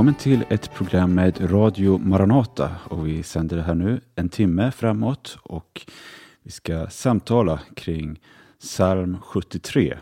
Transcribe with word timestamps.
Välkommen 0.00 0.20
till 0.20 0.44
ett 0.48 0.74
program 0.74 1.14
med 1.14 1.50
Radio 1.52 1.98
Maranata 1.98 2.76
och 2.84 3.06
vi 3.06 3.22
sänder 3.22 3.56
det 3.56 3.62
här 3.62 3.74
nu 3.74 4.00
en 4.14 4.28
timme 4.28 4.70
framåt 4.70 5.38
och 5.42 5.86
vi 6.42 6.50
ska 6.50 6.86
samtala 6.86 7.60
kring 7.76 8.20
psalm 8.60 9.18
73. 9.22 9.98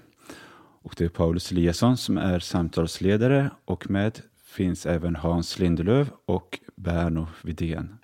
Och 0.83 0.95
det 0.97 1.05
är 1.05 1.09
Paulus 1.09 1.53
Eliasson 1.53 1.97
som 1.97 2.19
är 2.19 2.39
samtalsledare 2.39 3.51
och 3.65 3.91
med 3.91 4.21
finns 4.45 4.87
även 4.87 5.17
Hans 5.17 5.59
Lindelöf 5.59 6.09
och 6.27 6.59
Berno 6.77 7.27
Vidén. 7.43 7.99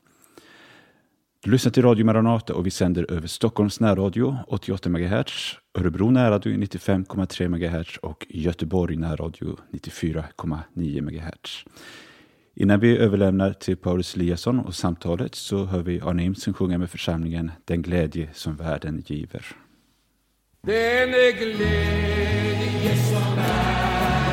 Du 1.45 1.51
lyssnar 1.51 1.73
till 1.73 1.83
Radio 1.83 2.05
Maranata 2.05 2.55
och 2.55 2.67
vi 2.67 2.71
sänder 2.71 3.11
över 3.11 3.27
Stockholms 3.27 3.81
närradio 3.81 4.37
88 4.49 4.89
MHz, 4.89 5.55
Örebro 5.79 6.11
närradio 6.11 6.53
95,3 6.53 7.49
MHz 7.49 7.97
och 7.97 8.27
Göteborg 8.29 8.97
närradio 8.97 9.57
94,9 9.73 11.01
MHz. 11.01 11.65
Innan 12.55 12.81
vi 12.81 12.97
överlämnar 12.97 13.53
till 13.53 13.77
Paulus 13.77 14.15
Eliasson 14.17 14.61
och 14.61 14.75
samtalet 14.75 15.35
så 15.35 15.65
hör 15.65 15.83
vi 15.83 16.01
Arne 16.01 16.25
Imsen 16.25 16.55
sjunga 16.55 16.79
med 16.79 16.91
församlingen 16.91 17.51
Den 17.65 17.83
glädje 17.83 18.29
som 18.33 18.57
världen 18.57 19.03
giver. 19.07 19.47
Den 20.63 21.11
glädje 21.39 22.97
som 22.97 23.37
världen 23.37 24.24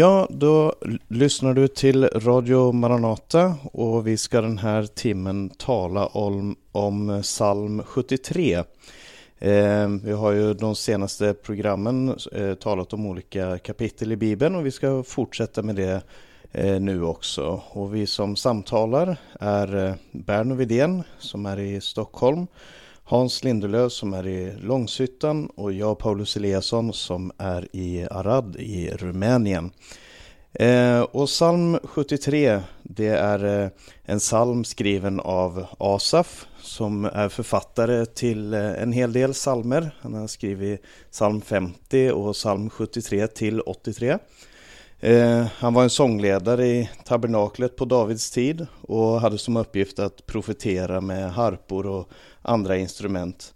Ja, 0.00 0.26
då 0.30 0.74
lyssnar 1.08 1.54
du 1.54 1.68
till 1.68 2.04
Radio 2.04 2.72
Maranata 2.72 3.54
och 3.72 4.06
vi 4.06 4.16
ska 4.16 4.40
den 4.40 4.58
här 4.58 4.86
timmen 4.86 5.48
tala 5.48 6.06
om, 6.06 6.56
om 6.72 7.20
psalm 7.22 7.82
73. 7.82 8.54
Eh, 9.38 9.88
vi 10.04 10.12
har 10.12 10.32
ju 10.32 10.54
de 10.54 10.74
senaste 10.74 11.34
programmen 11.34 12.16
eh, 12.32 12.54
talat 12.54 12.92
om 12.92 13.06
olika 13.06 13.58
kapitel 13.58 14.12
i 14.12 14.16
Bibeln 14.16 14.56
och 14.56 14.66
vi 14.66 14.70
ska 14.70 15.02
fortsätta 15.02 15.62
med 15.62 15.76
det 15.76 16.02
eh, 16.52 16.80
nu 16.80 17.04
också. 17.04 17.62
Och 17.70 17.94
vi 17.94 18.06
som 18.06 18.36
samtalar 18.36 19.16
är 19.40 19.86
eh, 19.86 19.94
Berno 20.12 20.54
Widén 20.54 21.02
som 21.18 21.46
är 21.46 21.58
i 21.58 21.80
Stockholm, 21.80 22.46
Hans 23.10 23.44
Lindelöf 23.44 23.92
som 23.92 24.12
är 24.12 24.26
i 24.26 24.52
Långshyttan 24.62 25.46
och 25.46 25.72
jag 25.72 25.98
Paulus 25.98 26.36
Eliasson 26.36 26.92
som 26.92 27.32
är 27.38 27.68
i 27.72 28.06
Arad 28.10 28.56
i 28.56 28.90
Rumänien. 28.90 29.70
Eh, 30.52 31.00
och 31.00 31.26
psalm 31.26 31.78
73 31.84 32.60
det 32.82 33.08
är 33.08 33.62
eh, 33.62 33.70
en 34.04 34.18
psalm 34.18 34.64
skriven 34.64 35.20
av 35.20 35.66
Asaf 35.78 36.46
som 36.60 37.04
är 37.04 37.28
författare 37.28 38.06
till 38.06 38.54
eh, 38.54 38.82
en 38.82 38.92
hel 38.92 39.12
del 39.12 39.32
psalmer. 39.32 39.90
Han 40.00 40.14
har 40.14 40.26
skrivit 40.26 40.82
psalm 41.10 41.40
50 41.40 42.10
och 42.10 42.34
psalm 42.34 42.70
73 42.70 43.26
till 43.26 43.60
83. 43.60 44.18
Eh, 45.00 45.46
han 45.58 45.74
var 45.74 45.82
en 45.82 45.90
sångledare 45.90 46.66
i 46.66 46.90
tabernaklet 47.04 47.76
på 47.76 47.84
Davids 47.84 48.30
tid 48.30 48.66
och 48.82 49.20
hade 49.20 49.38
som 49.38 49.56
uppgift 49.56 49.98
att 49.98 50.26
profetera 50.26 51.00
med 51.00 51.32
harpor 51.32 51.86
och 51.86 52.08
andra 52.42 52.76
instrument. 52.76 53.54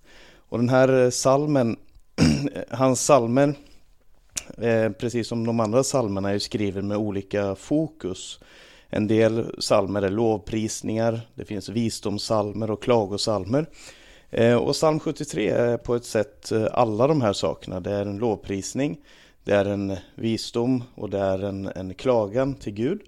Och 0.48 0.58
den 0.58 0.68
här 0.68 1.04
eh, 1.04 1.10
salmen, 1.10 1.76
hans 2.70 3.04
salmer, 3.04 3.54
eh, 4.58 4.90
precis 4.90 5.28
som 5.28 5.46
de 5.46 5.60
andra 5.60 5.84
salmerna, 5.84 6.30
är 6.30 6.38
skriven 6.38 6.88
med 6.88 6.96
olika 6.96 7.54
fokus. 7.54 8.40
En 8.88 9.06
del 9.06 9.54
salmer 9.58 10.02
är 10.02 10.10
lovprisningar, 10.10 11.20
det 11.34 11.44
finns 11.44 11.68
visdomssalmer 11.68 12.70
och 12.70 12.82
klagosalmer. 12.82 13.66
Eh, 14.30 14.56
och 14.56 14.72
psalm 14.72 15.00
73 15.00 15.48
är 15.48 15.76
på 15.76 15.94
ett 15.94 16.04
sätt 16.04 16.52
alla 16.72 17.06
de 17.06 17.22
här 17.22 17.32
sakerna. 17.32 17.80
Det 17.80 17.90
är 17.90 18.06
en 18.06 18.18
lovprisning, 18.18 18.98
det 19.44 19.52
är 19.52 19.64
en 19.64 19.96
visdom 20.14 20.84
och 20.94 21.10
det 21.10 21.18
är 21.18 21.44
en, 21.44 21.66
en 21.66 21.94
klagan 21.94 22.54
till 22.54 22.72
Gud. 22.72 23.00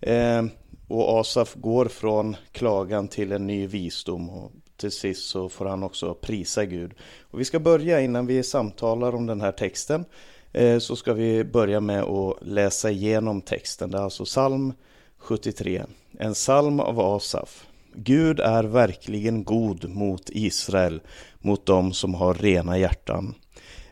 Eh, 0.00 0.44
och 0.88 1.20
Asaf 1.20 1.54
går 1.54 1.86
från 1.86 2.36
klagan 2.52 3.08
till 3.08 3.32
en 3.32 3.46
ny 3.46 3.66
visdom 3.66 4.30
och 4.30 4.52
till 4.76 4.92
sist 4.92 5.28
så 5.28 5.48
får 5.48 5.66
han 5.66 5.82
också 5.82 6.14
prisa 6.14 6.64
Gud. 6.64 6.94
Och 7.20 7.40
vi 7.40 7.44
ska 7.44 7.60
börja 7.60 8.00
innan 8.00 8.26
vi 8.26 8.42
samtalar 8.42 9.14
om 9.14 9.26
den 9.26 9.40
här 9.40 9.52
texten 9.52 10.04
eh, 10.52 10.78
så 10.78 10.96
ska 10.96 11.12
vi 11.12 11.44
börja 11.44 11.80
med 11.80 12.02
att 12.02 12.36
läsa 12.42 12.90
igenom 12.90 13.40
texten. 13.40 13.90
Det 13.90 13.98
är 13.98 14.02
alltså 14.02 14.24
psalm 14.24 14.72
73, 15.18 15.84
en 16.18 16.34
psalm 16.34 16.80
av 16.80 17.00
Asaf. 17.00 17.66
Gud 17.94 18.40
är 18.40 18.64
verkligen 18.64 19.44
god 19.44 19.88
mot 19.88 20.30
Israel, 20.30 21.00
mot 21.38 21.66
dem 21.66 21.92
som 21.92 22.14
har 22.14 22.34
rena 22.34 22.78
hjärtan. 22.78 23.34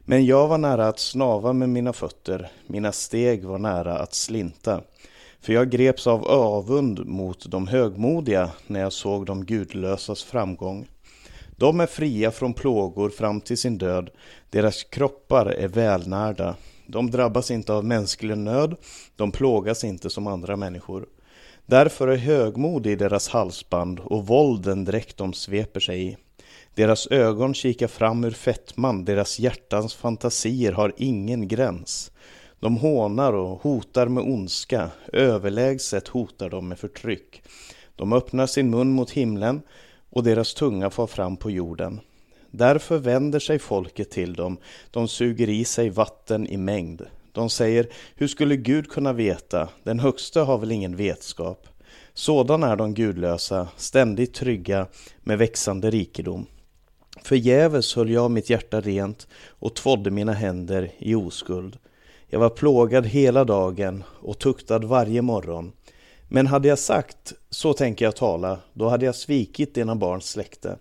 Men 0.01 0.27
jag 0.27 0.49
var 0.49 0.59
nära 0.59 0.89
att 0.89 0.99
snava 0.99 1.53
med 1.53 1.69
mina 1.69 1.93
fötter, 1.93 2.51
mina 2.67 2.93
steg 2.93 3.45
var 3.45 3.59
nära 3.59 3.99
att 3.99 4.15
slinta. 4.15 4.81
För 5.44 5.52
jag 5.52 5.70
greps 5.70 6.06
av 6.06 6.25
avund 6.25 7.06
mot 7.06 7.50
de 7.50 7.69
högmodiga 7.69 8.50
när 8.67 8.81
jag 8.81 8.93
såg 8.93 9.26
de 9.26 9.44
gudlösas 9.44 10.23
framgång. 10.23 10.88
De 11.56 11.81
är 11.81 11.87
fria 11.87 12.31
från 12.31 12.55
plågor 12.55 13.11
fram 13.11 13.41
till 13.41 13.58
sin 13.58 13.79
död, 13.79 14.11
deras 14.50 14.85
kroppar 14.85 15.46
är 15.46 15.69
välnärda. 15.69 16.56
De 16.87 17.11
drabbas 17.11 17.50
inte 17.50 17.73
av 17.73 17.85
mänsklig 17.85 18.38
nöd, 18.38 18.76
de 19.17 19.32
plågas 19.32 19.85
inte 19.85 20.11
som 20.11 20.26
andra 20.26 20.56
människor. 20.56 21.06
Därför 21.67 22.08
är 22.08 22.17
högmod 22.17 22.87
i 22.87 22.96
deras 22.96 23.29
halsband 23.29 24.00
och 24.00 24.26
vålden 24.26 24.85
dräkt 24.85 25.17
de 25.17 25.32
sveper 25.32 25.81
sig 25.81 26.06
i. 26.08 26.17
Deras 26.75 27.06
ögon 27.06 27.55
kikar 27.55 27.88
fram 27.88 28.25
ur 28.25 28.31
fettman, 28.31 29.05
deras 29.05 29.38
hjärtans 29.38 29.94
fantasier 29.94 30.73
har 30.73 30.93
ingen 30.96 31.49
gräns. 31.49 32.11
De 32.61 32.77
hånar 32.77 33.33
och 33.33 33.62
hotar 33.62 34.06
med 34.06 34.25
ondska, 34.25 34.91
överlägset 35.12 36.09
hotar 36.09 36.51
de 36.51 36.69
med 36.69 36.79
förtryck. 36.79 37.43
De 37.97 38.12
öppnar 38.12 38.47
sin 38.47 38.71
mun 38.71 38.91
mot 38.91 39.11
himlen 39.11 39.62
och 40.11 40.23
deras 40.23 40.55
tunga 40.55 40.91
far 40.91 41.06
fram 41.06 41.37
på 41.37 41.51
jorden. 41.51 42.01
Därför 42.51 42.99
vänder 42.99 43.39
sig 43.39 43.59
folket 43.59 44.11
till 44.11 44.35
dem, 44.35 44.56
de 44.91 45.09
suger 45.09 45.49
i 45.49 45.65
sig 45.65 45.91
vatten 45.91 46.47
i 46.47 46.56
mängd. 46.56 47.03
De 47.33 47.51
säger, 47.51 47.89
hur 48.15 48.27
skulle 48.27 48.56
Gud 48.56 48.91
kunna 48.91 49.12
veta? 49.12 49.69
Den 49.83 50.01
högste 50.01 50.41
har 50.41 50.59
väl 50.59 50.73
ingen 50.73 50.97
vetskap. 50.97 51.69
Sådan 52.12 52.62
är 52.62 52.77
de 52.77 52.95
gudlösa, 52.95 53.69
ständigt 53.77 54.35
trygga 54.35 54.87
med 55.21 55.39
växande 55.39 55.91
rikedom. 55.91 56.47
Förgäves 57.23 57.95
höll 57.95 58.11
jag 58.11 58.31
mitt 58.31 58.51
hjärta 58.51 58.81
rent 58.81 59.29
och 59.49 59.75
tvådde 59.75 60.11
mina 60.11 60.33
händer 60.33 60.91
i 60.99 61.15
oskuld. 61.15 61.79
Jag 62.35 62.41
var 62.41 62.51
plågad 62.51 63.07
hela 63.07 63.45
dagen 63.45 64.05
och 64.09 64.39
tuktad 64.39 64.79
varje 64.79 65.23
morgon. 65.23 65.73
Men 66.29 66.47
hade 66.47 66.69
jag 66.69 66.79
sagt, 66.79 67.33
så 67.51 67.73
tänker 67.73 68.05
jag 68.05 68.17
tala, 68.17 68.59
då 68.73 68.89
hade 68.89 69.07
jag 69.07 69.15
svikit 69.15 69.75
dina 69.75 69.97
barns 69.97 70.31
släkte. 70.31 70.79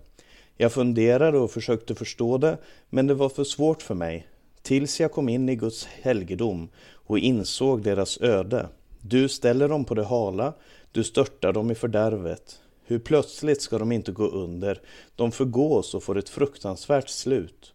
Jag 0.56 0.72
funderade 0.72 1.38
och 1.38 1.50
försökte 1.50 1.94
förstå 1.94 2.38
det, 2.38 2.58
men 2.90 3.06
det 3.06 3.14
var 3.14 3.28
för 3.28 3.44
svårt 3.44 3.82
för 3.82 3.94
mig 3.94 4.26
tills 4.62 5.00
jag 5.00 5.12
kom 5.12 5.28
in 5.28 5.48
i 5.48 5.56
Guds 5.56 5.84
helgedom 5.84 6.68
och 6.92 7.18
insåg 7.18 7.82
deras 7.82 8.20
öde. 8.20 8.68
Du 9.00 9.28
ställer 9.28 9.68
dem 9.68 9.84
på 9.84 9.94
det 9.94 10.04
hala, 10.04 10.52
du 10.92 11.04
störtar 11.04 11.52
dem 11.52 11.70
i 11.70 11.74
fördärvet. 11.74 12.60
Hur 12.84 12.98
plötsligt 12.98 13.62
ska 13.62 13.78
de 13.78 13.92
inte 13.92 14.12
gå 14.12 14.26
under, 14.26 14.80
de 15.16 15.32
förgås 15.32 15.94
och 15.94 16.02
får 16.02 16.18
ett 16.18 16.28
fruktansvärt 16.28 17.08
slut. 17.08 17.73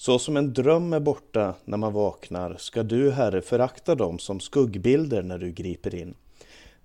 Så 0.00 0.18
som 0.18 0.36
en 0.36 0.52
dröm 0.52 0.92
är 0.92 1.00
borta 1.00 1.54
när 1.64 1.76
man 1.76 1.92
vaknar 1.92 2.56
ska 2.58 2.82
du, 2.82 3.10
Herre, 3.10 3.42
förakta 3.42 3.94
dem 3.94 4.18
som 4.18 4.40
skuggbilder 4.40 5.22
när 5.22 5.38
du 5.38 5.52
griper 5.52 5.94
in. 5.94 6.14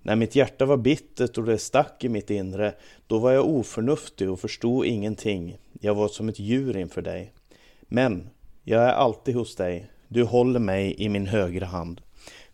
När 0.02 0.16
mitt 0.16 0.34
hjärta 0.34 0.64
var 0.64 0.76
bittert 0.76 1.38
och 1.38 1.44
det 1.44 1.58
stack 1.58 2.04
i 2.04 2.08
mitt 2.08 2.30
inre, 2.30 2.74
då 3.06 3.18
var 3.18 3.32
jag 3.32 3.48
oförnuftig 3.48 4.30
och 4.30 4.40
förstod 4.40 4.86
ingenting. 4.86 5.58
Jag 5.80 5.94
var 5.94 6.08
som 6.08 6.28
ett 6.28 6.38
djur 6.38 6.76
inför 6.76 7.02
dig. 7.02 7.32
Men 7.80 8.28
jag 8.62 8.82
är 8.82 8.92
alltid 8.92 9.34
hos 9.34 9.56
dig. 9.56 9.90
Du 10.08 10.22
håller 10.22 10.60
mig 10.60 10.94
i 10.98 11.08
min 11.08 11.26
högra 11.26 11.66
hand. 11.66 12.00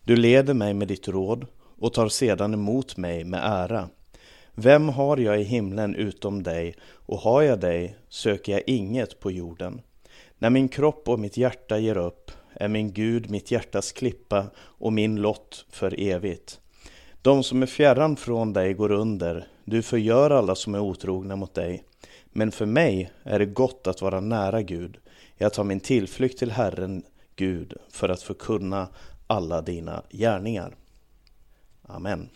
Du 0.03 0.15
leder 0.15 0.53
mig 0.53 0.73
med 0.73 0.87
ditt 0.87 1.07
råd 1.07 1.47
och 1.79 1.93
tar 1.93 2.07
sedan 2.07 2.53
emot 2.53 2.97
mig 2.97 3.23
med 3.23 3.41
ära. 3.43 3.89
Vem 4.53 4.89
har 4.89 5.17
jag 5.17 5.41
i 5.41 5.43
himlen 5.43 5.95
utom 5.95 6.43
dig 6.43 6.75
och 6.83 7.17
har 7.17 7.41
jag 7.41 7.59
dig 7.59 7.95
söker 8.09 8.51
jag 8.51 8.61
inget 8.67 9.19
på 9.19 9.31
jorden. 9.31 9.81
När 10.41 10.49
min 10.49 10.69
kropp 10.69 11.09
och 11.09 11.19
mitt 11.19 11.37
hjärta 11.37 11.77
ger 11.77 11.97
upp 11.97 12.31
är 12.53 12.67
min 12.67 12.93
Gud 12.93 13.29
mitt 13.29 13.51
hjärtas 13.51 13.91
klippa 13.91 14.45
och 14.57 14.93
min 14.93 15.15
lott 15.15 15.65
för 15.69 15.99
evigt. 15.99 16.59
De 17.21 17.43
som 17.43 17.61
är 17.61 17.65
fjärran 17.65 18.15
från 18.15 18.53
dig 18.53 18.73
går 18.73 18.91
under, 18.91 19.47
du 19.65 19.81
förgör 19.81 20.29
alla 20.29 20.55
som 20.55 20.75
är 20.75 20.79
otrogna 20.79 21.35
mot 21.35 21.53
dig. 21.53 21.83
Men 22.25 22.51
för 22.51 22.65
mig 22.65 23.11
är 23.23 23.39
det 23.39 23.45
gott 23.45 23.87
att 23.87 24.01
vara 24.01 24.19
nära 24.19 24.61
Gud. 24.61 24.97
Jag 25.37 25.53
tar 25.53 25.63
min 25.63 25.79
tillflykt 25.79 26.39
till 26.39 26.51
Herren 26.51 27.03
Gud 27.35 27.73
för 27.89 28.09
att 28.09 28.21
förkunna 28.21 28.87
alla 29.27 29.61
dina 29.61 30.03
gärningar. 30.09 30.75
Amen. 31.83 32.29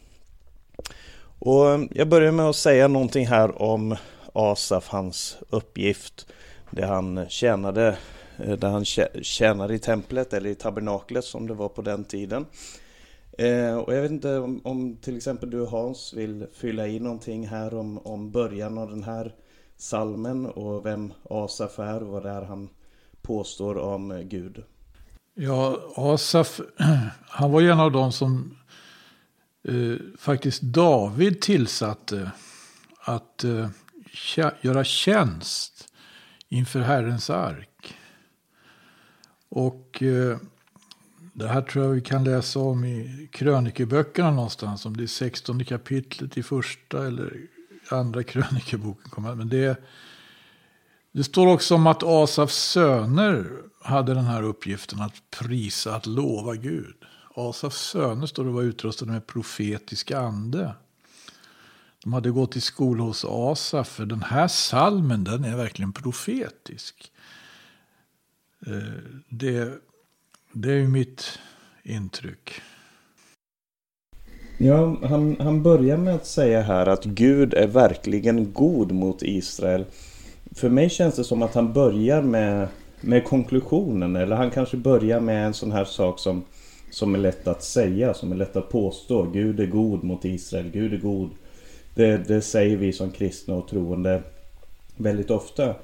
Och 1.40 1.66
jag 1.92 2.10
börjar 2.10 2.31
med 2.31 2.46
att 2.46 2.56
säga 2.56 2.88
någonting 2.88 3.28
här 3.28 3.62
om 3.62 3.96
Asaf, 4.34 4.88
hans 4.88 5.38
uppgift. 5.50 6.28
Det 6.75 6.86
han 6.86 7.30
tjänade, 7.30 7.98
eh, 8.38 8.57
där 8.57 8.69
han 8.69 8.86
tjänade 9.24 9.74
i 9.74 9.80
templet 9.80 10.33
eller 10.33 10.50
i 10.50 10.56
tabernaklet 10.56 11.25
som 11.25 11.48
det 11.48 11.54
var 11.54 11.69
på 11.69 11.81
den 11.81 12.04
tiden. 12.04 12.45
Eh, 13.38 13.77
och 13.77 13.95
jag 13.95 14.01
vet 14.01 14.12
inte 14.12 14.38
om, 14.38 14.62
om, 14.63 14.98
till 14.98 15.18
exempel 15.18 15.50
du 15.50 15.66
Hans 15.66 16.13
vill 16.13 16.48
fylla 16.54 16.88
i 16.88 17.00
någonting 17.00 17.48
här 17.48 17.74
om, 17.74 17.98
om 17.98 18.31
början 18.31 18.77
av 18.77 18.89
den 18.89 19.04
här 19.04 19.33
salmen 19.77 20.45
och 20.45 20.86
vem 20.86 21.13
Asaf 21.30 21.80
är 21.80 22.04
och 22.04 22.07
vad 22.07 22.24
det 22.24 22.30
är 22.30 22.42
han 22.42 22.69
påstår 23.22 23.77
om 23.77 24.12
eh, 24.12 24.22
Gud. 24.22 24.63
Ja, 25.34 25.79
Asaf, 25.96 26.62
han 27.27 27.51
var 27.51 27.62
en 27.62 27.79
av 27.79 27.91
de 27.91 28.12
som 28.12 28.58
eh, 29.67 30.17
faktiskt 30.17 30.62
David 30.62 31.41
tillsatte 31.41 32.32
att 33.00 33.44
eh, 33.44 33.70
göra 34.62 34.84
tjänst 34.84 35.75
inför 36.50 36.80
Herrens 36.80 37.30
ark. 37.30 37.98
Och 39.50 40.04
eh, 40.04 40.38
det 41.34 41.48
här 41.48 41.62
tror 41.62 41.86
jag 41.86 41.92
vi 41.92 42.02
kan 42.02 42.24
läsa 42.24 42.60
om 42.60 42.86
i 42.86 43.30
krönikeböckerna 43.32 44.32
någonstans. 44.32 44.86
Om 44.86 44.98
det 44.98 45.04
är 45.04 45.08
16 45.08 45.66
kapitlet 45.66 46.38
i 46.38 46.44
första 46.44 47.08
eller 47.08 47.38
andra 47.90 48.24
krönikeboken. 48.24 49.38
Men 49.38 49.50
det, 49.50 49.82
det 51.12 51.24
står 51.24 51.48
också 51.48 51.75
om 51.75 51.88
att 51.88 52.04
Asafs 52.04 52.56
söner 52.56 53.48
hade 53.82 54.14
den 54.14 54.25
här 54.25 54.44
uppgiften 54.44 55.02
att 55.02 55.14
prisa, 55.30 55.96
att 55.96 56.06
lova 56.06 56.56
Gud. 56.56 56.96
Asafs 57.36 57.90
söner 57.90 58.28
står 58.28 58.46
det 58.46 58.52
var 58.52 58.62
utrustade 58.62 59.12
med 59.12 59.28
profetisk 59.28 60.12
ande. 60.12 60.75
De 62.05 62.13
hade 62.13 62.31
gått 62.31 62.55
i 62.55 62.62
skola 62.62 63.03
hos 63.03 63.25
Asaf, 63.25 63.88
för 63.88 64.05
den 64.05 64.24
här 64.24 64.47
salmen 64.47 65.24
den 65.24 65.43
är 65.43 65.57
verkligen 65.57 65.93
profetisk. 65.93 67.12
Eh, 68.67 69.03
det, 69.29 69.74
det 70.53 70.69
är 70.69 70.75
ju 70.75 70.88
mitt 70.88 71.39
intryck. 71.83 72.62
Ja, 74.57 74.97
han, 75.07 75.35
han 75.39 75.63
börjar 75.63 75.97
med 75.97 76.15
att 76.15 76.25
säga 76.25 76.62
här 76.62 76.88
att 76.88 77.05
Gud 77.05 77.53
är 77.53 77.67
verkligen 77.67 78.53
god 78.53 78.91
mot 78.91 79.24
Israel. 79.24 79.85
För 80.51 80.69
mig 80.69 80.89
känns 80.89 81.15
det 81.15 81.24
som 81.24 81.41
att 81.41 81.55
han 81.55 81.74
börjar 81.74 82.21
med, 82.21 82.67
med 83.01 83.25
konklusionen. 83.25 84.15
Eller 84.15 84.35
han 84.35 84.51
kanske 84.51 84.77
börjar 84.77 85.19
med 85.19 85.45
en 85.45 85.53
sån 85.53 85.71
här 85.71 85.85
sak 85.85 86.19
som, 86.19 86.43
som 86.91 87.15
är 87.15 87.19
lätt 87.19 87.47
att 87.47 87.63
säga, 87.63 88.13
som 88.13 88.31
är 88.31 88.35
lätt 88.35 88.55
att 88.55 88.69
påstå. 88.69 89.24
Gud 89.24 89.59
är 89.59 89.65
god 89.67 90.03
mot 90.03 90.25
Israel, 90.25 90.69
Gud 90.69 90.93
är 90.93 90.97
god. 90.97 91.29
Det, 91.96 92.18
det 92.18 92.42
säger 92.42 92.78
vi 92.78 92.94
som 92.94 93.12
kristna 93.12 93.56
och 93.56 93.68
troende 93.68 94.22
väldigt 94.96 95.32
ofta. 95.32 95.75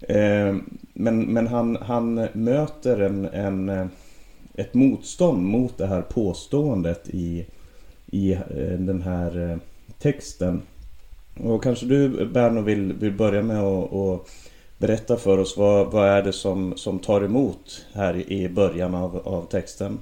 Eh, 0.00 0.56
men 0.92 1.20
men 1.32 1.46
han, 1.46 1.76
han 1.76 2.28
möter 2.32 3.00
en, 3.00 3.24
en, 3.24 3.68
eh, 3.68 3.86
ett 4.54 4.74
motstånd 4.74 5.42
mot 5.42 5.78
det 5.78 5.86
här 5.86 6.02
påståendet 6.02 7.08
i, 7.08 7.46
i 8.06 8.32
eh, 8.32 8.78
den 8.78 9.02
här 9.02 9.58
texten. 9.98 10.62
Och 11.40 11.62
kanske 11.62 11.86
du 11.86 12.26
Berno 12.26 12.60
vill, 12.60 12.92
vill 12.92 13.12
börja 13.12 13.42
med 13.42 13.60
att 13.60 13.92
och 13.92 14.28
berätta 14.78 15.16
för 15.16 15.38
oss 15.38 15.56
vad, 15.56 15.92
vad 15.92 16.08
är 16.08 16.22
det 16.22 16.32
som, 16.32 16.76
som 16.76 16.98
tar 16.98 17.20
emot 17.20 17.86
här 17.92 18.32
i 18.32 18.48
början 18.48 18.94
av, 18.94 19.16
av 19.16 19.46
texten? 19.46 19.98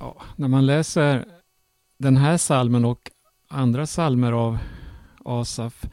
Ja, 0.00 0.16
när 0.36 0.48
man 0.48 0.66
läser 0.66 1.24
den 1.98 2.16
här 2.16 2.36
salmen 2.36 2.84
och 2.84 3.10
andra 3.48 3.86
salmer 3.86 4.32
av 4.32 4.58
Asaf 5.24 5.86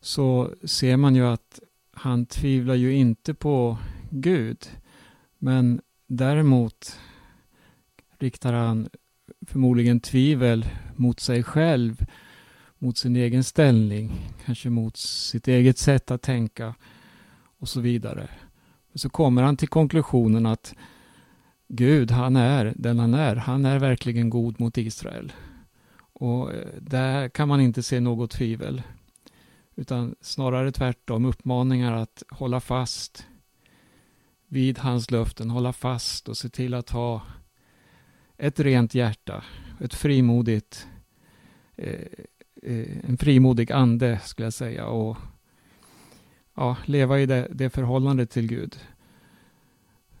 så 0.00 0.50
ser 0.64 0.96
man 0.96 1.14
ju 1.14 1.26
att 1.26 1.60
han 1.92 2.26
tvivlar 2.26 2.74
ju 2.74 2.94
inte 2.94 3.34
på 3.34 3.78
Gud. 4.10 4.70
Men 5.38 5.80
däremot 6.06 6.98
riktar 8.18 8.52
han 8.52 8.88
förmodligen 9.46 10.00
tvivel 10.00 10.66
mot 10.96 11.20
sig 11.20 11.42
själv, 11.42 12.06
mot 12.78 12.98
sin 12.98 13.16
egen 13.16 13.44
ställning, 13.44 14.12
kanske 14.44 14.70
mot 14.70 14.96
sitt 14.96 15.48
eget 15.48 15.78
sätt 15.78 16.10
att 16.10 16.22
tänka 16.22 16.74
och 17.58 17.68
så 17.68 17.80
vidare. 17.80 18.28
Så 18.94 19.08
kommer 19.08 19.42
han 19.42 19.56
till 19.56 19.68
konklusionen 19.68 20.46
att 20.46 20.74
Gud, 21.68 22.10
han 22.10 22.36
är 22.36 22.72
den 22.76 22.98
han 22.98 23.14
är. 23.14 23.36
Han 23.36 23.64
är 23.64 23.78
verkligen 23.78 24.30
god 24.30 24.60
mot 24.60 24.78
Israel. 24.78 25.32
Och 26.18 26.54
eh, 26.54 26.68
där 26.80 27.28
kan 27.28 27.48
man 27.48 27.60
inte 27.60 27.82
se 27.82 28.00
något 28.00 28.30
tvivel. 28.30 28.82
Utan 29.74 30.14
snarare 30.20 30.72
tvärtom 30.72 31.24
uppmaningar 31.24 31.92
att 31.92 32.22
hålla 32.30 32.60
fast 32.60 33.26
vid 34.48 34.78
hans 34.78 35.10
löften, 35.10 35.50
hålla 35.50 35.72
fast 35.72 36.28
och 36.28 36.36
se 36.36 36.48
till 36.48 36.74
att 36.74 36.90
ha 36.90 37.22
ett 38.36 38.60
rent 38.60 38.94
hjärta, 38.94 39.44
ett 39.80 39.94
frimodigt, 39.94 40.86
eh, 41.76 42.06
eh, 42.62 43.08
en 43.08 43.18
frimodig 43.18 43.72
ande 43.72 44.20
skulle 44.24 44.46
jag 44.46 44.52
säga 44.52 44.86
och 44.86 45.16
ja, 46.54 46.76
leva 46.84 47.20
i 47.20 47.26
det, 47.26 47.48
det 47.50 47.70
förhållandet 47.70 48.30
till 48.30 48.46
Gud. 48.46 48.78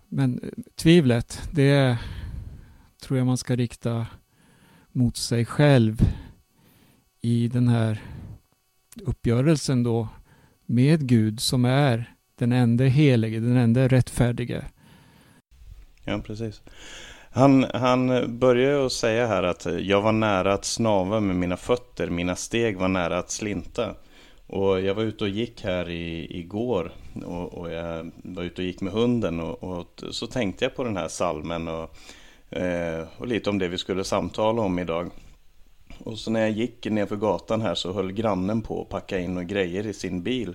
Men 0.08 0.40
eh, 0.42 0.48
tvivlet, 0.74 1.48
det 1.50 1.98
tror 3.00 3.18
jag 3.18 3.26
man 3.26 3.38
ska 3.38 3.56
rikta 3.56 4.06
mot 4.96 5.16
sig 5.16 5.44
själv 5.44 6.00
i 7.20 7.48
den 7.48 7.68
här 7.68 8.02
uppgörelsen 9.02 9.82
då 9.82 10.08
med 10.66 11.08
Gud 11.08 11.40
som 11.40 11.64
är 11.64 12.14
den 12.38 12.52
enda 12.52 12.84
helige, 12.84 13.40
den 13.40 13.56
enda 13.56 13.88
rättfärdige. 13.88 14.64
Ja, 16.04 16.20
precis. 16.26 16.62
Han, 17.30 17.66
han 17.74 18.24
börjar 18.38 18.86
att 18.86 18.92
säga 18.92 19.26
här 19.26 19.42
att 19.42 19.66
jag 19.80 20.02
var 20.02 20.12
nära 20.12 20.52
att 20.52 20.64
snava 20.64 21.20
med 21.20 21.36
mina 21.36 21.56
fötter, 21.56 22.10
mina 22.10 22.36
steg 22.36 22.76
var 22.76 22.88
nära 22.88 23.18
att 23.18 23.30
slinta. 23.30 23.94
Och 24.46 24.80
jag 24.80 24.94
var 24.94 25.02
ute 25.02 25.24
och 25.24 25.30
gick 25.30 25.64
här 25.64 25.88
i, 25.88 26.38
igår 26.38 26.92
och, 27.24 27.54
och 27.54 27.72
jag 27.72 28.10
var 28.14 28.42
ute 28.42 28.62
och 28.62 28.66
gick 28.66 28.80
med 28.80 28.92
hunden 28.92 29.40
och, 29.40 29.64
och 29.64 30.02
så 30.10 30.26
tänkte 30.26 30.64
jag 30.64 30.76
på 30.76 30.84
den 30.84 30.96
här 30.96 31.08
salmen 31.08 31.68
och, 31.68 31.96
Eh, 32.50 33.06
och 33.18 33.26
lite 33.26 33.50
om 33.50 33.58
det 33.58 33.68
vi 33.68 33.78
skulle 33.78 34.04
samtala 34.04 34.62
om 34.62 34.78
idag. 34.78 35.10
Och 35.98 36.18
så 36.18 36.30
när 36.30 36.40
jag 36.40 36.50
gick 36.50 36.86
ner 36.86 37.06
för 37.06 37.16
gatan 37.16 37.62
här 37.62 37.74
så 37.74 37.92
höll 37.92 38.12
grannen 38.12 38.62
på 38.62 38.82
att 38.82 38.88
packa 38.88 39.18
in 39.18 39.36
och 39.36 39.46
grejer 39.46 39.86
i 39.86 39.94
sin 39.94 40.22
bil. 40.22 40.54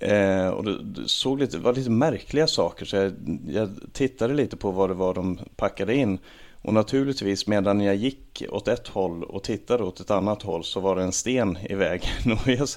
Eh, 0.00 0.48
och 0.48 0.64
det, 0.64 1.08
såg 1.08 1.38
lite, 1.38 1.58
var 1.58 1.74
lite 1.74 1.90
märkliga 1.90 2.46
saker 2.46 2.84
så 2.84 2.96
jag, 2.96 3.12
jag, 3.48 3.70
tittade 3.92 4.34
lite 4.34 4.56
på 4.56 4.70
vad 4.70 4.90
det 4.90 4.94
var 4.94 5.14
de 5.14 5.38
packade 5.56 5.94
in. 5.94 6.18
Och 6.62 6.74
naturligtvis 6.74 7.46
medan 7.46 7.80
jag 7.80 7.96
gick 7.96 8.44
åt 8.50 8.68
ett 8.68 8.88
håll 8.88 9.24
och 9.24 9.42
tittade 9.42 9.84
åt 9.84 10.00
ett 10.00 10.10
annat 10.10 10.42
håll 10.42 10.64
så 10.64 10.80
var 10.80 10.96
det 10.96 11.02
en 11.02 11.12
sten 11.12 11.58
i 11.70 11.74
vägen. 11.74 12.10
Och 12.32 12.48
jag, 12.48 12.68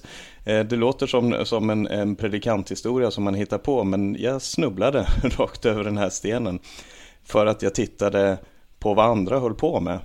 eh, 0.45 0.65
det 0.65 0.75
låter 0.75 1.07
som, 1.07 1.45
som 1.45 1.69
en, 1.69 1.87
en 1.87 2.15
predikanthistoria 2.15 3.11
som 3.11 3.23
man 3.23 3.33
hittar 3.33 3.57
på 3.57 3.83
men 3.83 4.15
jag 4.19 4.41
snubblade 4.41 5.07
rakt 5.37 5.65
över 5.65 5.83
den 5.83 5.97
här 5.97 6.09
stenen. 6.09 6.59
För 7.31 7.45
att 7.45 7.61
jag 7.61 7.75
tittade 7.75 8.37
på 8.79 8.93
vad 8.93 9.05
andra 9.05 9.39
höll 9.39 9.53
på 9.53 9.79
med. 9.79 9.99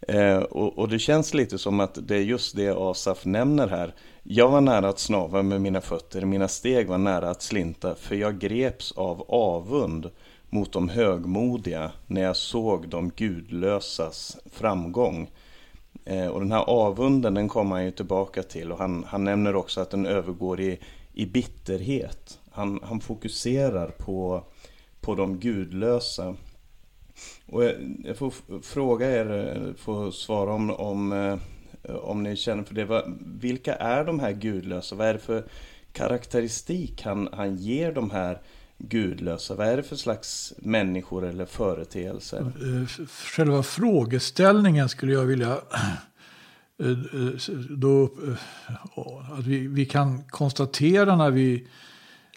Eh, 0.00 0.38
och, 0.38 0.78
och, 0.78 0.88
det 0.88 0.98
känns 0.98 1.34
lite 1.34 1.58
som 1.58 1.80
att 1.80 1.98
det 2.08 2.16
är 2.16 2.20
just 2.20 2.56
det 2.56 2.74
Asaf 2.76 3.24
nämner 3.24 3.68
här. 3.68 3.94
Jag 4.22 4.50
var 4.50 4.60
nära 4.60 4.88
att 4.88 4.98
snava 4.98 5.42
med 5.42 5.60
mina 5.60 5.80
fötter, 5.80 6.24
mina 6.24 6.48
steg 6.48 6.88
var 6.88 6.98
nära 6.98 7.30
att 7.30 7.42
slinta, 7.42 7.94
för 7.94 8.14
jag 8.14 8.38
greps 8.38 8.92
av 8.92 9.24
avund 9.28 10.10
mot 10.50 10.72
de 10.72 10.88
högmodiga 10.88 11.90
när 12.06 12.22
jag 12.22 12.36
såg 12.36 12.88
de 12.88 13.10
gudlösas 13.10 14.36
framgång. 14.52 15.30
Eh, 16.04 16.26
och 16.26 16.40
den 16.40 16.52
här 16.52 16.70
avunden 16.70 17.34
den 17.34 17.48
kommer 17.48 17.76
han 17.76 17.84
ju 17.84 17.90
tillbaka 17.90 18.42
till 18.42 18.72
och 18.72 18.78
han, 18.78 19.04
han 19.08 19.24
nämner 19.24 19.56
också 19.56 19.80
att 19.80 19.90
den 19.90 20.06
övergår 20.06 20.60
i, 20.60 20.78
i 21.12 21.26
bitterhet. 21.26 22.38
Han, 22.50 22.80
han 22.82 23.00
fokuserar 23.00 23.88
på, 23.88 24.44
på 25.00 25.14
de 25.14 25.38
gudlösa. 25.38 26.34
Och 27.46 27.64
jag, 27.64 27.74
jag 28.04 28.16
får 28.16 28.60
fråga 28.62 29.20
er, 29.20 29.56
eh, 29.56 29.74
får 29.74 30.10
svara 30.10 30.52
om, 30.52 30.70
om, 30.70 31.12
eh, 31.12 31.94
om 31.94 32.22
ni 32.22 32.36
känner 32.36 32.62
för 32.62 32.74
det. 32.74 33.04
Vilka 33.40 33.74
är 33.74 34.04
de 34.04 34.20
här 34.20 34.32
gudlösa? 34.32 34.96
Vad 34.96 35.06
är 35.06 35.12
det 35.12 35.18
för 35.18 35.44
karaktäristik 35.92 37.02
han, 37.02 37.28
han 37.32 37.56
ger 37.56 37.92
de 37.92 38.10
här 38.10 38.42
gudlösa? 38.78 39.54
Vad 39.54 39.66
är 39.66 39.76
det 39.76 39.82
för 39.82 39.96
slags 39.96 40.52
människor 40.58 41.24
eller 41.24 41.46
företeelser? 41.46 42.40
Eh, 42.40 43.06
själva 43.08 43.62
frågeställningen 43.62 44.88
skulle 44.88 45.12
jag 45.12 45.24
vilja 45.24 45.58
då, 47.70 48.10
att 49.38 49.46
vi, 49.46 49.66
vi 49.66 49.86
kan 49.86 50.22
konstatera 50.22 51.16
när 51.16 51.30
vi 51.30 51.66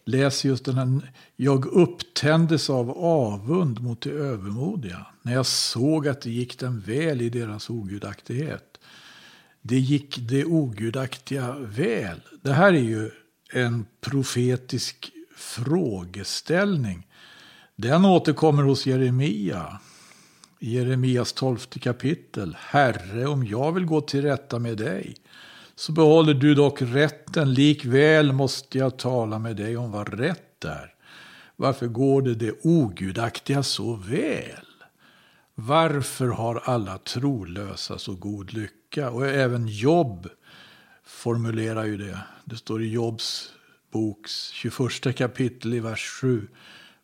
läser 0.07 0.49
just 0.49 0.65
den 0.65 0.77
här. 0.77 1.11
Jag 1.35 1.65
upptändes 1.65 2.69
av 2.69 2.91
avund 2.97 3.81
mot 3.81 4.01
det 4.01 4.09
övermodiga. 4.09 5.05
När 5.21 5.33
jag 5.33 5.45
såg 5.45 6.07
att 6.07 6.21
det 6.21 6.29
gick 6.29 6.59
dem 6.59 6.79
väl 6.79 7.21
i 7.21 7.29
deras 7.29 7.69
ogudaktighet. 7.69 8.77
Det 9.61 9.79
gick 9.79 10.17
det 10.17 10.45
ogudaktiga 10.45 11.55
väl. 11.59 12.21
Det 12.41 12.53
här 12.53 12.73
är 12.73 12.81
ju 12.81 13.11
en 13.53 13.85
profetisk 14.01 15.11
frågeställning. 15.37 17.07
Den 17.75 18.05
återkommer 18.05 18.63
hos 18.63 18.85
Jeremia. 18.85 19.79
I 20.59 20.75
Jeremias 20.75 21.33
tolfte 21.33 21.79
kapitel. 21.79 22.57
Herre, 22.59 23.27
om 23.27 23.47
jag 23.47 23.71
vill 23.71 23.85
gå 23.85 24.01
till 24.01 24.21
rätta 24.21 24.59
med 24.59 24.77
dig 24.77 25.15
så 25.77 25.91
behåller 25.91 26.33
du 26.33 26.55
dock 26.55 26.81
rätten. 26.81 27.53
Likväl 27.53 28.33
måste 28.33 28.77
jag 28.77 28.97
tala 28.97 29.39
med 29.39 29.55
dig 29.55 29.77
om 29.77 29.91
vad 29.91 30.19
rätt 30.19 30.65
är. 30.65 30.93
Varför 31.55 31.87
går 31.87 32.21
det 32.21 32.35
det 32.35 32.65
ogudaktiga 32.65 33.63
så 33.63 33.93
väl? 33.93 34.65
Varför 35.55 36.27
har 36.27 36.61
alla 36.65 36.97
trolösa 36.97 37.97
så 37.97 38.15
god 38.15 38.53
lycka? 38.53 39.09
Och 39.09 39.27
även 39.27 39.67
Jobb 39.67 40.29
formulerar 41.05 41.85
ju 41.85 41.97
det. 41.97 42.19
Det 42.45 42.55
står 42.55 42.83
i 42.83 42.91
Jobs 42.91 43.49
boks 43.91 44.49
21 44.49 45.17
kapitel 45.17 45.73
i 45.73 45.79
vers 45.79 46.07
7. 46.21 46.47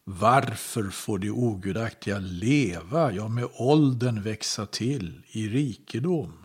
Varför 0.03 0.89
får 0.89 1.17
de 1.17 1.31
ogudaktiga 1.31 2.19
leva, 2.19 3.11
ja 3.11 3.27
med 3.27 3.47
åldern 3.53 4.23
växa 4.23 4.65
till 4.65 5.21
i 5.31 5.47
rikedom? 5.47 6.42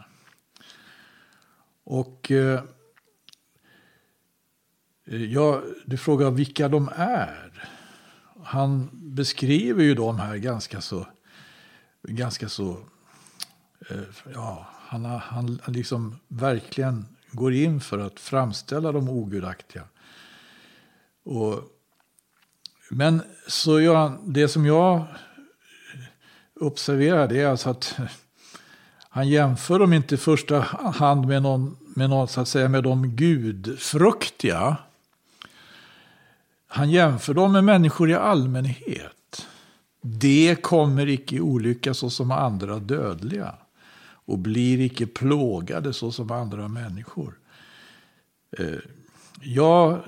Och 1.90 2.30
eh, 2.30 2.62
eh, 5.06 5.24
ja, 5.24 5.62
du 5.86 5.96
frågar 5.96 6.30
vilka 6.30 6.68
de 6.68 6.90
är. 6.96 7.68
Han 8.42 8.90
beskriver 8.92 9.82
ju 9.82 9.94
de 9.94 10.18
här 10.18 10.36
ganska 10.36 10.80
så, 10.80 11.06
ganska 12.02 12.48
så, 12.48 12.78
eh, 13.90 14.32
ja, 14.34 14.66
han, 14.72 15.04
han 15.04 15.60
liksom 15.66 16.16
verkligen 16.28 17.06
går 17.32 17.52
in 17.52 17.80
för 17.80 17.98
att 17.98 18.20
framställa 18.20 18.92
de 18.92 19.08
ogudaktiga. 19.08 19.84
Och, 21.22 21.62
men 22.90 23.22
så 23.46 23.80
gör 23.80 23.94
han, 23.94 24.32
det 24.32 24.48
som 24.48 24.66
jag 24.66 25.04
observerar 26.60 27.28
det 27.28 27.40
är 27.40 27.46
alltså 27.46 27.70
att 27.70 27.96
han 29.18 29.28
jämför 29.28 29.78
dem 29.78 29.92
inte 29.92 30.14
i 30.14 30.18
första 30.18 30.60
hand 30.94 31.26
med 31.26 31.42
någon, 31.42 31.76
med 31.94 32.10
någon 32.10 32.28
så 32.28 32.40
att 32.40 32.48
säga 32.48 32.68
med 32.68 32.82
de 32.82 33.16
gudfruktiga. 33.16 34.76
Han 36.66 36.90
jämför 36.90 37.34
dem 37.34 37.52
med 37.52 37.64
människor 37.64 38.10
i 38.10 38.14
allmänhet. 38.14 39.46
Det 40.00 40.62
kommer 40.62 41.08
icke 41.08 41.40
olycka 41.40 41.94
såsom 41.94 42.30
andra 42.30 42.78
dödliga 42.78 43.54
och 44.02 44.38
blir 44.38 44.80
icke 44.80 45.06
plågade 45.06 45.92
såsom 45.92 46.30
andra 46.30 46.68
människor. 46.68 47.38
Eh, 48.58 48.66
jag 49.40 49.92
eh, 49.92 49.98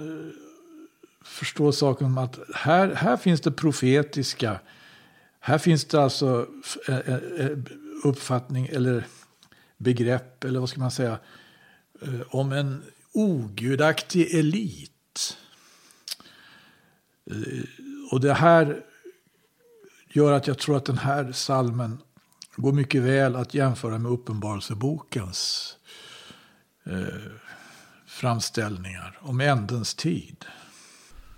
förstår 1.25 1.73
saken 1.73 2.07
om 2.07 2.19
att 2.19 2.39
här, 2.55 2.95
här 2.95 3.17
finns 3.17 3.41
det 3.41 3.53
profetiska. 3.53 4.61
Här 5.41 5.59
finns 5.59 5.85
det 5.85 6.03
alltså 6.03 6.47
eh, 6.89 7.15
uppfattning 8.05 8.67
eller 8.67 9.07
begrepp 9.79 10.45
eller 10.45 10.61
vad 10.61 10.69
ska 10.69 10.81
man 10.81 10.91
säga 10.91 11.19
eh, 12.03 12.21
om 12.29 12.53
en 12.53 12.83
ogudaktig 13.13 14.35
elit. 14.35 15.37
Eh, 17.31 17.65
och 18.13 18.21
det 18.21 18.35
här 18.35 18.85
gör 20.13 20.33
att 20.33 20.47
jag 20.47 20.59
tror 20.59 20.77
att 20.77 20.85
den 20.85 20.99
här 20.99 21.33
salmen 21.33 21.99
går 22.57 22.73
mycket 22.73 23.03
väl 23.03 23.37
att 23.37 23.55
jämföra 23.55 23.99
med 23.99 24.13
Uppenbarelsebokens 24.13 25.77
eh, 26.87 27.33
framställningar 28.07 29.19
om 29.21 29.41
ändens 29.41 29.95
tid. 29.95 30.45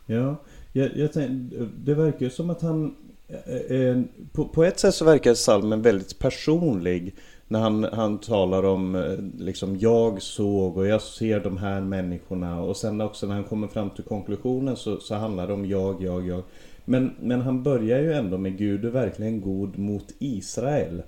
Ja, 0.07 0.43
jag, 0.73 0.97
jag 0.97 1.13
tänkte, 1.13 1.69
det 1.77 1.95
verkar 1.95 2.21
ju 2.21 2.31
som 2.31 2.51
att 2.51 2.63
han... 2.63 2.97
Eh, 3.33 3.77
eh, 3.79 4.01
på, 4.33 4.45
på 4.49 4.65
ett 4.65 4.79
sätt 4.79 4.95
så 4.95 5.05
verkar 5.05 5.35
salmen 5.35 5.83
väldigt 5.83 6.19
personlig. 6.19 7.15
När 7.49 7.61
han, 7.61 7.85
han 7.85 8.19
talar 8.19 8.63
om 8.63 8.95
eh, 8.95 9.45
liksom 9.45 9.79
jag 9.79 10.23
såg 10.23 10.77
och 10.77 10.87
jag 10.87 11.03
ser 11.03 11.41
de 11.41 11.57
här 11.57 11.81
människorna. 11.81 12.63
Och 12.63 12.77
sen 12.77 13.01
också 13.01 13.27
när 13.27 13.35
han 13.35 13.45
kommer 13.45 13.69
fram 13.69 13.91
till 13.91 14.05
konklusionen 14.05 14.77
så, 14.77 15.01
så 15.01 15.15
handlar 15.15 15.47
det 15.47 15.53
om 15.53 15.67
jag, 15.67 16.03
jag, 16.03 16.27
jag. 16.27 16.43
Men, 16.85 17.15
men 17.21 17.41
han 17.41 17.63
börjar 17.63 17.99
ju 17.99 18.13
ändå 18.13 18.39
med 18.39 18.59
Gud 18.59 18.85
är 18.85 18.91
verkligen 18.91 19.41
god 19.41 19.79
mot 19.79 20.07
Israel. 20.19 21.03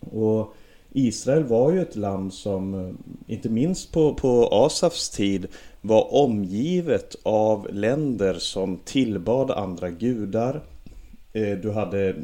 Och 0.00 0.54
Israel 0.92 1.44
var 1.44 1.72
ju 1.72 1.82
ett 1.82 1.96
land 1.96 2.34
som, 2.34 2.96
inte 3.26 3.48
minst 3.48 3.92
på, 3.92 4.14
på 4.14 4.48
Asafs 4.52 5.10
tid, 5.10 5.46
var 5.80 6.14
omgivet 6.14 7.16
av 7.22 7.68
länder 7.72 8.34
som 8.34 8.76
tillbad 8.76 9.50
andra 9.50 9.90
gudar. 9.90 10.62
Eh, 11.32 11.58
du 11.58 11.70
hade 11.70 12.14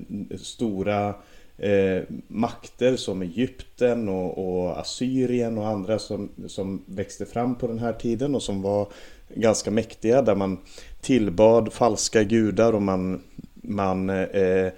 stora 0.40 1.14
eh, 1.58 2.02
makter 2.28 2.96
som 2.96 3.22
Egypten 3.22 4.08
och, 4.08 4.38
och, 4.38 4.80
Assyrien 4.80 5.58
och 5.58 5.66
andra 5.66 5.98
som, 5.98 6.28
som 6.46 6.82
växte 6.86 7.26
fram 7.26 7.54
på 7.54 7.66
den 7.66 7.78
här 7.78 7.92
tiden 7.92 8.34
och 8.34 8.42
som 8.42 8.62
var 8.62 8.88
ganska 9.34 9.70
mäktiga 9.70 10.22
där 10.22 10.34
man 10.34 10.58
tillbad 11.00 11.72
falska 11.72 12.22
gudar 12.22 12.72
och 12.72 12.82
man, 12.82 13.22
man 13.54 14.10
eh, 14.10 14.72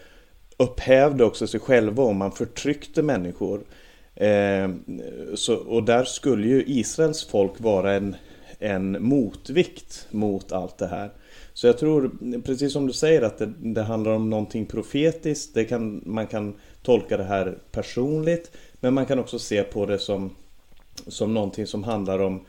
upphävde 0.56 1.24
också 1.24 1.46
sig 1.46 1.60
själva 1.60 2.02
och 2.02 2.14
man 2.14 2.32
förtryckte 2.32 3.02
människor. 3.02 3.60
Eh, 4.14 4.70
så, 5.34 5.56
och 5.56 5.82
där 5.82 6.04
skulle 6.04 6.46
ju 6.46 6.64
Israels 6.66 7.24
folk 7.24 7.60
vara 7.60 7.92
en, 7.92 8.16
en 8.58 9.02
motvikt 9.02 10.06
mot 10.10 10.52
allt 10.52 10.78
det 10.78 10.86
här. 10.86 11.10
Så 11.60 11.66
jag 11.66 11.78
tror, 11.78 12.10
precis 12.42 12.72
som 12.72 12.86
du 12.86 12.92
säger, 12.92 13.22
att 13.22 13.38
det, 13.38 13.52
det 13.58 13.82
handlar 13.82 14.12
om 14.12 14.30
någonting 14.30 14.66
profetiskt. 14.66 15.54
Det 15.54 15.64
kan, 15.64 16.02
man 16.06 16.26
kan 16.26 16.54
tolka 16.82 17.16
det 17.16 17.24
här 17.24 17.58
personligt. 17.72 18.50
Men 18.74 18.94
man 18.94 19.06
kan 19.06 19.18
också 19.18 19.38
se 19.38 19.62
på 19.62 19.86
det 19.86 19.98
som, 19.98 20.30
som 21.06 21.34
någonting 21.34 21.66
som 21.66 21.84
handlar 21.84 22.18
om 22.18 22.40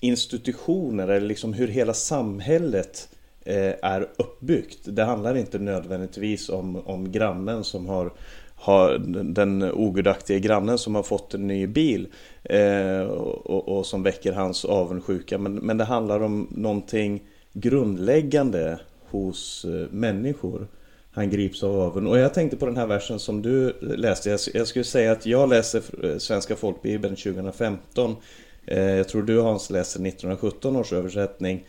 institutioner 0.00 1.08
eller 1.08 1.26
liksom 1.26 1.52
hur 1.52 1.68
hela 1.68 1.94
samhället 1.94 3.08
eh, 3.44 3.72
är 3.82 4.08
uppbyggt. 4.16 4.78
Det 4.84 5.04
handlar 5.04 5.36
inte 5.36 5.58
nödvändigtvis 5.58 6.48
om, 6.48 6.76
om 6.76 7.12
grannen 7.12 7.64
som 7.64 7.86
har, 7.86 8.12
har 8.54 8.98
den 9.24 9.62
ogudaktiga 9.62 10.38
grannen 10.38 10.78
som 10.78 10.94
har 10.94 11.02
fått 11.02 11.34
en 11.34 11.46
ny 11.46 11.66
bil 11.66 12.08
eh, 12.42 13.00
och, 13.00 13.68
och, 13.68 13.86
som 13.86 14.02
väcker 14.02 14.32
hans 14.32 14.64
avundsjuka. 14.64 15.38
Men, 15.38 15.54
men 15.54 15.78
det 15.78 15.84
handlar 15.84 16.20
om 16.20 16.48
någonting 16.50 17.22
grundläggande 17.52 18.78
hos 19.10 19.64
eh, 19.64 19.86
människor. 19.90 20.66
Han 21.12 21.30
grips 21.30 21.62
av 21.62 21.80
avund. 21.80 22.08
Och 22.08 22.18
jag 22.18 22.34
tänkte 22.34 22.56
på 22.56 22.66
den 22.66 22.76
här 22.76 22.86
versen 22.86 23.18
som 23.18 23.42
du 23.42 23.72
läste. 23.80 24.38
Jag, 24.54 24.66
skulle 24.66 24.84
säga 24.84 25.12
att 25.12 25.26
jag 25.26 25.48
läser 25.48 25.82
eh, 26.04 26.18
Svenska 26.18 26.56
folkbibeln 26.56 27.16
2015. 27.16 28.16
Eh, 28.66 28.80
jag 28.80 29.08
tror 29.08 29.22
du 29.22 29.40
Hans 29.40 29.70
läser 29.70 30.06
1917 30.06 30.76
års 30.76 30.92
översättning. 30.92 31.66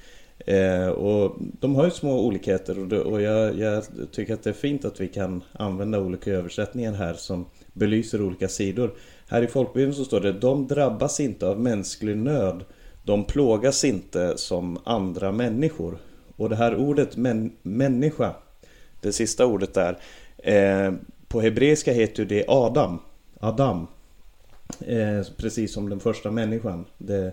Och 0.96 1.36
de 1.40 1.75
har 1.75 1.86
ju 1.86 1.92
små 1.92 2.25
olikheter 2.25 2.80
och, 2.80 2.92
och 2.94 3.22
jag, 3.22 3.60
jag, 3.60 3.84
tycker 4.12 4.34
att 4.34 4.44
det 4.44 4.50
är 4.50 4.54
fint 4.54 4.86
att 4.86 5.02
vi 5.02 5.08
kan 5.08 5.43
använda 5.52 6.00
olika 6.00 6.32
översättningar 6.32 6.93
här 6.93 7.13
som 7.13 7.46
belyser 7.74 8.22
olika 8.22 8.48
sidor. 8.48 8.93
Här 9.28 9.41
i 9.41 9.48
folkbibeln 9.48 9.93
så 9.93 10.06
står 10.06 10.22
det 10.22 10.32
De 10.32 10.67
drabbas 10.67 11.19
inte 11.19 11.48
av 11.48 11.60
mänsklig 11.60 12.17
nöd 12.17 12.63
de 13.04 13.24
plågas 13.24 13.84
inte 13.84 14.38
som 14.38 14.78
andra 14.84 15.32
människor 15.32 15.98
Och 16.36 16.50
det 16.50 16.56
här 16.56 16.76
ordet 16.76 17.18
män, 17.18 17.52
människa 17.62 18.36
Det 19.02 19.12
sista 19.12 19.46
ordet 19.46 19.74
där 19.74 19.98
eh, 20.38 20.94
På 21.28 21.42
hebreiska 21.42 21.94
heter 21.94 22.26
det 22.26 22.46
Adam 22.48 23.00
Adam 23.39 23.88
eh, 24.80 25.26
Precis 25.38 25.74
som 25.74 25.89
den 25.89 26.00
första 26.00 26.32
människan 26.32 26.86
Det, 26.98 27.32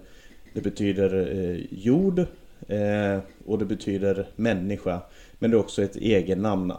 det 0.54 0.60
betyder 0.60 1.38
eh, 1.38 1.60
jord 1.70 2.26
Eh, 2.68 3.20
och 3.46 3.58
det 3.58 3.64
betyder 3.64 4.28
människa. 4.36 5.00
Men 5.38 5.50
det 5.50 5.56
är 5.56 5.60
också 5.60 5.82
ett 5.82 5.96
egennamn, 5.96 6.72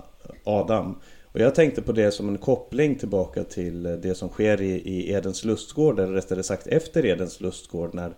Adam. 0.44 0.96
Och 1.24 1.40
jag 1.40 1.56
tänkte 1.56 1.82
på 1.82 1.92
det 1.92 2.12
som 2.12 2.30
en 2.30 2.38
koppling 2.38 2.96
tillbaka 2.96 3.44
till 3.44 3.84
det 3.84 4.16
som 4.16 4.30
sker 4.30 4.62
i, 4.62 4.72
i 4.72 5.12
Edens 5.12 5.46
lustgård, 5.46 6.00
eller 6.00 6.14
rättare 6.14 6.44
sagt 6.44 6.68
efter 6.68 7.06
Edens 7.06 7.42
lustgård 7.42 7.94
när, 7.94 8.12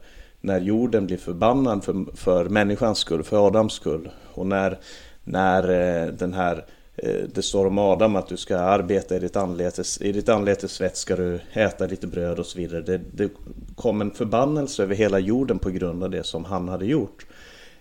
när 0.43 0.61
jorden 0.61 1.05
blir 1.05 1.17
förbannad 1.17 1.83
för, 1.83 2.15
för 2.15 2.45
människans 2.45 2.97
skull, 2.97 3.23
för 3.23 3.47
Adams 3.47 3.73
skull. 3.73 4.09
Och 4.33 4.47
när, 4.47 4.79
när 5.23 5.69
eh, 5.69 6.07
den 6.07 6.33
här 6.33 6.65
eh, 6.95 7.23
det 7.33 7.41
står 7.41 7.65
om 7.65 7.77
Adam 7.77 8.15
att 8.15 8.27
du 8.27 8.37
ska 8.37 8.57
arbeta 8.57 9.15
i 9.15 9.19
ditt 9.19 9.35
anletes, 9.35 10.01
i 10.01 10.11
ditt 10.11 10.29
anletes 10.29 10.71
svett 10.71 10.97
ska 10.97 11.15
du 11.15 11.39
äta 11.53 11.87
lite 11.87 12.07
bröd 12.07 12.39
och 12.39 12.45
så 12.45 12.57
vidare. 12.57 12.81
Det, 12.81 13.01
det 13.13 13.29
kom 13.75 14.01
en 14.01 14.11
förbannelse 14.11 14.83
över 14.83 14.95
hela 14.95 15.19
jorden 15.19 15.59
på 15.59 15.69
grund 15.69 16.03
av 16.03 16.09
det 16.09 16.23
som 16.23 16.45
han 16.45 16.69
hade 16.69 16.85
gjort. 16.85 17.25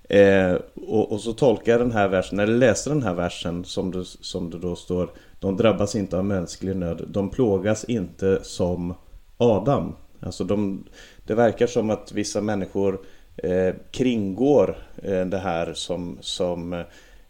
Eh, 0.08 0.54
och, 0.74 1.12
och, 1.12 1.20
så 1.20 1.32
tolkar 1.32 1.72
jag 1.72 1.80
den 1.80 1.92
här 1.92 2.08
versen, 2.08 2.38
eller 2.38 2.56
läser 2.56 2.90
den 2.90 3.02
här 3.02 3.14
versen 3.14 3.64
som 3.64 3.90
det, 3.90 4.04
som 4.04 4.50
det 4.50 4.58
då 4.58 4.76
står 4.76 5.10
De 5.40 5.56
drabbas 5.56 5.94
inte 5.94 6.18
av 6.18 6.24
mänsklig 6.24 6.76
nöd, 6.76 7.04
de 7.08 7.30
plågas 7.30 7.84
inte 7.84 8.38
som 8.42 8.94
Adam. 9.36 9.94
Alltså 10.22 10.44
de, 10.44 10.84
det 11.26 11.34
verkar 11.34 11.66
som 11.66 11.90
att 11.90 12.12
vissa 12.12 12.40
människor 12.40 13.00
eh, 13.36 13.74
kringgår 13.90 14.76
eh, 15.02 15.26
det 15.26 15.38
här 15.38 15.74
som, 15.74 16.18
som 16.20 16.72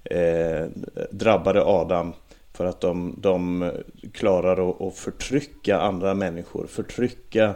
eh, 0.04 0.66
drabbade 1.10 1.64
Adam 1.64 2.12
för 2.52 2.64
att 2.64 2.80
de, 2.80 3.14
de 3.18 3.70
klarar 4.12 4.70
att, 4.70 4.80
att 4.80 4.94
förtrycka 4.94 5.80
andra 5.80 6.14
människor, 6.14 6.66
förtrycka 6.66 7.54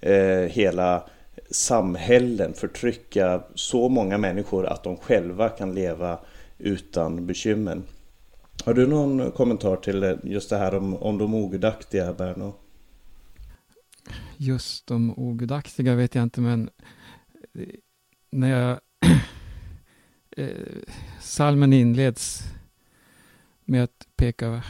eh, 0.00 0.50
hela 0.50 1.02
samhällen 1.50 2.54
förtrycka 2.54 3.42
så 3.54 3.88
många 3.88 4.18
människor 4.18 4.66
att 4.66 4.84
de 4.84 4.96
själva 4.96 5.48
kan 5.48 5.74
leva 5.74 6.18
utan 6.58 7.26
bekymmer. 7.26 7.82
Har 8.64 8.74
du 8.74 8.86
någon 8.86 9.30
kommentar 9.30 9.76
till 9.76 10.02
eh, 10.02 10.14
just 10.22 10.50
det 10.50 10.56
här 10.56 10.74
om, 10.74 10.96
om 10.96 11.18
de 11.18 11.34
ogudaktiga, 11.34 12.12
Berno? 12.12 12.54
Just 14.36 14.86
de 14.86 15.18
ogudaktiga 15.18 15.94
vet 15.94 16.14
jag 16.14 16.22
inte, 16.22 16.40
men 16.40 16.70
eh, 17.54 17.68
när 18.30 18.48
jag... 18.48 18.80
Eh, 20.36 20.82
salmen 21.20 21.72
inleds 21.72 22.42
med 23.64 23.84
att 23.84 24.06
peka 24.16 24.62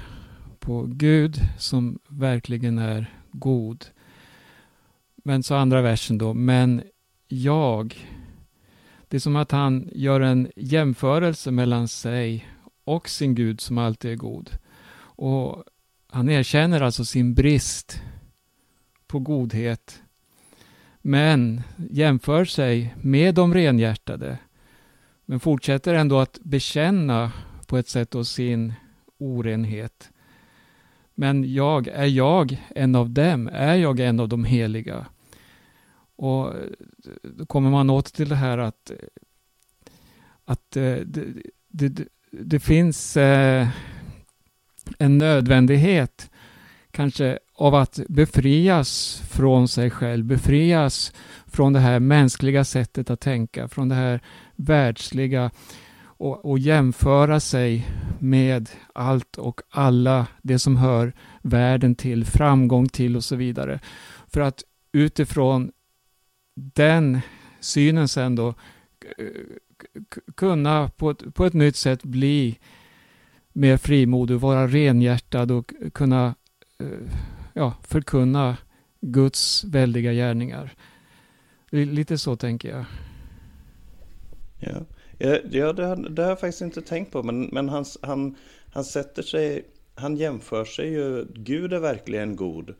på 0.59 0.87
Gud 0.88 1.40
som 1.59 1.98
verkligen 2.09 2.79
är 2.79 3.14
god. 3.31 3.87
Men 5.16 5.42
så 5.42 5.55
andra 5.55 5.83
versen 5.83 6.18
då, 6.18 6.35
men 6.35 6.83
jag. 7.29 8.09
Det 9.09 9.16
är 9.16 9.20
som 9.20 9.37
att 9.37 9.51
han 9.51 9.88
gör 9.92 10.20
en 10.20 10.51
jämförelse 10.57 11.51
mellan 11.51 11.88
sig 11.88 12.48
och 12.85 13.09
sin 13.09 13.35
Gud 13.35 13.61
som 13.61 13.79
alltid 13.79 14.11
är 14.11 14.16
god. 14.16 14.51
Och 14.98 15.64
han 16.07 16.29
erkänner 16.29 16.81
alltså 16.81 17.05
sin 17.05 17.35
brist 17.35 18.03
på 19.09 19.18
godhet. 19.18 20.03
Men 21.03 21.62
jämför 21.90 22.44
sig 22.44 22.94
med 23.03 23.35
de 23.35 23.55
renhjärtade. 23.55 24.38
Men 25.25 25.40
fortsätter 25.40 25.94
ändå 25.94 26.18
att 26.18 26.38
bekänna 26.42 27.33
på 27.66 27.77
ett 27.77 27.88
sätt 27.88 28.14
och 28.14 28.27
sin 28.27 28.73
orenhet. 29.18 30.11
Men 31.14 31.55
jag, 31.55 31.88
är 31.88 32.07
jag 32.07 32.62
en 32.75 32.94
av 32.94 33.11
dem? 33.11 33.49
Är 33.53 33.75
jag 33.75 34.01
en 34.01 34.21
av 34.21 34.29
de 34.29 34.44
heliga? 34.44 35.07
Och 36.16 36.55
eh, 36.55 36.61
då 37.23 37.47
kommer 37.47 37.71
man 37.71 37.90
åter 37.90 38.11
till 38.11 38.29
det 38.29 38.37
här 38.37 38.59
att, 38.59 38.90
eh, 38.90 38.97
att 40.44 40.77
eh, 40.77 40.83
det, 40.83 41.25
det, 41.68 41.88
det, 41.88 42.09
det 42.31 42.61
finns 42.61 43.16
en 43.16 45.18
nödvändighet 45.18 46.31
kanske 46.90 47.38
av 47.55 47.74
att 47.74 48.01
befrias 48.09 49.22
från 49.31 49.68
sig 49.68 49.90
själv, 49.90 50.24
befrias 50.24 51.12
från 51.46 51.72
det 51.72 51.81
här 51.81 52.01
mänskliga 52.01 52.64
sättet 52.64 53.11
att 53.11 53.20
tänka, 53.20 53.68
från 53.68 53.88
det 53.88 53.94
här 53.94 54.20
världsliga 54.57 55.51
och, 56.18 56.44
och 56.44 56.59
jämföra 56.59 57.40
sig 57.40 57.87
med 58.18 58.70
allt 58.92 59.37
och 59.37 59.61
alla 59.70 60.27
det 60.42 60.59
som 60.59 60.77
hör 60.77 61.12
världen 61.42 61.94
till, 61.94 62.24
framgång 62.24 62.88
till 62.88 63.16
och 63.16 63.24
så 63.24 63.37
vidare. 63.37 63.81
För 64.27 64.40
att 64.40 64.62
utifrån 64.92 65.72
den 66.55 67.20
synen 67.61 68.09
sen 68.09 68.37
då 68.37 68.48
eh, 69.18 69.27
kunna 70.37 70.88
på 70.88 71.11
ett, 71.11 71.35
på 71.35 71.46
ett 71.46 71.55
nytt 71.55 71.77
sätt 71.77 72.03
bli 72.03 72.59
mer 73.53 73.77
frimodig, 73.77 74.37
vara 74.37 74.66
renhjärtad 74.66 75.51
och 75.51 75.72
kunna 75.94 76.35
Eh, 76.82 77.10
ja, 77.54 77.74
förkunna 77.82 78.56
Guds 79.00 79.64
väldiga 79.64 80.12
gärningar. 80.12 80.74
Lite 81.70 82.18
så 82.18 82.36
tänker 82.36 82.68
jag. 82.68 82.84
Ja, 84.58 84.84
ja, 85.50 85.72
det, 85.72 85.84
har, 85.84 85.96
det 85.96 86.22
har 86.22 86.28
jag 86.28 86.40
faktiskt 86.40 86.62
inte 86.62 86.82
tänkt 86.82 87.12
på. 87.12 87.22
Men, 87.22 87.42
men 87.42 87.68
han, 87.68 87.84
han, 88.02 88.36
han 88.72 88.84
sätter 88.84 89.22
sig, 89.22 89.64
han 89.94 90.16
jämför 90.16 90.64
sig 90.64 90.88
ju. 90.88 91.26
Gud 91.34 91.72
är 91.72 91.78
verkligen 91.80 92.36
god. 92.36 92.74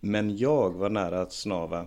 Men 0.00 0.36
jag 0.36 0.70
var 0.74 0.90
nära 0.90 1.20
att 1.20 1.32
snava. 1.32 1.86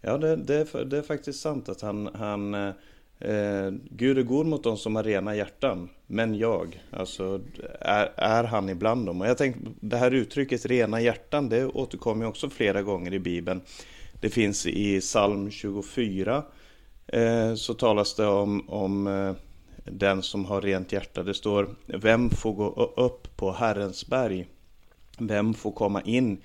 Ja, 0.00 0.18
det, 0.18 0.36
det, 0.36 0.84
det 0.84 0.98
är 0.98 1.02
faktiskt 1.02 1.40
sant 1.40 1.68
att 1.68 1.80
han, 1.80 2.10
han 2.14 2.54
eh, 2.54 2.74
eh, 3.20 3.70
Gud 3.90 4.18
är 4.18 4.22
god 4.22 4.46
mot 4.46 4.64
dem 4.64 4.76
som 4.76 4.96
har 4.96 5.02
rena 5.02 5.36
hjärtan. 5.36 5.88
Men 6.06 6.34
jag, 6.34 6.82
alltså 6.90 7.40
är, 7.80 8.12
är 8.16 8.44
han 8.44 8.68
ibland 8.68 9.06
dem. 9.06 9.20
Och 9.20 9.26
jag 9.26 9.38
tänkte, 9.38 9.60
det 9.80 9.96
här 9.96 10.10
uttrycket 10.10 10.66
rena 10.66 11.00
hjärtan, 11.00 11.48
det 11.48 11.66
återkommer 11.66 12.26
också 12.26 12.50
flera 12.50 12.82
gånger 12.82 13.14
i 13.14 13.18
Bibeln. 13.18 13.60
Det 14.20 14.30
finns 14.30 14.66
i 14.66 15.00
psalm 15.00 15.50
24 15.50 16.42
eh, 17.06 17.54
så 17.54 17.74
talas 17.74 18.14
det 18.14 18.26
om, 18.26 18.68
om 18.68 19.06
eh, 19.06 19.32
den 19.84 20.22
som 20.22 20.44
har 20.44 20.60
rent 20.60 20.92
hjärta. 20.92 21.22
Det 21.22 21.34
står 21.34 21.74
Vem 21.86 22.30
får 22.30 22.52
gå 22.52 22.92
upp 22.96 23.36
på 23.36 23.52
Herrens 23.52 24.06
berg? 24.06 24.46
Vem 25.18 25.54
får 25.54 25.72
komma 25.72 26.02
in 26.02 26.38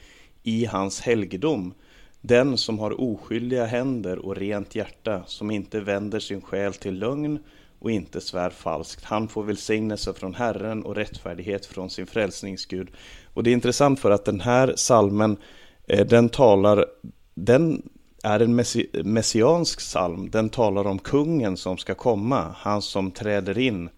i 0.43 0.65
hans 0.65 1.01
helgedom? 1.01 1.73
Den 2.21 2.57
som 2.57 2.79
har 2.79 3.01
oskyldiga 3.01 3.65
händer 3.65 4.25
och 4.25 4.35
rent 4.35 4.75
hjärta, 4.75 5.23
som 5.25 5.51
inte 5.51 5.79
vänder 5.79 6.19
sin 6.19 6.41
själ 6.41 6.73
till 6.73 6.99
lögn 6.99 7.39
och 7.79 7.91
inte 7.91 8.21
svär 8.21 8.49
falskt. 8.49 9.03
Han 9.03 9.27
får 9.27 9.43
välsignelse 9.43 10.13
från 10.13 10.35
Herren 10.35 10.83
och 10.83 10.95
rättfärdighet 10.95 11.65
från 11.65 11.89
sin 11.89 12.07
frälsningsgud. 12.07 12.89
Och 13.33 13.43
det 13.43 13.49
är 13.49 13.53
intressant 13.53 13.99
för 13.99 14.11
att 14.11 14.25
den 14.25 14.41
här 14.41 14.73
salmen, 14.75 15.37
eh, 15.87 16.07
den 16.07 16.29
talar, 16.29 16.85
den 17.35 17.89
är 18.23 18.39
en 18.39 18.63
messiansk 19.03 19.79
psalm. 19.79 20.29
Den 20.29 20.49
talar 20.49 20.87
om 20.87 20.99
kungen 20.99 21.57
som 21.57 21.77
ska 21.77 21.95
komma, 21.95 22.55
han 22.57 22.81
som 22.81 23.11
träder 23.11 23.57
in. 23.57 23.89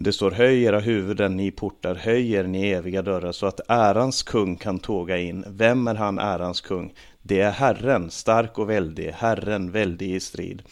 Det 0.00 0.12
står 0.12 0.30
höj 0.30 0.64
era 0.64 0.80
huvuden, 0.80 1.36
ni 1.36 1.50
portar, 1.50 1.94
höj 1.94 2.32
er, 2.32 2.44
ni 2.44 2.70
eviga 2.70 3.02
dörrar, 3.02 3.32
så 3.32 3.46
att 3.46 3.60
ärans 3.68 4.22
kung 4.22 4.56
kan 4.56 4.78
tåga 4.78 5.18
in. 5.18 5.44
Vem 5.46 5.88
är 5.88 5.94
han, 5.94 6.18
ärans 6.18 6.60
kung? 6.60 6.92
Det 7.26 7.40
är 7.40 7.50
Herren, 7.50 8.10
stark 8.10 8.58
och 8.58 8.70
väldig, 8.70 9.10
Herren, 9.10 9.70
väldig 9.70 10.14
i 10.14 10.20
strid. 10.20 10.62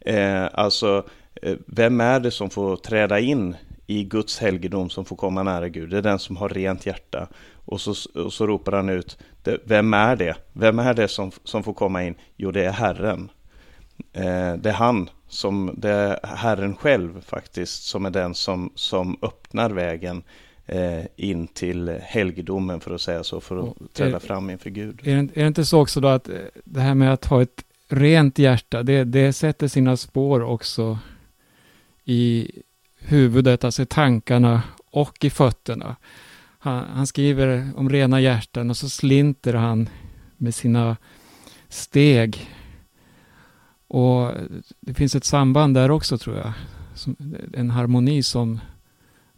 Eh, 0.00 0.48
alltså, 0.52 1.04
eh, 1.42 1.56
vem 1.66 2.00
är 2.00 2.20
det 2.20 2.30
som 2.30 2.50
får 2.50 2.76
träda 2.76 3.20
in 3.20 3.56
i 3.86 4.04
Guds 4.04 4.38
helgedom, 4.38 4.90
som 4.90 5.04
får 5.04 5.16
komma 5.16 5.42
nära 5.42 5.68
Gud? 5.68 5.90
Det 5.90 5.98
är 5.98 6.02
den 6.02 6.18
som 6.18 6.36
har 6.36 6.48
rent 6.48 6.86
hjärta. 6.86 7.28
Och 7.54 7.80
så, 7.80 7.94
och 8.24 8.32
så 8.32 8.46
ropar 8.46 8.72
han 8.72 8.88
ut, 8.88 9.18
vem 9.64 9.94
är 9.94 10.16
det? 10.16 10.36
Vem 10.52 10.78
är 10.78 10.94
det 10.94 11.08
som, 11.08 11.30
som 11.44 11.62
får 11.62 11.74
komma 11.74 12.04
in? 12.04 12.14
Jo, 12.36 12.50
det 12.50 12.64
är 12.64 12.72
Herren. 12.72 13.30
Eh, 14.12 14.54
det 14.54 14.68
är 14.68 14.72
han, 14.72 15.10
som, 15.28 15.74
det 15.76 15.90
är 15.90 16.20
Herren 16.22 16.76
själv 16.76 17.20
faktiskt, 17.20 17.82
som 17.82 18.06
är 18.06 18.10
den 18.10 18.34
som, 18.34 18.72
som 18.74 19.18
öppnar 19.22 19.70
vägen 19.70 20.16
eh, 20.16 20.22
in 21.16 21.46
till 21.46 21.98
helgedomen 22.02 22.80
för 22.80 22.94
att 22.94 23.00
säga 23.00 23.24
så, 23.24 23.40
för 23.40 23.68
att 23.68 23.94
träda 23.94 24.20
fram 24.20 24.50
inför 24.50 24.70
Gud. 24.70 25.00
Är 25.04 25.16
det, 25.16 25.20
är 25.20 25.42
det 25.42 25.46
inte 25.46 25.64
så 25.64 25.80
också 25.80 26.00
då 26.00 26.08
att 26.08 26.28
eh, 26.28 26.36
det 26.64 26.80
här 26.80 26.94
med 26.94 27.12
att 27.12 27.24
ha 27.24 27.42
ett 27.42 27.64
rent 27.88 28.38
hjärta, 28.38 28.82
det, 28.82 29.04
det 29.04 29.32
sätter 29.32 29.68
sina 29.68 29.96
spår 29.96 30.42
också 30.42 30.98
i 32.04 32.50
huvudet, 32.98 33.64
alltså 33.64 33.82
i 33.82 33.86
tankarna 33.86 34.62
och 34.90 35.24
i 35.24 35.30
fötterna. 35.30 35.96
Han, 36.58 36.84
han, 36.84 37.06
skriver 37.06 37.70
om 37.76 37.90
rena 37.90 38.20
hjärtan 38.20 38.70
och 38.70 38.76
så 38.76 38.88
slinter 38.88 39.54
han 39.54 39.88
med 40.36 40.54
sina 40.54 40.96
steg. 41.68 42.50
Och 43.88 44.32
det 44.80 44.94
finns 44.94 45.14
ett 45.14 45.24
samband 45.24 45.74
där 45.74 45.90
också 45.90 46.18
tror 46.18 46.36
jag. 46.36 46.52
En 47.52 47.70
harmoni 47.70 48.22
som 48.22 48.60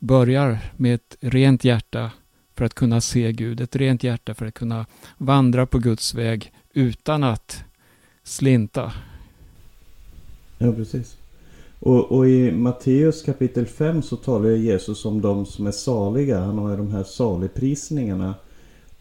börjar 0.07 0.59
med 0.77 0.95
ett 0.95 1.17
rent 1.21 1.65
hjärta 1.65 2.11
för 2.55 2.65
att 2.65 2.75
kunna 2.75 3.01
se 3.01 3.33
Gud. 3.33 3.61
Ett 3.61 3.77
rent 3.77 4.05
hjärta 4.05 4.35
för 4.35 4.47
att 4.47 4.55
kunna 4.55 4.87
vandra 5.19 5.67
på 5.67 5.79
Guds 5.79 6.15
väg 6.15 6.53
utan 6.73 7.25
att 7.25 7.65
slinta. 8.23 8.93
Ja, 10.59 10.73
precis. 10.73 11.17
Och, 11.81 12.13
och, 12.13 12.29
i 12.29 12.53
Matteus 12.53 13.23
kapitel 13.23 13.67
5 13.67 14.03
så 14.03 14.17
talar 14.17 14.51
Jesus 14.51 15.05
om 15.05 15.21
de 15.21 15.47
som 15.47 15.67
är 15.67 15.73
saliga. 15.73 16.41
Han 16.41 16.59
har 16.59 16.71
ju 16.71 16.77
de 16.77 16.91
här 16.91 17.05
saligprisningarna. 17.05 18.35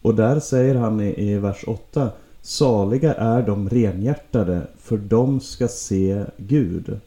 Och 0.02 0.14
där 0.14 0.40
säger 0.40 0.74
han 0.74 1.00
i, 1.00 1.30
i 1.30 1.38
vers 1.38 1.64
8 1.66 2.10
Saliga 2.46 3.14
är 3.14 3.42
de 3.42 3.68
renhjärtade, 3.68 4.66
för 4.78 4.96
de 4.96 5.40
ska 5.40 5.68
se 5.68 6.24
Gud. 6.36 7.00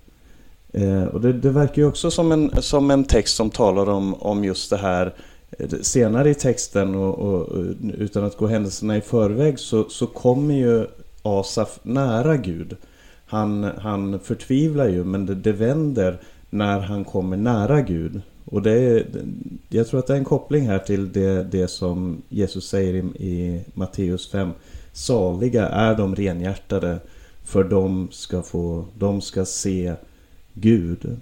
Eh, 0.73 1.03
och 1.03 1.21
det, 1.21 1.34
det, 1.34 1.49
verkar 1.49 1.82
ju 1.82 1.88
också 1.88 2.12
som 2.12 2.32
en, 2.32 2.62
som 2.62 2.91
en 2.91 3.03
text 3.03 3.36
som 3.36 3.49
talar 3.49 3.89
om, 3.89 4.13
om 4.13 4.43
just 4.43 4.69
det 4.69 4.77
här 4.77 5.13
eh, 5.51 5.67
senare 5.82 6.29
i 6.29 6.36
texten 6.36 6.95
och, 6.95 7.19
och, 7.19 7.63
utan 7.97 8.23
att 8.23 8.38
gå 8.38 8.47
händelserna 8.47 8.97
i 8.97 9.01
förväg 9.01 9.60
så, 9.60 9.89
så 9.89 10.08
kommer 10.08 10.55
ju 10.55 10.88
Asaf 11.21 11.79
nära 11.84 12.38
Gud. 12.38 12.75
Han, 13.25 13.63
han 13.63 14.19
förtvivlar 14.19 14.88
ju 14.88 15.03
men 15.03 15.25
det, 15.25 15.36
det 15.36 15.51
vänder 15.51 16.19
när 16.49 16.79
han 16.79 17.03
kommer 17.03 17.38
nära 17.38 17.82
Gud. 17.82 18.21
Och 18.45 18.62
det 18.62 18.71
är, 18.71 19.05
jag 19.69 19.88
tror 19.88 19.99
att 19.99 20.08
det 20.08 20.13
är 20.13 20.17
en 20.17 20.25
koppling 20.25 20.67
här 20.67 20.79
till 20.79 21.12
det, 21.12 21.43
det 21.43 21.67
som 21.67 22.21
Jesus 22.29 22.67
säger 22.67 22.93
i, 22.93 22.97
i 23.27 23.62
Matteus 23.73 24.32
5. 24.32 24.51
Saliga 24.93 25.67
är 25.67 25.95
de 25.95 26.15
renhjärtade 26.15 26.99
för 27.43 27.63
de 27.63 28.08
ska, 28.12 28.41
få, 28.41 28.86
de 28.97 29.21
ska 29.21 29.45
se 29.45 29.93
Gud. 30.61 31.17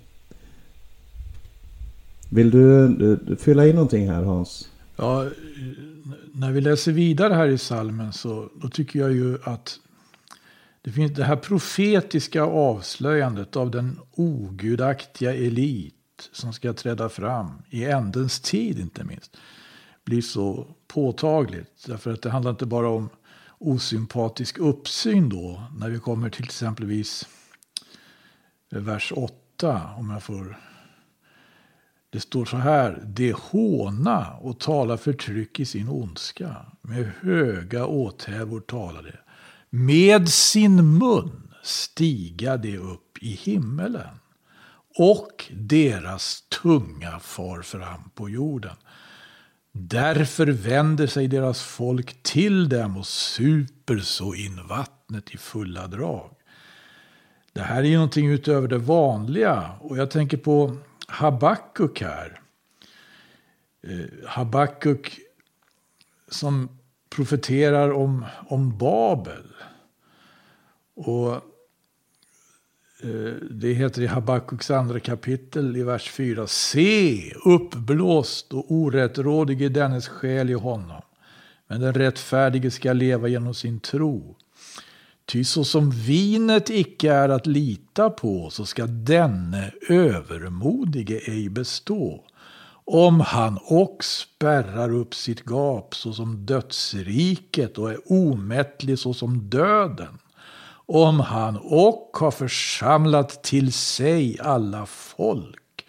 Vill 2.29 2.51
du 2.51 3.37
fylla 3.39 3.67
in 3.67 3.75
någonting 3.75 4.09
här 4.09 4.23
Hans? 4.23 4.69
Ja, 4.95 5.29
när 6.33 6.51
vi 6.51 6.61
läser 6.61 6.91
vidare 6.91 7.33
här 7.33 7.47
i 7.47 7.57
salmen 7.57 8.13
så 8.13 8.49
då 8.61 8.69
tycker 8.69 8.99
jag 8.99 9.13
ju 9.13 9.37
att 9.43 9.79
det 10.81 10.91
finns 10.91 11.13
det 11.13 11.23
här 11.23 11.35
profetiska 11.35 12.43
avslöjandet 12.43 13.55
av 13.55 13.71
den 13.71 13.99
ogudaktiga 14.11 15.33
elit 15.33 15.93
som 16.31 16.53
ska 16.53 16.73
träda 16.73 17.09
fram 17.09 17.51
i 17.69 17.85
ändens 17.85 18.39
tid 18.39 18.79
inte 18.79 19.03
minst 19.03 19.37
blir 20.05 20.21
så 20.21 20.67
påtagligt. 20.87 21.85
Därför 21.87 22.13
att 22.13 22.21
det 22.21 22.29
handlar 22.29 22.51
inte 22.51 22.65
bara 22.65 22.89
om 22.89 23.09
osympatisk 23.57 24.57
uppsyn 24.59 25.29
då 25.29 25.63
när 25.79 25.89
vi 25.89 25.99
kommer 25.99 26.29
till 26.29 26.43
exempelvis 26.45 27.27
vers 28.69 29.13
8 29.15 29.89
om 29.97 30.09
jag 30.09 30.23
får 30.23 30.57
det 32.09 32.19
står 32.19 32.45
så 32.45 32.57
här. 32.57 33.03
Det 33.05 33.35
håna 33.35 34.33
och 34.41 34.59
tala 34.59 34.97
förtryck 34.97 35.59
i 35.59 35.65
sin 35.65 35.89
ondska. 35.89 36.55
Med 36.81 37.11
höga 37.21 37.85
åthävor 37.85 38.59
talade 38.59 39.19
med 39.69 40.29
sin 40.29 40.97
mun 40.97 41.53
stiga 41.63 42.57
det 42.57 42.77
upp 42.77 43.17
i 43.21 43.31
himmelen 43.31 44.19
och 44.97 45.51
deras 45.51 46.41
tunga 46.61 47.19
far 47.19 47.61
fram 47.61 48.09
på 48.09 48.29
jorden. 48.29 48.75
Därför 49.71 50.47
vänder 50.47 51.07
sig 51.07 51.27
deras 51.27 51.61
folk 51.61 52.23
till 52.23 52.69
dem 52.69 52.97
och 52.97 53.07
super 53.07 53.97
så 53.97 54.33
in 54.33 54.67
vattnet 54.67 55.31
i 55.31 55.37
fulla 55.37 55.87
drag. 55.87 56.36
Det 57.57 57.63
här 57.63 57.83
är 57.83 57.87
ju 57.87 57.95
någonting 57.95 58.27
utöver 58.27 58.67
det 58.67 58.77
vanliga 58.77 59.71
och 59.79 59.97
jag 59.97 60.11
tänker 60.11 60.37
på 60.37 60.77
Habakuk 61.07 62.01
här. 62.01 62.41
Eh, 63.83 64.27
Habakuk 64.27 65.19
som 66.27 66.69
profeterar 67.09 67.91
om, 67.91 68.25
om 68.47 68.77
Babel. 68.77 69.53
Och 70.95 71.33
eh, 73.03 73.33
det 73.51 73.73
heter 73.73 74.01
i 74.01 74.07
Habakuks 74.07 74.71
andra 74.71 74.99
kapitel 74.99 75.77
i 75.77 75.83
vers 75.83 76.11
4. 76.11 76.47
Se, 76.47 77.33
uppblåst 77.45 78.53
och 78.53 78.71
orättrådig 78.71 79.61
är 79.61 79.69
dennes 79.69 80.07
själ 80.07 80.49
i 80.49 80.53
honom. 80.53 81.01
Men 81.67 81.81
den 81.81 81.93
rättfärdige 81.93 82.71
ska 82.71 82.93
leva 82.93 83.27
genom 83.27 83.53
sin 83.53 83.79
tro. 83.79 84.35
Ty 85.27 85.43
så 85.43 85.63
som 85.63 85.91
vinet 85.91 86.69
icke 86.69 87.13
är 87.13 87.29
att 87.29 87.47
lita 87.47 88.09
på, 88.09 88.49
så 88.49 88.65
ska 88.65 88.85
denne 88.85 89.71
övermodige 89.89 91.19
ej 91.27 91.49
bestå. 91.49 92.23
Om 92.85 93.19
han 93.19 93.59
och 93.63 94.03
spärrar 94.03 94.93
upp 94.93 95.15
sitt 95.15 95.45
gap 95.45 95.95
såsom 95.95 96.45
dödsriket 96.45 97.77
och 97.77 97.91
är 97.91 98.11
omättlig 98.11 98.99
såsom 98.99 99.49
döden 99.49 100.17
om 100.87 101.19
han 101.19 101.57
och 101.57 102.17
har 102.19 102.31
församlat 102.31 103.43
till 103.43 103.73
sig 103.73 104.39
alla 104.39 104.85
folk 104.85 105.87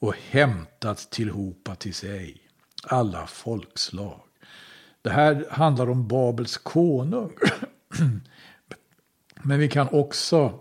och 0.00 0.14
hämtat 0.30 1.10
tillhopa 1.10 1.74
till 1.74 1.94
sig 1.94 2.36
alla 2.82 3.26
folkslag. 3.26 4.20
Det 5.02 5.10
här 5.10 5.46
handlar 5.50 5.90
om 5.90 6.08
Babels 6.08 6.56
konung. 6.56 7.32
Men 9.42 9.58
vi 9.58 9.68
kan 9.68 9.88
också 9.88 10.60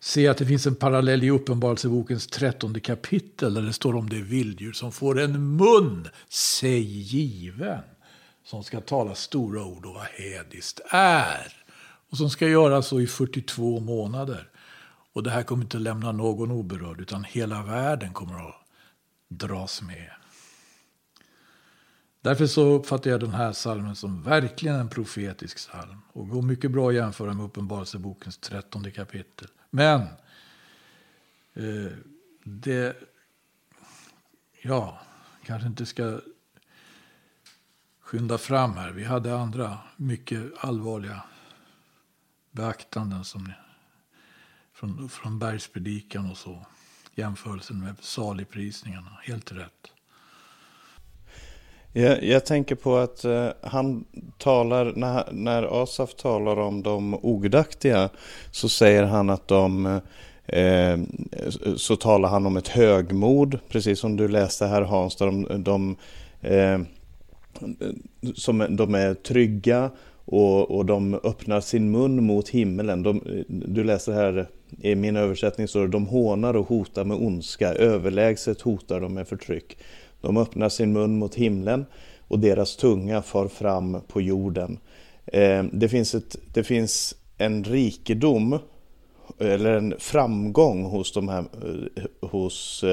se 0.00 0.28
att 0.28 0.38
det 0.38 0.46
finns 0.46 0.66
en 0.66 0.74
parallell 0.74 1.24
i 1.24 1.30
Uppenbarelsebokens 1.30 2.26
trettonde 2.26 2.80
kapitel 2.80 3.54
där 3.54 3.62
det 3.62 3.72
står 3.72 3.96
om 3.96 4.08
det 4.08 4.22
vilddjur 4.22 4.72
som 4.72 4.92
får 4.92 5.20
en 5.20 5.56
mun 5.56 6.08
sig 6.28 6.80
given 6.80 7.80
som 8.44 8.64
ska 8.64 8.80
tala 8.80 9.14
stora 9.14 9.64
ord 9.64 9.86
och 9.86 9.94
vad 9.94 10.06
hädiskt 10.06 10.80
är 10.90 11.52
och 12.10 12.16
som 12.16 12.30
ska 12.30 12.48
göra 12.48 12.82
så 12.82 13.00
i 13.00 13.06
42 13.06 13.80
månader. 13.80 14.48
Och 15.12 15.22
det 15.22 15.30
här 15.30 15.42
kommer 15.42 15.62
inte 15.64 15.76
att 15.76 15.82
lämna 15.82 16.12
någon 16.12 16.50
oberörd 16.50 17.00
utan 17.00 17.24
hela 17.24 17.62
världen 17.62 18.12
kommer 18.12 18.48
att 18.48 18.54
dras 19.28 19.82
med. 19.82 20.10
Därför 22.28 22.46
så 22.46 22.62
uppfattar 22.62 23.10
jag 23.10 23.20
den 23.20 23.30
här 23.30 23.52
salmen 23.52 23.96
som 23.96 24.22
verkligen 24.22 24.76
en 24.76 24.88
profetisk 24.88 25.56
psalm 25.56 26.00
och 26.12 26.28
går 26.28 26.42
mycket 26.42 26.70
bra 26.70 26.88
att 26.88 26.94
jämföra 26.94 27.34
med 27.34 27.44
Uppenbarelsebokens 27.44 28.38
trettonde 28.38 28.90
kapitel. 28.90 29.48
Men 29.70 30.00
eh, 31.54 31.92
det, 32.44 32.96
ja, 34.62 35.00
kanske 35.44 35.68
inte 35.68 35.86
ska 35.86 36.20
skynda 38.00 38.38
fram 38.38 38.72
här. 38.72 38.90
Vi 38.90 39.04
hade 39.04 39.38
andra 39.38 39.78
mycket 39.96 40.52
allvarliga 40.58 41.22
beaktanden 42.50 43.24
som 43.24 43.52
från, 44.72 45.08
från 45.08 45.38
bergspredikan 45.38 46.30
och 46.30 46.36
så. 46.36 46.66
Jämförelsen 47.14 47.80
med 47.80 47.94
saligprisningarna, 48.00 49.18
helt 49.22 49.52
rätt. 49.52 49.92
Jag, 51.98 52.22
jag 52.22 52.46
tänker 52.46 52.74
på 52.74 52.96
att 52.96 53.24
eh, 53.24 53.48
han 53.60 54.04
talar, 54.38 54.92
när, 54.96 55.32
när 55.32 55.82
Asaf 55.82 56.14
talar 56.14 56.56
om 56.58 56.82
de 56.82 57.14
ogudaktiga 57.14 58.08
så 58.50 58.68
säger 58.68 59.02
han 59.02 59.30
att 59.30 59.48
de 59.48 59.86
eh, 60.46 60.92
eh 60.92 60.98
så 61.76 61.96
talar 61.96 62.28
han 62.28 62.46
om 62.46 62.56
ett 62.56 62.68
högmod, 62.68 63.58
precis 63.68 63.98
som 63.98 64.16
du 64.16 64.28
läste 64.28 64.66
här 64.66 64.82
Hans, 64.82 65.16
där 65.16 65.26
de, 65.26 65.64
de 65.64 65.96
eh, 66.40 66.80
som, 68.34 68.66
de 68.76 68.94
är 68.94 69.14
trygga 69.14 69.90
och, 70.24 70.70
och 70.70 70.86
de 70.86 71.14
öppnar 71.14 71.60
sin 71.60 71.90
mun 71.90 72.24
mot 72.24 72.48
himmelen. 72.48 73.02
De, 73.02 73.44
du 73.48 73.84
läser 73.84 74.12
här 74.12 74.48
i 74.80 74.94
min 74.94 75.16
översättning 75.16 75.68
så 75.68 75.86
de 75.86 76.06
hånar 76.06 76.56
och 76.56 76.68
hotar 76.68 77.04
med 77.04 77.16
ondska, 77.16 77.74
överlägset 77.74 78.60
hotar 78.60 79.00
de 79.00 79.14
med 79.14 79.28
förtryck. 79.28 79.76
De 80.20 80.36
öppnar 80.36 80.68
sin 80.68 80.92
mun 80.92 81.18
mot 81.18 81.34
himlen 81.34 81.86
och 82.28 82.38
deras 82.38 82.76
tunga 82.76 83.22
far 83.22 83.48
fram 83.48 84.00
på 84.08 84.20
jorden. 84.20 84.78
Eh, 85.26 85.64
det, 85.72 85.88
finns 85.88 86.14
ett, 86.14 86.36
det 86.54 86.64
finns 86.64 87.14
en 87.38 87.64
rikedom 87.64 88.58
eller 89.38 89.72
en 89.72 89.94
framgång 89.98 90.84
hos 90.84 91.12
de, 91.12 91.28
här, 91.28 91.44
eh, 91.96 92.28
hos 92.28 92.84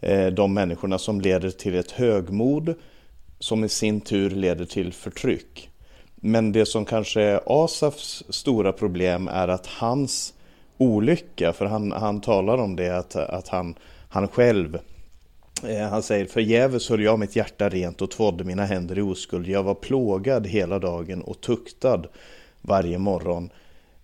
eh, 0.00 0.26
de 0.26 0.54
människorna 0.54 0.98
som 0.98 1.20
leder 1.20 1.50
till 1.50 1.74
ett 1.74 1.90
högmod 1.90 2.74
som 3.38 3.64
i 3.64 3.68
sin 3.68 4.00
tur 4.00 4.30
leder 4.30 4.64
till 4.64 4.92
förtryck. 4.92 5.70
Men 6.14 6.52
det 6.52 6.66
som 6.66 6.84
kanske 6.84 7.22
är 7.22 7.40
Asafs 7.46 8.24
stora 8.28 8.72
problem 8.72 9.28
är 9.28 9.48
att 9.48 9.66
hans 9.66 10.34
olycka, 10.78 11.52
för 11.52 11.66
han, 11.66 11.92
han 11.92 12.20
talar 12.20 12.58
om 12.58 12.76
det, 12.76 12.98
att, 12.98 13.16
att 13.16 13.48
han, 13.48 13.74
han 14.08 14.28
själv 14.28 14.78
Eh, 15.68 15.88
han 15.88 16.02
säger, 16.02 16.26
förgäves 16.26 16.88
höll 16.88 17.02
jag 17.02 17.18
mitt 17.18 17.36
hjärta 17.36 17.68
rent 17.68 18.02
och 18.02 18.10
tvådde 18.10 18.44
mina 18.44 18.64
händer 18.64 18.98
i 18.98 19.02
oskuld. 19.02 19.48
Jag 19.48 19.62
var 19.62 19.74
plågad 19.74 20.46
hela 20.46 20.78
dagen 20.78 21.22
och 21.22 21.40
tuktad 21.40 22.02
varje 22.60 22.98
morgon. 22.98 23.50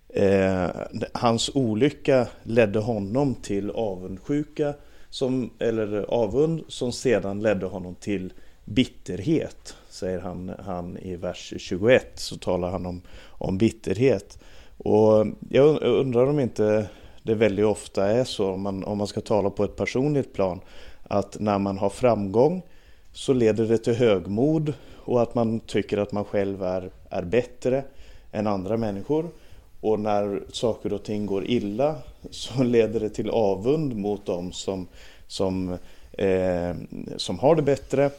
Eh, 0.09 0.67
hans 1.13 1.51
olycka 1.55 2.27
ledde 2.43 2.79
honom 2.79 3.35
till 3.35 3.71
avundsjuka, 3.71 4.75
som, 5.11 5.51
eller 5.59 6.05
avund, 6.09 6.65
som 6.69 6.93
sedan 6.93 7.43
ledde 7.43 7.67
honom 7.67 7.95
till 7.95 8.33
bitterhet, 8.65 9.77
säger 9.89 10.21
han, 10.21 10.53
han 10.67 10.99
i 10.99 11.17
vers 11.17 11.55
21, 11.59 12.13
så 12.15 12.37
talar 12.37 12.71
han 12.71 12.87
om, 12.87 13.03
om 13.27 13.59
bitterhet. 13.59 14.39
Och 14.79 15.27
jag 15.51 15.83
undrar 15.83 16.27
om 16.27 16.41
inte 16.41 16.89
det 17.23 17.35
väldigt 17.35 17.65
ofta 17.65 18.07
är 18.07 18.25
så, 18.25 18.51
om 18.51 18.61
man, 18.61 18.85
om 18.85 18.99
man 18.99 19.07
ska 19.07 19.21
tala 19.21 19.51
på 19.51 19.65
ett 19.65 19.77
personligt 19.77 20.33
plan, 20.33 20.61
att 21.09 21.37
när 21.41 21.59
man 21.59 21.79
har 21.79 21.91
framgång 21.91 22.63
så 23.13 23.33
leder 23.33 23.69
det 23.69 23.79
till 23.79 23.95
högmod 23.95 24.75
och 24.97 25.23
att 25.23 25.35
man 25.35 25.61
tycker 25.61 25.99
att 25.99 26.13
man 26.13 26.25
själv 26.25 26.63
är, 26.63 26.91
är 27.11 27.23
bättre 27.23 27.85
än 28.33 28.47
andra 28.47 28.77
människor. 28.77 29.31
Och 29.81 30.01
när 30.01 30.43
saker 30.53 30.93
och 30.93 31.03
ting 31.03 31.27
går 31.27 31.51
illa 31.51 31.97
så 32.31 32.63
leder 32.63 33.01
det 33.01 33.11
till 33.11 33.31
avund 33.31 33.97
mot 33.97 34.27
dem 34.27 34.53
som, 34.53 34.87
som, 35.27 35.79
eh, 36.13 36.77
som 37.17 37.39
har 37.39 37.57
det 37.57 37.63
bättre. 37.63 38.11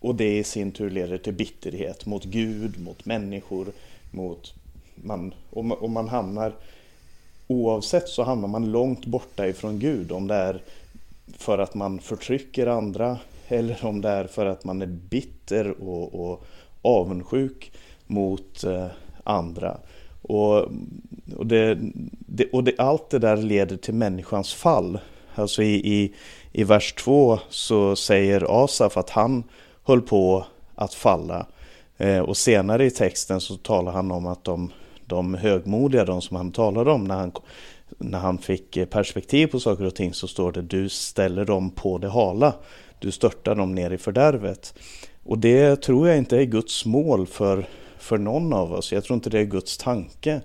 Och 0.00 0.14
det 0.14 0.38
i 0.38 0.44
sin 0.44 0.72
tur 0.72 0.90
leder 0.90 1.18
till 1.18 1.32
bitterhet 1.32 2.06
mot 2.06 2.24
Gud, 2.24 2.80
mot 2.80 3.04
människor, 3.04 3.66
mot 4.10 4.54
man, 4.94 5.34
och, 5.50 5.64
man, 5.64 5.78
och 5.78 5.90
man 5.90 6.08
hamnar 6.08 6.52
Oavsett 7.50 8.08
så 8.08 8.22
hamnar 8.22 8.48
man 8.48 8.72
långt 8.72 9.06
borta 9.06 9.48
ifrån 9.48 9.78
Gud 9.78 10.12
om 10.12 10.26
det 10.26 10.34
är 10.34 10.62
för 11.38 11.58
att 11.58 11.74
man 11.74 11.98
förtrycker 11.98 12.66
andra 12.66 13.18
eller 13.48 13.84
om 13.86 14.00
det 14.00 14.08
är 14.08 14.24
för 14.24 14.46
att 14.46 14.64
man 14.64 14.82
är 14.82 14.86
bitter 14.86 15.82
och, 15.82 16.30
och 16.30 16.44
avundsjuk 16.82 17.72
mot 18.06 18.64
eh, 18.64 18.86
andra. 19.24 19.76
Och, 20.22 20.56
och, 21.36 21.46
det, 21.46 21.78
det, 22.10 22.50
och 22.52 22.64
det, 22.64 22.74
allt 22.78 23.10
det 23.10 23.18
där 23.18 23.36
leder 23.36 23.76
till 23.76 23.94
människans 23.94 24.54
fall. 24.54 24.98
Alltså 25.34 25.62
i, 25.62 25.74
i, 25.74 26.14
i 26.52 26.64
vers 26.64 26.92
2 26.92 27.38
så 27.48 27.96
säger 27.96 28.64
Asaf 28.64 28.96
att 28.96 29.10
han 29.10 29.44
höll 29.84 30.00
på 30.00 30.46
att 30.74 30.94
falla. 30.94 31.46
Eh, 31.98 32.18
och 32.18 32.36
senare 32.36 32.84
i 32.84 32.90
texten 32.90 33.40
så 33.40 33.56
talar 33.56 33.92
han 33.92 34.10
om 34.10 34.26
att 34.26 34.44
de, 34.44 34.72
de 35.06 35.34
högmodiga, 35.34 36.04
de 36.04 36.22
som 36.22 36.36
han 36.36 36.52
talade 36.52 36.90
om 36.90 37.04
när 37.04 37.16
han 37.16 37.32
när 38.00 38.18
han 38.18 38.38
fick 38.38 38.76
eh, 38.76 38.86
perspektiv 38.86 39.46
på 39.46 39.60
saker 39.60 39.84
och 39.84 39.94
ting 39.94 40.14
så 40.14 40.28
står 40.28 40.52
det 40.52 40.62
du 40.62 40.88
ställer 40.88 41.44
dem 41.44 41.70
på 41.70 41.98
det 41.98 42.08
hala. 42.08 42.54
Du 42.98 43.10
störtar 43.10 43.54
dem 43.54 43.74
ner 43.74 43.90
i 43.90 43.98
fördärvet. 43.98 44.74
Och 45.24 45.38
det 45.38 45.76
tror 45.76 46.08
jag 46.08 46.18
inte 46.18 46.38
är 46.38 46.44
Guds 46.44 46.86
mål 46.86 47.26
för, 47.26 47.68
för 47.98 48.18
någon 48.18 48.52
av 48.52 48.72
oss. 48.72 48.92
Jag 48.92 49.04
tror 49.04 49.14
inte 49.14 49.30
det 49.30 49.38
är 49.38 49.44
Guds 49.44 49.78
tanke 49.78 50.40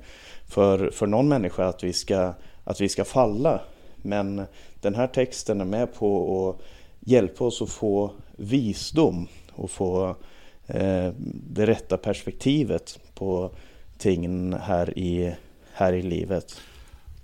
för, 0.48 0.90
för 0.90 1.08
någon 1.08 1.28
människa 1.28 1.66
att 1.66 1.84
vi, 1.84 1.94
ska, 1.94 2.34
att 2.64 2.82
vi 2.82 2.90
ska 2.90 3.06
falla. 3.06 3.62
Men 3.96 4.42
den 4.82 4.96
här 4.96 5.08
texten 5.08 5.62
är 5.62 5.66
med 5.66 5.94
på 5.94 6.50
att 6.50 6.66
hjälpa 7.00 7.46
oss 7.46 7.62
att 7.62 7.70
få 7.70 8.12
visdom 8.36 9.28
och 9.52 9.72
få 9.72 10.16
eh, 10.68 11.10
det 11.50 11.66
rätta 11.66 11.98
perspektivet 11.98 13.00
på 13.14 13.52
tingen 13.98 14.54
här 14.62 15.00
i, 15.00 15.36
här 15.74 15.94
i 15.94 16.02
livet. 16.02 16.62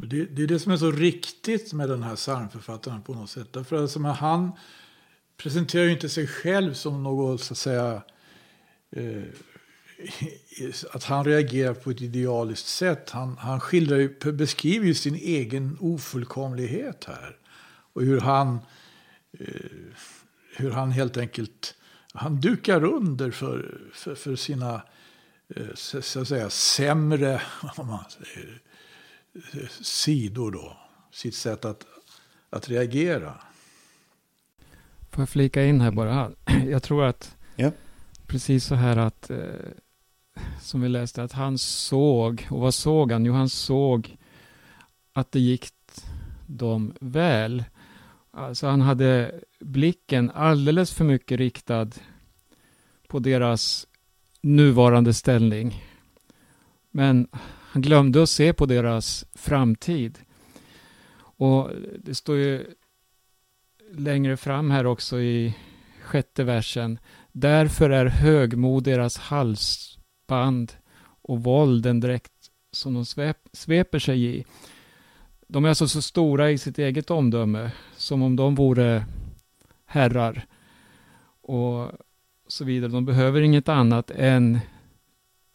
Det, 0.08 0.26
det, 0.26 0.44
är 0.44 0.48
det 0.48 0.60
som 0.60 0.72
är 0.72 0.78
så 0.78 0.92
riktigt 0.92 1.74
med 1.74 1.90
den 1.90 2.04
här 2.04 2.16
psalmförfattaren 2.16 3.02
på 3.02 3.14
något 3.14 3.30
sätt. 3.30 3.54
Därför 3.54 3.76
att 3.76 3.82
alltså, 3.82 4.00
han 4.00 4.52
presenterar 5.38 5.84
ju 5.84 5.92
inte 5.92 6.10
sig 6.10 6.28
själv 6.28 6.74
som 6.74 7.04
något, 7.04 7.42
så 7.42 7.54
att 7.54 7.58
säga, 7.58 8.02
eh, 8.92 9.24
att 10.92 11.04
han 11.04 11.26
reagerar 11.26 11.74
på 11.74 11.92
ett 11.92 12.02
idealiskt 12.02 12.68
sätt. 12.68 13.10
Han, 13.10 13.38
han 13.38 13.60
skildrar, 13.60 14.32
beskriver 14.32 14.86
ju 14.86 14.94
sin 14.94 15.16
egen 15.16 15.78
ofullkomlighet 15.80 17.06
här. 17.06 17.38
Och 17.94 18.02
hur 18.02 18.20
han, 18.20 18.60
eh, 19.40 19.48
hur 20.56 20.72
han 20.72 20.92
helt 20.92 21.18
enkelt 21.18 21.76
han 22.14 22.42
dukar 22.42 22.84
under 22.84 23.32
för, 23.32 23.82
för, 23.94 24.16
för 24.16 24.36
sina 24.36 24.82
eh, 25.56 25.74
så 25.76 26.20
att 26.20 26.28
säga, 26.28 26.50
sämre 26.50 27.42
om 27.78 27.88
man 27.88 28.04
säger, 28.10 28.62
sidor 29.82 30.52
då, 30.52 30.78
sitt 31.12 31.36
sätt 31.36 31.66
att, 31.66 31.86
att 32.50 32.70
reagera. 32.70 33.42
Får 35.12 35.22
jag 35.22 35.30
flika 35.30 35.66
in 35.66 35.82
här 35.82 35.92
bara? 35.92 36.32
Jag 36.68 36.84
tror 36.84 37.04
att 37.06 37.36
ja. 37.56 37.72
precis 38.28 38.66
så 38.66 38.76
här 38.76 38.98
att, 38.98 39.30
eh, 39.30 39.54
som 40.62 40.82
vi 40.82 40.90
läste, 40.90 41.24
att 41.24 41.32
han 41.32 41.58
såg, 41.58 42.48
och 42.50 42.60
vad 42.60 42.74
såg 42.74 43.12
han? 43.12 43.26
Jo, 43.26 43.34
han 43.34 43.50
såg 43.50 44.18
att 45.14 45.32
det 45.32 45.40
gick 45.40 45.68
dem 46.46 46.94
väl. 47.00 47.64
Alltså 48.32 48.68
han 48.68 48.82
hade 48.82 49.42
blicken 49.60 50.32
alldeles 50.32 50.94
för 50.94 51.06
mycket 51.06 51.38
riktad 51.38 51.90
på 53.08 53.20
deras 53.20 53.88
nuvarande 54.42 55.14
ställning. 55.14 55.84
Men 56.92 57.28
han 57.72 57.82
glömde 57.82 58.24
att 58.24 58.30
se 58.30 58.54
på 58.54 58.66
deras 58.66 59.26
framtid. 59.34 60.20
Och 61.18 61.70
det 62.00 62.16
står 62.16 62.38
ju 62.38 62.66
längre 63.92 64.38
fram 64.38 64.72
här 64.72 64.86
också 64.86 65.20
i 65.20 65.56
sjätte 66.02 66.44
versen. 66.44 67.00
Därför 67.32 67.90
är 67.90 68.06
högmod 68.06 68.84
deras 68.84 69.18
halsband 69.18 70.74
och 71.22 71.44
våld 71.44 71.84
den 71.84 72.00
dräkt 72.00 72.32
som 72.72 72.94
de 72.94 73.06
svep, 73.06 73.38
sveper 73.54 74.00
sig 74.00 74.26
i. 74.26 74.46
De 75.48 75.66
är 75.66 75.70
alltså 75.70 75.88
så 75.88 76.02
stora 76.02 76.52
i 76.52 76.58
sitt 76.58 76.80
eget 76.80 77.12
omdöme, 77.12 77.72
som 77.98 78.22
om 78.22 78.36
de 78.36 78.56
vore 78.56 79.06
herrar 79.86 80.46
och 81.42 81.92
så 82.48 82.66
vidare. 82.66 82.92
De 82.92 83.06
behöver 83.06 83.42
inget 83.42 83.70
annat 83.70 84.12
än 84.12 84.60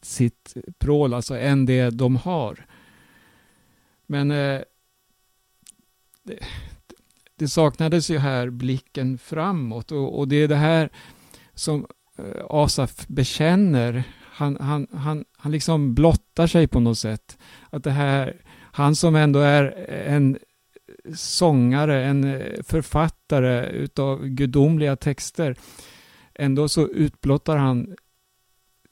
sitt 0.06 0.54
prål, 0.78 1.14
alltså 1.14 1.38
än 1.38 1.66
det 1.66 1.90
de 1.90 2.16
har. 2.16 2.66
Men 4.06 4.30
eh, 4.30 4.60
det, 6.22 6.38
det, 7.36 7.48
saknades 7.48 8.10
ju 8.10 8.18
här 8.18 8.50
blicken 8.50 9.18
framåt 9.18 9.92
och, 9.92 10.18
och 10.18 10.28
det 10.28 10.36
är 10.36 10.48
det 10.48 10.56
här 10.56 10.90
som 11.54 11.86
eh, 12.18 12.44
Asaf 12.50 13.06
bekänner. 13.06 14.02
Han, 14.32 14.56
han, 14.60 14.86
han, 14.92 15.24
han 15.36 15.52
liksom 15.52 15.94
blottar 15.94 16.46
sig 16.46 16.68
på 16.68 16.80
något 16.80 16.98
sätt. 16.98 17.38
Att 17.70 17.84
det 17.84 17.90
här, 17.90 18.42
han 18.72 18.96
som 18.96 19.14
ändå 19.14 19.40
är 19.40 19.90
en 20.06 20.38
sångare, 21.14 22.04
en 22.04 22.24
eh, 22.24 22.62
författare 22.62 23.66
utav 23.66 24.26
gudomliga 24.26 24.96
texter, 24.96 25.56
ändå 26.34 26.68
så 26.68 26.88
utblottar 26.88 27.56
han 27.56 27.96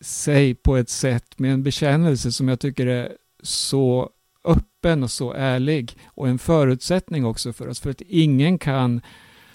sig 0.05 0.55
på 0.55 0.77
ett 0.77 0.89
sätt 0.89 1.39
med 1.39 1.53
en 1.53 1.63
bekännelse 1.63 2.33
som 2.33 2.49
jag 2.49 2.61
tycker 2.61 2.87
är 2.87 3.17
så 3.43 4.11
öppen 4.45 5.03
och 5.03 5.11
så 5.11 5.33
ärlig 5.33 5.99
och 6.07 6.29
en 6.29 6.39
förutsättning 6.39 7.25
också 7.25 7.53
för 7.53 7.69
oss, 7.69 7.81
för 7.81 7.91
att 7.91 8.01
ingen 8.01 8.59
kan 8.59 9.01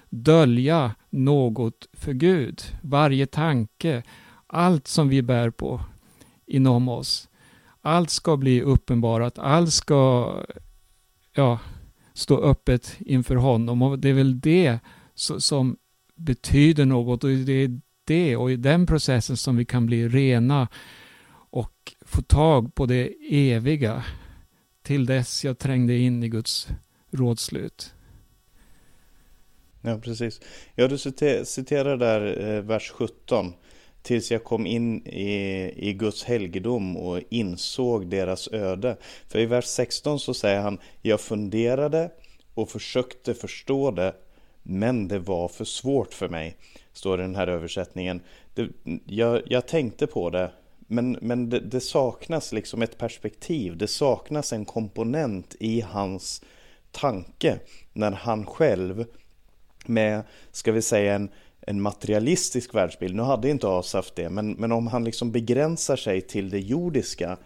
dölja 0.09 0.95
något 1.09 1.87
för 1.93 2.13
Gud. 2.13 2.61
Varje 2.81 3.25
tanke, 3.25 4.03
allt 4.47 4.87
som 4.87 5.09
vi 5.09 5.21
bär 5.21 5.49
på 5.49 5.81
inom 6.45 6.89
oss, 6.89 7.29
allt 7.81 8.09
ska 8.09 8.37
bli 8.37 8.61
uppenbarat, 8.61 9.39
allt 9.39 9.73
ska 9.73 10.33
ja, 11.33 11.59
stå 12.13 12.41
öppet 12.41 12.95
inför 12.99 13.35
honom. 13.35 13.81
Och 13.81 13.99
det 13.99 14.09
är 14.09 14.13
väl 14.13 14.39
det 14.39 14.79
som 15.15 15.77
betyder 16.15 16.85
något. 16.85 17.23
Och 17.23 17.29
det 17.29 17.53
är 17.53 17.79
det 18.09 18.35
och 18.35 18.51
i 18.51 18.55
den 18.55 18.85
processen 18.85 19.37
som 19.37 19.57
vi 19.57 19.65
kan 19.65 19.85
bli 19.85 20.07
rena 20.07 20.67
och 21.49 21.93
få 22.05 22.21
tag 22.21 22.75
på 22.75 22.85
det 22.85 23.13
eviga 23.29 24.03
till 24.83 25.05
dess 25.05 25.45
jag 25.45 25.57
trängde 25.57 25.97
in 25.97 26.23
i 26.23 26.29
Guds 26.29 26.67
rådslut. 27.11 27.93
Ja, 29.81 29.97
precis. 29.97 30.41
Ja, 30.75 30.87
du 30.87 30.97
citerar 31.45 31.97
där 31.97 32.47
eh, 32.47 32.61
vers 32.61 32.91
17. 32.91 33.53
Tills 34.01 34.31
jag 34.31 34.43
kom 34.43 34.65
in 34.65 35.07
i, 35.07 35.73
i 35.75 35.93
Guds 35.93 36.23
helgedom 36.23 36.97
och 36.97 37.21
insåg 37.29 38.07
deras 38.07 38.47
öde. 38.47 38.97
För 39.27 39.39
i 39.39 39.45
vers 39.45 39.65
16 39.65 40.19
så 40.19 40.33
säger 40.33 40.61
han, 40.61 40.79
jag 41.01 41.21
funderade 41.21 42.11
och 42.53 42.69
försökte 42.69 43.33
förstå 43.33 43.91
det, 43.91 44.15
men 44.63 45.07
det 45.07 45.19
var 45.19 45.47
för 45.47 45.65
svårt 45.65 46.13
för 46.13 46.29
mig 46.29 46.57
står 46.99 47.17
det 47.17 47.23
i 47.23 47.27
den 47.27 47.35
här 47.35 47.47
översättningen. 47.47 48.21
Det, 48.53 48.69
jag, 49.05 49.41
jag 49.45 49.67
tänkte 49.67 50.07
på 50.07 50.29
det, 50.29 50.51
men, 50.79 51.17
men 51.21 51.49
det, 51.49 51.59
det, 51.59 51.79
saknas 51.79 52.53
liksom 52.53 52.81
ett 52.81 52.97
perspektiv. 52.97 53.77
Det 53.77 53.87
saknas 53.87 54.53
en 54.53 54.65
komponent 54.65 55.55
i 55.59 55.81
hans 55.81 56.41
tanke 56.91 57.59
när 57.93 58.11
han 58.11 58.45
själv 58.45 59.05
med, 59.85 60.23
ska 60.51 60.71
vi 60.71 60.81
säga 60.81 61.15
en, 61.15 61.29
en 61.61 61.81
materialistisk 61.81 62.75
världsbild. 62.75 63.15
Nu 63.15 63.21
hade 63.21 63.49
inte 63.49 63.67
Asaf 63.67 64.11
det, 64.15 64.29
men, 64.29 64.51
men 64.51 64.71
om 64.71 64.87
han 64.87 65.03
liksom 65.03 65.31
begränsar 65.31 65.95
sig 65.95 66.21
till 66.21 66.49
det 66.49 66.59
jordiska 66.59 67.37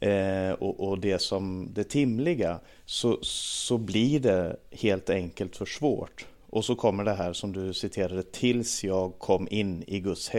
eh, 0.00 0.50
och, 0.50 0.88
och, 0.88 0.98
det 0.98 1.18
som 1.18 1.68
det 1.72 1.84
timliga 1.84 2.60
så, 2.84 3.18
så 3.22 3.78
blir 3.78 4.20
det 4.20 4.56
helt 4.70 5.10
enkelt 5.10 5.56
för 5.56 5.66
svårt. 5.66 6.26
Och 6.50 6.64
så 6.64 6.74
kommer 6.74 7.04
det 7.04 7.14
här 7.14 7.32
som 7.32 7.52
du 7.52 7.74
citerade, 7.74 8.22
tills 8.22 8.84
jag 8.84 9.18
kom 9.18 9.48
in 9.50 9.84
i 9.86 10.00
Guds 10.00 10.30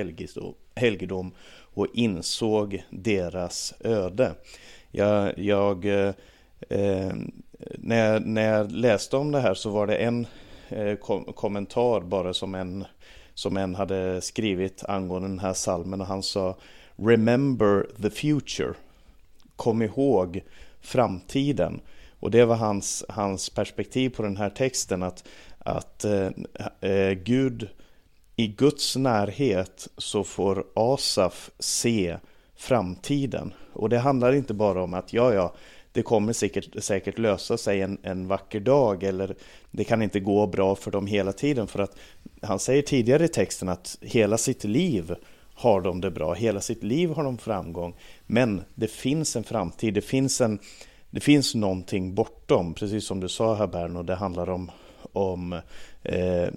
helgedom 0.75 1.31
och 1.73 1.87
insåg 1.93 2.83
deras 2.89 3.73
öde. 3.79 4.35
Jag, 4.91 5.39
jag 5.39 5.85
eh, 5.85 6.13
eh, 6.69 7.13
när, 7.77 8.13
jag, 8.13 8.25
när 8.25 8.53
jag 8.53 8.71
läste 8.71 9.17
om 9.17 9.31
det 9.31 9.39
här 9.39 9.53
så 9.53 9.69
var 9.69 9.87
det 9.87 9.95
en 9.95 10.27
eh, 10.69 10.95
kom, 10.95 11.23
kommentar 11.23 12.01
bara 12.01 12.33
som 12.33 12.55
en, 12.55 12.85
som 13.33 13.57
en 13.57 13.75
hade 13.75 14.21
skrivit 14.21 14.83
angående 14.83 15.27
den 15.27 15.39
här 15.39 15.53
salmen 15.53 16.01
och 16.01 16.07
han 16.07 16.23
sa 16.23 16.55
Remember 16.95 17.87
the 18.01 18.09
future. 18.09 18.73
Kom 19.55 19.81
ihåg 19.81 20.43
framtiden. 20.81 21.81
Och 22.19 22.31
det 22.31 22.45
var 22.45 22.55
hans, 22.55 23.05
hans 23.09 23.49
perspektiv 23.49 24.09
på 24.09 24.23
den 24.23 24.37
här 24.37 24.49
texten 24.49 25.03
att 25.03 25.27
att 25.67 26.05
eh, 26.05 26.29
eh, 26.81 27.11
Gud 27.11 27.69
i 28.35 28.47
Guds 28.47 28.95
närhet 28.95 29.87
så 29.97 30.23
får 30.23 30.65
Asaf 30.73 31.51
se 31.59 32.17
framtiden. 32.55 33.53
Och 33.73 33.89
det 33.89 33.99
handlar 33.99 34.33
inte 34.33 34.53
bara 34.53 34.83
om 34.83 34.93
att 34.93 35.13
ja, 35.13 35.33
ja, 35.33 35.53
det 35.91 36.01
kommer 36.01 36.33
säkert, 36.33 36.83
säkert 36.83 37.17
lösa 37.17 37.57
sig 37.57 37.81
en, 37.81 37.97
en 38.03 38.27
vacker 38.27 38.59
dag 38.59 39.03
eller 39.03 39.35
det 39.71 39.83
kan 39.83 40.01
inte 40.01 40.19
gå 40.19 40.47
bra 40.47 40.75
för 40.75 40.91
dem 40.91 41.07
hela 41.07 41.33
tiden. 41.33 41.67
För 41.67 41.79
att 41.79 41.97
han 42.41 42.59
säger 42.59 42.81
tidigare 42.81 43.25
i 43.25 43.27
texten 43.27 43.69
att 43.69 43.97
hela 44.01 44.37
sitt 44.37 44.63
liv 44.63 45.15
har 45.53 45.81
de 45.81 46.01
det 46.01 46.11
bra, 46.11 46.33
hela 46.33 46.61
sitt 46.61 46.83
liv 46.83 47.09
har 47.09 47.23
de 47.23 47.37
framgång. 47.37 47.95
Men 48.27 48.61
det 48.75 48.91
finns 48.91 49.35
en 49.35 49.43
framtid, 49.43 49.93
det 49.93 50.01
finns, 50.01 50.41
en, 50.41 50.59
det 51.09 51.19
finns 51.19 51.55
någonting 51.55 52.15
bortom, 52.15 52.73
precis 52.73 53.05
som 53.05 53.19
du 53.19 53.29
sa 53.29 53.55
här 53.55 53.67
Berno, 53.67 54.03
det 54.03 54.15
handlar 54.15 54.49
om 54.49 54.71
om 55.13 55.53
eh, 56.03 56.49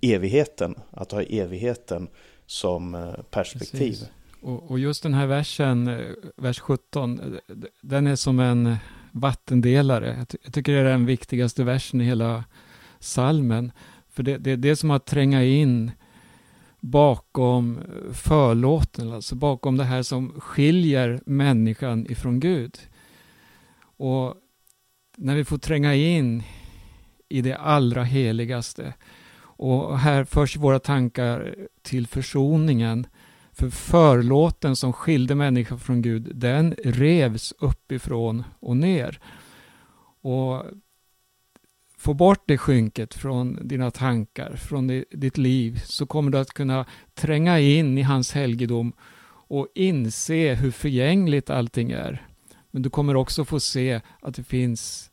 evigheten, 0.00 0.74
att 0.90 1.12
ha 1.12 1.22
evigheten 1.22 2.08
som 2.46 2.94
eh, 2.94 3.12
perspektiv. 3.30 3.96
Och, 4.40 4.70
och, 4.70 4.78
just 4.78 5.02
den 5.02 5.14
här 5.14 5.26
versen, 5.26 5.88
eh, 5.88 6.06
vers 6.36 6.58
17, 6.58 7.20
eh, 7.20 7.56
den 7.80 8.06
är 8.06 8.16
som 8.16 8.40
en 8.40 8.76
vattendelare. 9.12 10.26
Jag 10.44 10.52
tycker 10.52 10.72
det 10.72 10.78
är 10.78 10.84
den 10.84 11.06
viktigaste 11.06 11.64
versen 11.64 12.00
i 12.00 12.04
hela 12.04 12.44
salmen. 12.98 13.72
För 14.08 14.22
det, 14.22 14.56
det 14.56 14.68
är 14.68 14.74
som 14.74 14.90
att 14.90 15.06
tränga 15.06 15.44
in 15.44 15.90
bakom 16.80 17.80
förlåten, 18.12 19.12
alltså 19.12 19.34
bakom 19.34 19.76
det 19.76 19.84
här 19.84 20.02
som 20.02 20.40
skiljer 20.40 21.20
människan 21.26 22.06
ifrån 22.10 22.40
Gud. 22.40 22.78
Och 23.80 24.34
när 25.16 25.36
vi 25.36 25.44
får 25.44 25.58
tränga 25.58 25.94
in 25.94 26.42
i 27.28 27.42
det 27.42 27.56
allra 27.56 28.04
heligaste. 28.04 28.94
Och 29.40 29.98
här 29.98 30.24
förs 30.24 30.56
våra 30.56 30.78
tankar 30.78 31.54
till 31.82 32.06
försoningen. 32.06 33.06
För 33.52 33.70
förlåten 33.70 34.76
som 34.76 34.92
skilde 34.92 35.34
människan 35.34 35.78
från 35.78 36.02
Gud, 36.02 36.30
den 36.34 36.74
revs 36.84 37.54
uppifrån 37.58 38.44
och 38.60 38.76
ner. 38.76 39.20
Och 40.20 40.64
få 41.98 42.14
bort 42.14 42.42
det 42.46 42.58
skynket 42.58 43.14
från 43.14 43.68
dina 43.68 43.90
tankar, 43.90 44.56
från 44.56 45.04
ditt 45.10 45.38
liv, 45.38 45.82
så 45.84 46.06
kommer 46.06 46.30
du 46.30 46.38
att 46.38 46.52
kunna 46.52 46.86
tränga 47.14 47.60
in 47.60 47.98
i 47.98 48.02
hans 48.02 48.32
helgedom 48.32 48.92
och 49.48 49.68
inse 49.74 50.54
hur 50.54 50.70
förgängligt 50.70 51.50
allting 51.50 51.90
är. 51.90 52.26
Men 52.70 52.82
du 52.82 52.90
kommer 52.90 53.16
också 53.16 53.44
få 53.44 53.60
se 53.60 54.00
att 54.20 54.34
det 54.34 54.44
finns 54.44 55.10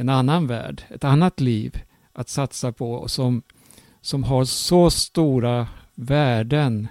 en 0.00 0.08
annan 0.08 0.46
värld, 0.46 0.82
ett 0.88 1.04
annat 1.04 1.40
liv 1.40 1.82
att 2.12 2.28
satsa 2.28 2.72
på 2.72 3.08
som, 3.08 3.42
som 4.00 4.24
har 4.24 4.44
så 4.44 4.90
stora 4.90 5.68
värden 5.94 6.88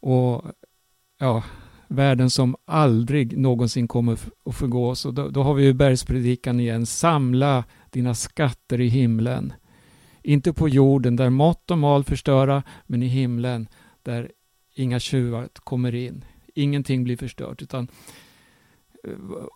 och 0.00 0.44
ja, 1.18 1.42
värden 1.88 2.30
som 2.30 2.56
aldrig 2.64 3.38
någonsin 3.38 3.88
kommer 3.88 4.18
att 4.44 4.54
förgås. 4.56 5.04
Och 5.04 5.14
då, 5.14 5.28
då 5.28 5.42
har 5.42 5.54
vi 5.54 5.64
ju 5.64 5.72
bergspredikan 5.72 6.60
igen. 6.60 6.86
Samla 6.86 7.64
dina 7.90 8.14
skatter 8.14 8.80
i 8.80 8.88
himlen. 8.88 9.52
Inte 10.22 10.52
på 10.52 10.68
jorden 10.68 11.16
där 11.16 11.30
mått 11.30 11.70
och 11.70 11.78
mal 11.78 12.04
förstöra, 12.04 12.62
men 12.86 13.02
i 13.02 13.06
himlen 13.06 13.68
där 14.02 14.32
inga 14.74 15.00
tjuvar 15.00 15.48
kommer 15.54 15.94
in. 15.94 16.24
Ingenting 16.54 17.04
blir 17.04 17.16
förstört, 17.16 17.62
utan 17.62 17.88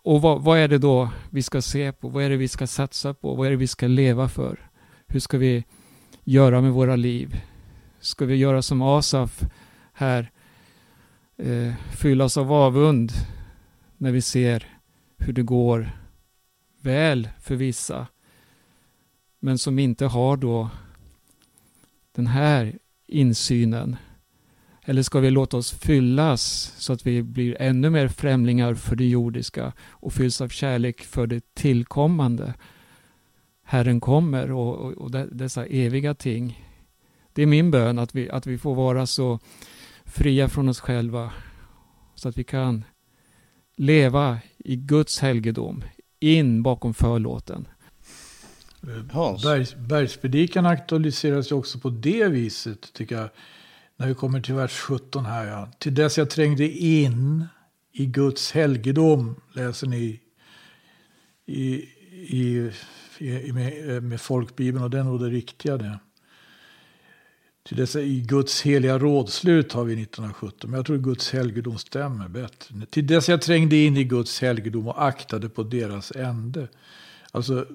och 0.03 0.21
vad, 0.21 0.41
vad, 0.41 0.59
är 0.59 0.67
det 0.67 0.77
då 0.77 1.09
vi 1.29 1.43
ska 1.43 1.61
se 1.61 1.91
på? 1.91 2.09
Vad 2.09 2.23
är 2.23 2.29
det 2.29 2.37
vi 2.37 2.47
ska 2.47 2.67
satsa 2.67 3.13
på? 3.13 3.35
Vad 3.35 3.47
är 3.47 3.51
det 3.51 3.57
vi 3.57 3.67
ska 3.67 3.87
leva 3.87 4.29
för? 4.29 4.69
Hur 5.07 5.19
ska 5.19 5.37
vi 5.37 5.65
göra 6.23 6.61
med 6.61 6.71
våra 6.71 6.95
liv? 6.95 7.41
Ska 7.99 8.25
vi 8.25 8.35
göra 8.35 8.61
som 8.61 8.81
Asaf 8.81 9.43
här, 9.93 10.31
eh, 11.37 11.73
fyllas 11.95 12.37
av 12.37 12.51
avund 12.53 13.11
när 13.97 14.11
vi 14.11 14.21
ser 14.21 14.79
hur 15.17 15.33
det 15.33 15.43
går 15.43 15.91
väl 16.81 17.29
för 17.39 17.55
vissa, 17.55 18.07
men 19.39 19.57
som 19.57 19.79
inte 19.79 20.05
har 20.05 20.37
då 20.37 20.69
den 22.11 22.27
här 22.27 22.79
insynen 23.07 23.95
eller 24.85 25.03
ska 25.03 25.19
vi 25.19 25.31
låta 25.31 25.57
oss 25.57 25.71
fyllas 25.71 26.73
så 26.77 26.93
att 26.93 27.05
vi 27.05 27.23
blir 27.23 27.61
ännu 27.61 27.89
mer 27.89 28.07
främlingar 28.07 28.73
för 28.73 28.95
det 28.95 29.05
jordiska 29.05 29.73
och 29.89 30.13
fylls 30.13 30.41
av 30.41 30.49
kärlek 30.49 31.01
för 31.01 31.27
det 31.27 31.53
tillkommande? 31.53 32.53
Herren 33.63 33.99
kommer 33.99 34.51
och, 34.51 34.75
och, 34.75 34.91
och 34.91 35.11
dessa 35.11 35.65
eviga 35.65 36.13
ting. 36.13 36.67
Det 37.33 37.41
är 37.41 37.45
min 37.45 37.71
bön 37.71 37.99
att 37.99 38.15
vi, 38.15 38.29
att 38.29 38.47
vi 38.47 38.57
får 38.57 38.75
vara 38.75 39.05
så 39.05 39.39
fria 40.05 40.49
från 40.49 40.69
oss 40.69 40.79
själva 40.79 41.31
så 42.15 42.29
att 42.29 42.37
vi 42.37 42.43
kan 42.43 42.83
leva 43.75 44.37
i 44.57 44.75
Guds 44.75 45.19
helgedom 45.19 45.83
in 46.19 46.63
bakom 46.63 46.93
förlåten. 46.93 47.67
Hans. 49.11 49.43
Bergs, 49.43 49.75
bergspredikan 49.75 50.65
aktualiseras 50.65 51.51
ju 51.51 51.55
också 51.55 51.79
på 51.79 51.89
det 51.89 52.27
viset 52.27 52.93
tycker 52.93 53.15
jag. 53.15 53.29
När 53.97 54.07
vi 54.07 54.13
kommer 54.13 54.41
till 54.41 54.55
vers 54.55 54.79
17 54.79 55.25
här. 55.25 55.47
Ja. 55.47 55.71
Till 55.79 55.95
dess 55.95 56.17
jag 56.17 56.29
trängde 56.29 56.69
in 56.69 57.45
i 57.91 58.05
Guds 58.05 58.51
helgedom 58.51 59.35
läser 59.53 59.87
ni 59.87 60.19
i, 61.45 61.89
i, 62.11 62.71
i 63.17 63.51
med, 63.53 64.03
med 64.03 64.21
folkbibeln 64.21 64.83
och 64.83 64.89
det 64.89 64.99
är 64.99 65.03
nog 65.03 65.19
det 65.19 65.29
riktiga 65.29 65.77
det. 65.77 65.99
Till 67.63 67.77
dess 67.77 67.95
i 67.95 68.21
Guds 68.21 68.61
heliga 68.61 68.99
rådslut 68.99 69.73
har 69.73 69.83
vi 69.83 69.93
1917, 69.93 70.69
men 70.69 70.77
jag 70.77 70.85
tror 70.85 70.97
Guds 70.97 71.31
helgedom 71.31 71.77
stämmer 71.77 72.27
bättre. 72.27 72.85
Till 72.89 73.07
dess 73.07 73.29
jag 73.29 73.41
trängde 73.41 73.75
in 73.75 73.97
i 73.97 74.03
Guds 74.03 74.41
helgedom 74.41 74.87
och 74.87 75.05
aktade 75.05 75.49
på 75.49 75.63
deras 75.63 76.11
ände. 76.11 76.67
Alltså, 77.31 77.65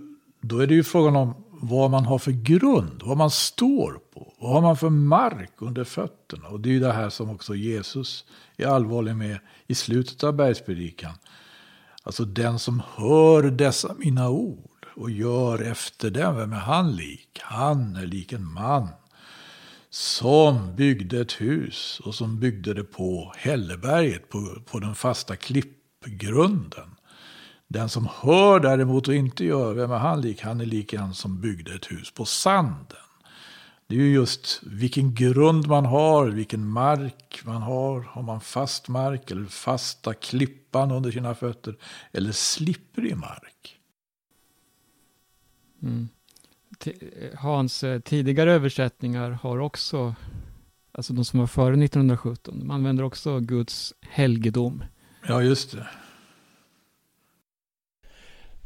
då 0.40 0.58
är 0.58 0.66
det 0.66 0.74
ju 0.74 0.84
frågan 0.84 1.16
om 1.16 1.34
vad 1.60 1.90
man 1.90 2.04
har 2.04 2.18
för 2.18 2.32
grund, 2.32 3.02
vad 3.04 3.16
man 3.16 3.30
står 3.30 4.00
på. 4.14 4.32
Vad 4.38 4.52
har 4.52 4.60
man 4.60 4.76
för 4.76 4.90
mark 4.90 5.52
under 5.58 5.84
fötterna? 5.84 6.48
Och 6.48 6.60
det 6.60 6.68
är 6.68 6.72
ju 6.72 6.80
det 6.80 6.92
här 6.92 7.10
som 7.10 7.30
också 7.30 7.54
Jesus 7.54 8.24
är 8.56 8.66
allvarlig 8.66 9.16
med 9.16 9.38
i 9.66 9.74
slutet 9.74 10.24
av 10.24 10.32
bergspredikan. 10.32 11.12
Alltså 12.02 12.24
den 12.24 12.58
som 12.58 12.82
hör 12.96 13.42
dessa 13.42 13.94
mina 13.98 14.30
ord 14.30 14.86
och 14.96 15.10
gör 15.10 15.62
efter 15.62 16.10
dem, 16.10 16.36
vem 16.36 16.52
är 16.52 16.56
han 16.56 16.96
lik? 16.96 17.40
Han 17.42 17.96
är 17.96 18.06
lik 18.06 18.32
en 18.32 18.52
man 18.52 18.88
som 19.90 20.76
byggde 20.76 21.20
ett 21.20 21.32
hus 21.32 22.00
och 22.04 22.14
som 22.14 22.40
byggde 22.40 22.74
det 22.74 22.84
på 22.84 23.32
Hälleberget, 23.36 24.28
på, 24.28 24.62
på 24.70 24.78
den 24.78 24.94
fasta 24.94 25.36
klippgrunden. 25.36 26.97
Den 27.68 27.88
som 27.88 28.08
hör 28.20 28.60
däremot 28.60 29.08
och 29.08 29.14
inte 29.14 29.44
gör, 29.44 29.74
vem 29.74 29.90
är 29.90 29.98
han 29.98 30.20
lik? 30.20 30.42
Han 30.42 30.60
är 30.60 30.66
lik 30.66 30.92
en 30.92 31.14
som 31.14 31.40
byggde 31.40 31.74
ett 31.74 31.90
hus 31.90 32.10
på 32.10 32.24
sanden. 32.24 32.98
Det 33.86 33.94
är 33.94 33.98
ju 33.98 34.12
just 34.12 34.60
vilken 34.62 35.14
grund 35.14 35.66
man 35.66 35.84
har, 35.84 36.26
vilken 36.26 36.68
mark 36.68 37.40
man 37.44 37.62
har. 37.62 38.00
Har 38.00 38.22
man 38.22 38.40
fast 38.40 38.88
mark 38.88 39.30
eller 39.30 39.44
fasta 39.44 40.14
klippan 40.14 40.90
under 40.90 41.10
sina 41.10 41.34
fötter 41.34 41.76
eller 42.12 42.32
slipprig 42.32 43.16
mark? 43.16 43.76
Mm. 45.82 46.08
Hans 47.38 47.84
eh, 47.84 48.00
tidigare 48.00 48.52
översättningar 48.52 49.30
har 49.30 49.58
också, 49.58 50.14
alltså 50.92 51.12
de 51.12 51.24
som 51.24 51.40
var 51.40 51.46
före 51.46 51.84
1917, 51.84 52.58
de 52.58 52.70
använder 52.70 53.04
också 53.04 53.40
Guds 53.40 53.94
helgedom. 54.00 54.84
Ja, 55.26 55.42
just 55.42 55.72
det. 55.72 55.86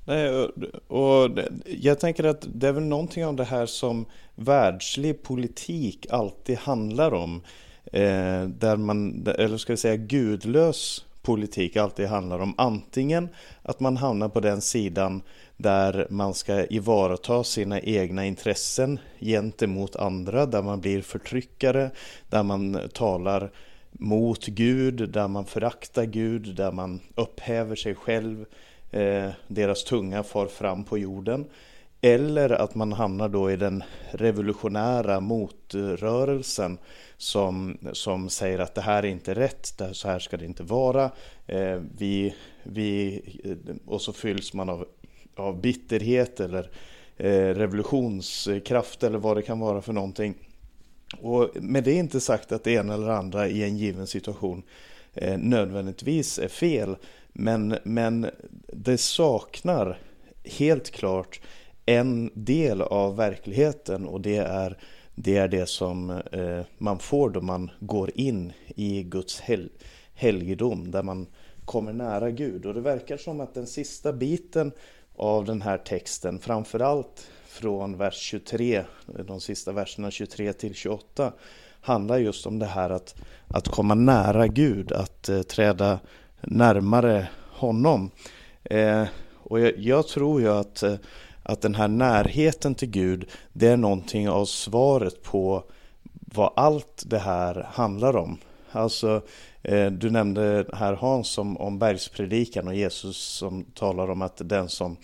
Nej, 0.05 0.49
och 0.87 1.31
jag 1.65 2.01
tänker 2.01 2.25
att 2.25 2.47
det 2.55 2.69
är 2.69 2.73
väl 2.73 2.83
någonting 2.83 3.27
av 3.27 3.37
det 3.37 3.45
här 3.45 3.67
som 3.67 4.07
världslig 4.35 5.23
politik 5.23 6.07
alltid 6.11 6.59
handlar 6.59 7.15
om. 7.15 7.43
Eh, 7.85 8.45
där 8.45 8.77
man, 8.77 9.27
eller 9.39 9.57
ska 9.57 9.73
vi 9.73 9.77
säga 9.77 9.97
gudlös 9.97 11.05
politik 11.23 11.77
alltid 11.77 12.07
handlar 12.07 12.39
om 12.39 12.55
antingen 12.59 13.29
att 13.63 13.81
man 13.81 13.97
hamnar 13.97 14.29
på 14.29 14.41
den 14.41 14.61
sidan 14.61 15.23
där 15.57 16.07
man 16.11 16.35
ska 16.35 16.67
ivarata 16.67 17.45
sina 17.45 17.81
egna 17.81 18.27
intressen 18.27 18.99
gentemot 19.21 19.97
andra, 19.97 20.47
där 20.47 20.63
man 20.63 20.81
blir 20.81 21.03
förtryckare, 21.03 21.91
där 22.31 22.43
man 22.43 22.81
talar 22.95 23.51
mot 23.93 24.47
Gud, 24.47 25.11
där 25.11 25.29
man 25.29 25.45
föraktar 25.45 26.05
Gud, 26.05 26.55
där 26.57 26.73
man 26.73 27.01
upphäver 27.15 27.77
sig 27.77 27.95
själv, 27.95 28.41
eh, 28.41 28.47
Eh, 28.93 29.31
deras 29.49 29.85
tunga 29.85 30.23
far 30.23 30.47
fram 30.47 30.85
på 30.85 30.99
jorden. 30.99 31.45
Eller 32.01 32.51
att 32.51 32.75
man 32.75 32.93
hamnar 32.93 33.29
då 33.29 33.51
i 33.51 33.57
den 33.57 33.83
revolutionära 34.11 35.21
motrörelsen 35.21 36.79
som, 37.17 37.79
som 37.93 38.29
säger 38.29 38.59
att 38.59 38.75
det 38.75 38.81
här 38.81 39.03
är 39.03 39.09
inte 39.09 39.35
rätt, 39.35 39.79
det 39.79 39.85
här, 39.85 39.93
så 39.93 40.09
här 40.09 40.19
ska 40.19 40.37
det 40.37 40.45
inte 40.45 40.63
vara. 40.63 41.11
Eh, 41.47 41.81
vi, 41.99 42.35
vi, 42.63 43.21
och 43.87 44.03
så 44.03 44.13
fylls 44.13 44.55
man 44.55 44.69
av, 44.69 44.87
av 45.37 45.61
bitterhet 45.61 46.41
eller 46.41 46.71
eh, 47.17 47.55
revolutionskraft 47.55 49.03
eller 49.03 49.19
vad 49.19 49.37
det 49.37 49.43
kan 49.43 49.61
vara 49.61 49.83
för 49.83 49.93
någonting. 49.93 50.35
Och 51.21 51.49
med 51.55 51.85
det 51.85 51.93
inte 51.93 52.21
sagt 52.21 52.53
att 52.53 52.65
det 52.65 52.73
ena 52.73 52.95
eller 52.95 53.09
andra 53.09 53.49
i 53.49 53.63
en 53.65 53.77
given 53.77 54.07
situation 54.07 54.63
eh, 55.15 55.39
nödvändigtvis 55.39 56.39
är 56.39 56.49
fel. 56.49 56.97
Men, 57.33 57.79
men 57.85 58.31
det 58.73 58.99
saknar 58.99 59.99
helt 60.45 60.91
klart 60.91 61.41
en 61.87 62.31
del 62.35 62.83
av 62.83 63.17
verkligheten 63.17 64.07
och 64.07 64.21
det 64.21 64.37
är 64.37 64.79
det, 65.15 65.37
är 65.37 65.49
det 65.49 65.69
som 65.69 66.11
eh, 66.11 66.61
man 66.79 66.99
får 66.99 67.31
då 67.31 67.41
man 67.41 67.71
går 67.81 68.11
in 68.15 68.53
i 68.77 69.03
Guds 69.03 69.41
hel 69.41 69.71
helgedom 70.15 70.91
där 70.91 71.03
man 71.03 71.27
kommer 71.65 71.93
nära 71.93 72.31
Gud. 72.31 72.67
Och 72.67 72.75
det 72.75 72.81
verkar 72.81 73.17
som 73.17 73.41
att 73.41 73.55
den 73.55 73.67
sista 73.67 74.13
biten 74.13 74.73
av 75.17 75.45
den 75.45 75.63
här 75.63 75.79
texten, 75.79 76.39
framförallt 76.39 77.27
från 77.47 77.97
vers 77.97 78.15
23, 78.15 78.85
de 79.27 79.41
sista 79.41 79.73
verserna 79.73 80.11
23 80.11 80.53
till 80.53 80.75
28, 80.75 81.33
handlar 81.81 82.19
just 82.19 82.47
om 82.47 82.59
det 82.59 82.67
här 82.67 82.91
att, 82.91 83.15
att 83.49 83.69
komma 83.69 83.95
nära 83.95 84.47
Gud, 84.47 84.93
att 84.93 85.29
eh, 85.29 85.43
träda 85.43 85.99
närmare 86.43 87.29
honom. 87.51 88.11
Eh, 88.65 89.05
och 89.43 89.61
jag, 89.61 89.79
jag, 89.79 90.09
tror 90.09 90.41
ju 90.41 90.49
att 90.49 90.83
eh, 90.83 90.95
att 91.43 91.61
den 91.61 91.75
här 91.75 91.89
närheten 91.89 92.75
till 92.75 92.91
Gud, 92.91 93.31
det 93.53 93.69
är 93.69 93.77
någonting 93.77 94.29
av 94.29 94.45
svaret 94.45 95.23
på 95.23 95.65
vad 96.35 96.53
allt 96.57 97.03
det 97.07 97.19
här 97.19 97.69
handlar 97.73 98.17
om. 98.17 98.39
Alltså, 98.71 99.23
eh, 99.63 99.87
du 99.87 100.11
nämnde 100.11 100.67
här 100.73 100.93
Hans 100.93 101.39
om, 101.39 101.57
om 101.57 101.79
bergspredikan 101.79 102.69
och 102.69 102.75
Jesus 102.75 103.17
som 103.17 103.65
talar 103.65 104.11
om 104.11 104.23
att 104.23 104.49
den 104.49 104.69
som 104.69 104.97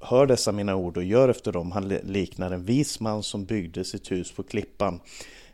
hör 0.00 0.26
dessa 0.26 0.52
mina 0.52 0.74
ord 0.74 0.96
och 0.96 1.04
gör 1.04 1.28
efter 1.28 1.52
dem, 1.52 1.72
han 1.72 1.88
liknar 1.88 2.50
en 2.50 2.64
vis 2.64 3.00
man 3.00 3.22
som 3.22 3.44
byggde 3.44 3.84
sitt 3.84 4.10
hus 4.10 4.32
på 4.32 4.42
klippan. 4.42 5.00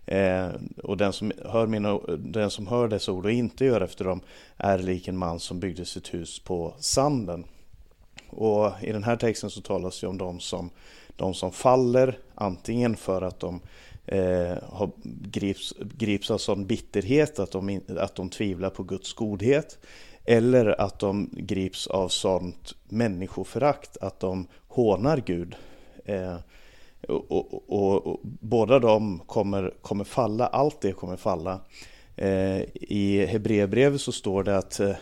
Eh, 0.07 0.48
och 0.82 0.96
den 0.96 1.12
som, 1.12 1.32
hör 1.44 1.66
mina, 1.66 1.98
den 2.18 2.51
som 2.51 2.66
hör 2.66 2.88
dessa 2.88 3.12
ord 3.12 3.24
och 3.24 3.32
inte 3.32 3.64
gör 3.64 3.80
efter 3.80 4.05
dem 4.05 4.20
är 4.57 4.78
lik 4.78 5.09
en 5.09 5.16
man 5.16 5.40
som 5.40 5.61
byggde 5.61 5.84
sitt 5.84 6.14
hus 6.14 6.38
på 6.38 6.74
sanden. 6.78 7.44
Och 8.30 8.70
i 8.82 8.92
den 8.92 9.05
här 9.05 9.16
texten 9.16 9.51
så 9.51 9.61
talas 9.61 10.01
det 10.01 10.07
om 10.07 10.18
de 10.18 10.40
som, 10.40 10.70
de 11.16 11.34
som 11.34 11.53
faller, 11.53 12.18
antingen 12.34 12.96
för 12.96 13.22
att 13.22 13.40
de 13.40 13.61
eh, 14.07 14.57
har, 14.68 14.90
grips, 15.03 15.74
grips 15.78 16.30
av 16.30 16.38
sån 16.38 16.66
bitterhet 16.66 17.38
att 17.38 17.51
de, 17.51 17.80
att 17.98 18.14
de 18.14 18.28
tvivlar 18.28 18.70
på 18.70 18.82
Guds 18.82 19.12
godhet. 19.12 19.78
Eller 20.24 20.80
att 20.80 20.98
de 20.98 21.30
grips 21.32 21.86
av 21.86 22.09
sånt 22.09 22.74
människoförakt 22.88 23.96
att 23.96 24.20
de 24.20 24.46
hånar 24.68 25.22
Gud. 25.26 25.55
Eh, 26.05 26.36
och, 27.09 27.30
och, 27.30 27.64
och, 27.68 28.07
och, 28.07 28.20
båda 28.22 28.78
de 28.78 29.18
kommer, 29.26 29.74
kommer 29.82 30.05
falla, 30.05 30.46
allt 30.46 30.80
det 30.80 30.92
kommer 30.92 31.16
falla. 31.16 31.61
Eh, 32.16 32.61
I 32.74 33.26
Hebreerbrevet 33.28 34.01
så 34.01 34.12
står 34.12 34.44
det 34.44 34.59
att 34.59 34.80
eh, 34.80 34.96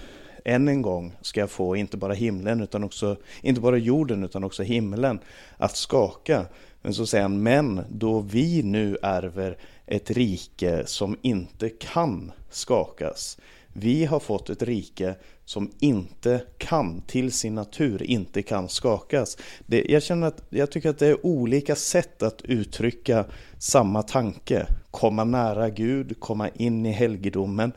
än 0.44 0.68
en 0.68 0.82
gång 0.82 1.12
ska 1.20 1.40
jag 1.40 1.50
få 1.50 1.76
inte 1.76 1.96
bara 1.96 2.12
himlen 2.12 2.60
utan 2.60 2.84
också, 2.84 3.16
inte 3.42 3.60
bara 3.60 3.76
jorden 3.76 4.24
utan 4.24 4.44
också 4.44 4.62
himlen 4.62 5.20
att 5.56 5.76
skaka. 5.76 6.46
Men 6.82 6.94
så 6.94 7.06
säger 7.06 7.22
han, 7.22 7.42
men 7.42 7.84
då 7.88 8.20
vi 8.20 8.62
nu 8.62 8.98
ärver 9.02 9.58
ett 9.86 10.10
rike 10.10 10.86
som 10.86 11.16
inte 11.22 11.68
kan 11.68 12.32
skakas. 12.50 13.38
Vi 13.80 14.04
har 14.04 14.20
fått 14.20 14.50
ett 14.50 14.62
rike 14.62 15.14
som 15.44 15.70
inte 15.80 16.42
kan, 16.58 17.02
till 17.06 17.32
sin 17.32 17.54
natur, 17.54 18.02
inte 18.02 18.42
kan 18.42 18.68
skakas. 18.68 19.38
Det, 19.66 19.84
jag, 19.88 20.02
känner 20.02 20.26
att, 20.26 20.42
jag 20.50 20.70
tycker 20.70 20.90
att 20.90 20.98
det 20.98 21.06
är 21.06 21.26
olika 21.26 21.76
sätt 21.76 22.22
att 22.22 22.42
uttrycka 22.42 23.24
samma 23.58 24.02
tanke. 24.02 24.66
Komma 24.90 25.24
nära 25.24 25.70
Gud, 25.70 26.20
komma 26.20 26.48
in 26.48 26.86
i 26.86 26.92
helgedomen 26.92 27.72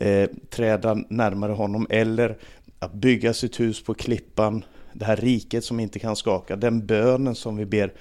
eh, 0.00 0.30
träda 0.50 0.94
närmare 1.08 1.52
honom 1.52 1.86
eller 1.90 2.38
att 2.78 2.92
bygga 2.92 3.34
sitt 3.34 3.60
hus 3.60 3.84
på 3.84 3.94
klippan, 3.94 4.64
det 4.92 5.04
här 5.04 5.16
riket 5.16 5.64
som 5.64 5.80
inte 5.80 5.98
kan 5.98 6.16
skaka, 6.16 6.56
den 6.56 6.86
bönen 6.86 7.34
som 7.34 7.56
vi 7.56 7.66
ber, 7.66 7.92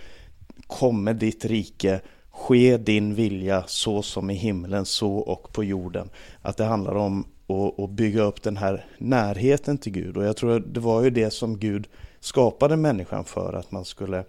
komme 0.68 1.14
ditt 1.14 1.46
rike, 1.46 2.02
ske 2.30 2.78
din 2.78 3.16
vilja 3.16 3.64
så 3.68 4.02
som 4.02 4.30
i 4.30 4.34
himlen, 4.34 4.86
så 4.86 5.14
och 5.14 5.54
på 5.54 5.64
jorden. 5.64 6.10
Att 6.42 6.58
det 6.58 6.66
handlar 6.66 6.96
om 6.96 7.26
och, 7.48 7.80
och, 7.80 7.90
bygga 7.90 8.22
upp 8.22 8.44
den 8.44 8.58
här 8.58 8.86
närheten 8.98 9.78
till 9.78 9.92
Gud. 9.92 10.18
Och 10.18 10.24
jag 10.24 10.38
tror 10.38 10.60
det 10.60 10.80
var 10.80 11.04
ju 11.04 11.10
det 11.10 11.32
som 11.32 11.60
Gud 11.60 11.88
skapade 12.20 12.78
människan 12.78 13.24
för, 13.24 13.54
att 13.54 13.72
man 13.72 13.86
skulle 13.86 14.24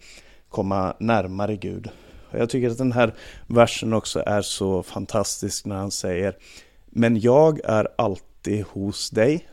komma 0.48 0.94
närmare 1.00 1.56
Gud. 1.56 1.90
Och 2.30 2.38
jag 2.38 2.50
tycker 2.50 2.70
att 2.70 2.78
den 2.78 2.92
här 2.92 3.14
versen 3.46 3.92
också 3.92 4.22
är 4.26 4.42
så 4.42 4.82
fantastisk 4.82 5.66
när 5.66 5.76
han 5.76 5.90
säger 5.90 6.36
Men 6.86 7.20
jag 7.20 7.60
är 7.64 7.88
alltid 7.98 8.64
hos 8.64 9.10
dig. 9.10 9.48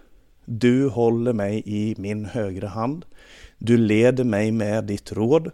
Du 0.45 0.89
håller 0.89 1.34
mig 1.34 1.63
i 1.66 1.95
min 1.97 2.26
högra 2.26 2.68
hand. 2.68 3.05
Du 3.57 3.78
leder 3.78 4.24
mig 4.24 4.51
med 4.51 4.84
ditt 4.84 5.11
råd 5.11 5.51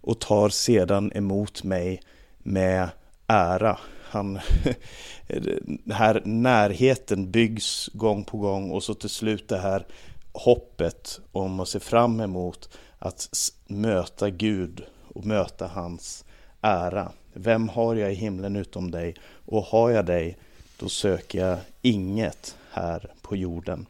och 0.00 0.20
tar 0.20 0.48
sedan 0.48 1.12
emot 1.14 1.64
mig 1.64 2.00
med 2.38 2.88
ära. 3.26 3.78
Han, 4.12 4.40
den 5.26 5.92
här 5.92 6.22
närheten 6.24 7.30
byggs 7.30 7.90
gång 7.92 8.24
på 8.24 8.38
gång 8.38 8.70
och 8.70 8.82
så 8.82 8.94
till 8.94 9.08
slut 9.08 9.48
det 9.48 9.58
här 9.58 9.86
hoppet 10.32 11.20
om 11.32 11.60
att 11.60 11.68
se 11.68 11.80
fram 11.80 12.20
emot 12.20 12.78
att 12.98 13.28
möta 13.66 14.30
Gud 14.30 14.84
och 15.14 15.24
möta 15.24 15.66
hans 15.66 16.24
ära. 16.60 17.12
Vem 17.32 17.68
har 17.68 17.94
jag 17.94 18.12
i 18.12 18.14
himlen 18.14 18.56
utom 18.56 18.90
dig? 18.90 19.14
Och 19.46 19.62
har 19.62 19.90
jag 19.90 20.06
dig, 20.06 20.38
då 20.78 20.88
söker 20.88 21.46
jag 21.46 21.58
inget 21.82 22.56
här 22.70 23.10
på 23.22 23.36
jorden. 23.36 23.86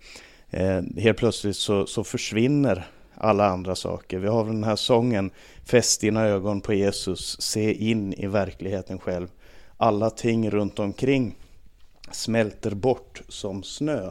Eh, 0.50 0.82
helt 0.96 1.18
plötsligt 1.18 1.56
så, 1.56 1.86
så 1.86 2.04
försvinner 2.04 2.86
alla 3.14 3.46
andra 3.46 3.74
saker. 3.74 4.18
Vi 4.18 4.28
har 4.28 4.44
den 4.44 4.64
här 4.64 4.76
sången 4.76 5.30
Fäst 5.64 6.00
dina 6.00 6.24
ögon 6.24 6.60
på 6.60 6.74
Jesus, 6.74 7.40
se 7.40 7.72
in 7.72 8.12
i 8.12 8.26
verkligheten 8.26 8.98
själv. 8.98 9.28
Alla 9.82 10.10
ting 10.10 10.50
runt 10.50 10.78
omkring 10.78 11.36
smälter 12.10 12.74
bort 12.74 13.22
som 13.28 13.62
snö 13.62 14.10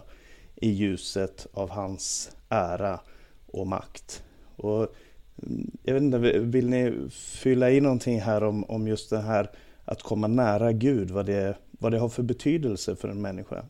i 0.55 0.69
ljuset 0.69 1.47
av 1.53 1.69
hans 1.69 2.35
ära 2.49 2.99
och 3.45 3.67
makt. 3.67 4.23
Och 4.55 4.95
mm, 5.43 5.71
jag 5.83 5.93
vet 5.93 6.03
inte, 6.03 6.17
vill 6.39 6.69
ni 6.69 7.09
fylla 7.11 7.71
i 7.71 7.81
någonting 7.81 8.21
här 8.21 8.43
om, 8.43 8.63
om 8.63 8.87
just 8.87 9.09
det 9.09 9.21
här 9.21 9.49
att 9.85 10.03
komma 10.03 10.27
nära 10.27 10.71
Gud, 10.71 11.11
vad 11.11 11.25
det, 11.25 11.57
vad 11.71 11.91
det 11.91 11.99
har 11.99 12.09
för 12.09 12.23
betydelse 12.23 12.95
för 12.95 13.09
en 13.09 13.21
människa? 13.21 13.65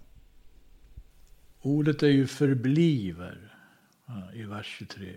Ordet 1.62 2.04
är 2.04 2.08
ju 2.08 2.28
förbliver 2.28 3.56
i 4.34 4.43
vers 4.43 4.76
23. 4.80 5.14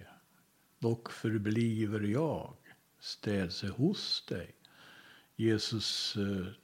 Dock 0.79 1.11
förbliver 1.11 2.01
jag, 2.01 2.55
städse 3.01 3.69
hos 3.69 4.27
dig. 4.29 4.55
Jesus 5.37 6.17
eh, 6.17 6.64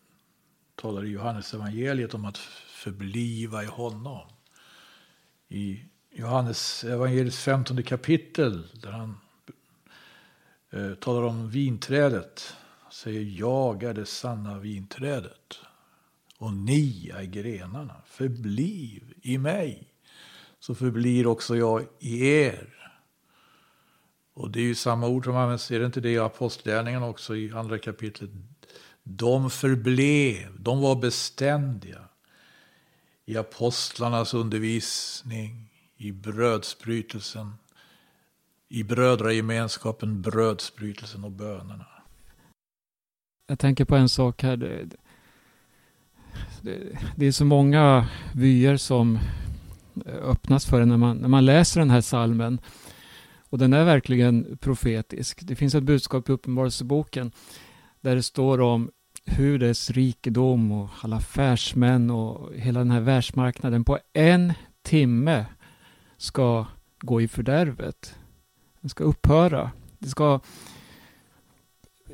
talar 0.81 1.05
i 1.05 1.09
Johannes 1.09 1.55
evangeliet 1.55 2.15
om 2.15 2.25
att 2.25 2.39
förbliva 2.69 3.63
i 3.63 3.67
honom. 3.67 4.29
I 5.49 5.85
Johannes 6.11 6.85
evangeliets 6.85 7.39
15 7.39 7.83
kapitel 7.83 8.67
där 8.75 8.91
han 8.91 9.19
eh, 10.71 10.95
talar 10.95 11.23
om 11.23 11.51
vinträdet. 11.51 12.57
säger 12.91 13.41
jag 13.41 13.83
är 13.83 13.95
det 13.95 14.07
sanna 14.07 14.59
vinträdet 14.59 15.59
och 16.39 16.53
ni 16.53 17.11
är 17.15 17.25
grenarna. 17.25 18.03
Förbliv 18.07 19.15
i 19.23 19.39
mig 19.39 19.89
så 20.61 20.75
förblir 20.75 21.27
också 21.27 21.57
jag 21.57 21.87
i 21.99 22.27
er. 22.27 22.93
Och 24.35 24.51
det 24.51 24.61
är 24.61 24.65
ju 24.65 24.75
samma 24.75 25.09
ord 25.09 25.25
som 25.25 25.37
används, 25.37 25.71
är 25.71 25.79
det 25.81 25.87
inte 25.87 26.01
det 26.01 26.11
i 26.11 26.19
Apostlagärningarna 26.19 27.07
också 27.07 27.37
i 27.37 27.53
andra 27.53 27.79
kapitlet? 27.79 28.31
De 29.03 29.51
förblev, 29.51 30.61
de 30.61 30.81
var 30.81 30.97
beständiga 30.97 32.01
i 33.25 33.37
apostlarnas 33.37 34.35
undervisning, 34.35 35.71
i 35.97 36.13
brödsbrytelsen, 36.13 37.53
i 38.69 38.83
brödragemenskapen, 38.83 40.23
brödsbrytelsen 40.23 41.25
och 41.25 41.31
bönerna. 41.31 41.87
Jag 43.47 43.59
tänker 43.59 43.85
på 43.85 43.97
en 43.97 44.09
sak 44.09 44.43
här. 44.43 44.57
Det, 44.57 44.89
det, 46.63 46.99
det 47.17 47.27
är 47.27 47.33
så 47.33 47.45
många 47.45 48.09
vyer 48.35 48.77
som 48.77 49.19
eh, 50.07 50.15
öppnas 50.15 50.67
för 50.67 50.81
en 50.81 50.89
när 50.89 50.97
man, 50.97 51.17
när 51.17 51.29
man 51.29 51.45
läser 51.45 51.81
den 51.81 51.91
här 51.91 52.01
salmen. 52.01 52.61
Och 53.51 53.59
den 53.59 53.73
är 53.73 53.85
verkligen 53.85 54.59
profetisk. 54.61 55.39
Det 55.43 55.57
finns 55.57 55.75
ett 55.75 55.83
budskap 55.83 56.29
i 56.29 56.33
Uppenbarelseboken 56.33 57.33
där 58.01 58.17
det 58.17 58.23
står 58.23 58.61
om 58.61 58.91
hur 59.25 59.59
dess 59.59 59.91
rikedom 59.91 60.73
och 60.73 60.89
alla 61.01 61.17
affärsmän 61.17 62.11
och 62.11 62.55
hela 62.55 62.79
den 62.79 62.91
här 62.91 63.01
världsmarknaden 63.01 63.85
på 63.85 63.99
en 64.13 64.53
timme 64.83 65.47
ska 66.17 66.67
gå 67.01 67.21
i 67.21 67.29
fördärvet. 67.29 68.15
Den 68.81 68.91
ska 68.91 69.05
upphöra. 69.05 69.71
Det 69.99 70.09
ska... 70.09 70.41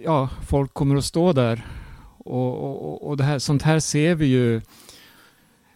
Ja, 0.05 0.28
folk 0.47 0.74
kommer 0.74 0.97
att 0.97 1.05
stå 1.05 1.32
där. 1.32 1.66
Och, 2.18 2.64
och, 2.64 3.09
och 3.09 3.16
det 3.16 3.24
här, 3.24 3.39
sånt 3.39 3.62
här 3.62 3.80
ser 3.80 4.14
vi 4.14 4.26
ju 4.26 4.61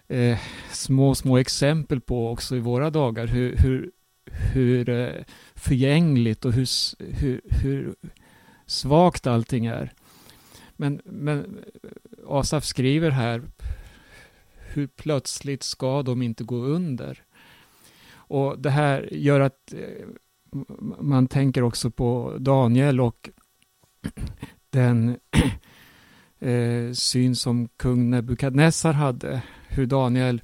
eh, 0.09 0.39
små, 0.71 1.15
små 1.15 1.39
exempel 1.39 2.01
på 2.01 2.31
också 2.31 2.57
i 2.57 2.61
våra 2.61 2.91
dagar. 2.91 3.27
Hur, 3.27 3.57
hur, 3.57 3.91
hur 4.25 4.89
eh, 4.89 5.25
förgängligt 5.55 6.45
och 6.45 6.53
hur, 6.53 6.69
hur, 7.13 7.41
hur 7.45 7.95
svagt 8.67 9.27
allting 9.27 9.67
är. 9.67 9.93
Men, 10.81 11.01
men 11.05 11.65
Asaf 12.27 12.65
skriver 12.65 13.11
här, 13.11 13.43
hur 14.57 14.87
plötsligt 14.87 15.63
ska 15.63 16.03
de 16.03 16.23
inte 16.23 16.45
gå 16.45 16.57
under? 16.57 17.23
Och 18.13 18.59
det 18.59 18.71
här 18.71 19.09
gör 19.13 19.41
att 19.41 19.73
eh, 19.73 20.07
man 21.01 21.27
tänker 21.27 21.63
också 21.63 21.91
på 21.91 22.37
Daniel 22.39 23.01
och 23.01 23.31
den 24.71 25.17
eh, 26.39 26.93
syn 26.93 27.37
som 27.37 27.69
kung 27.69 28.11
Nebukadnessar 28.11 28.93
hade. 28.93 29.43
Hur 29.69 29.87
Daniel 29.87 30.43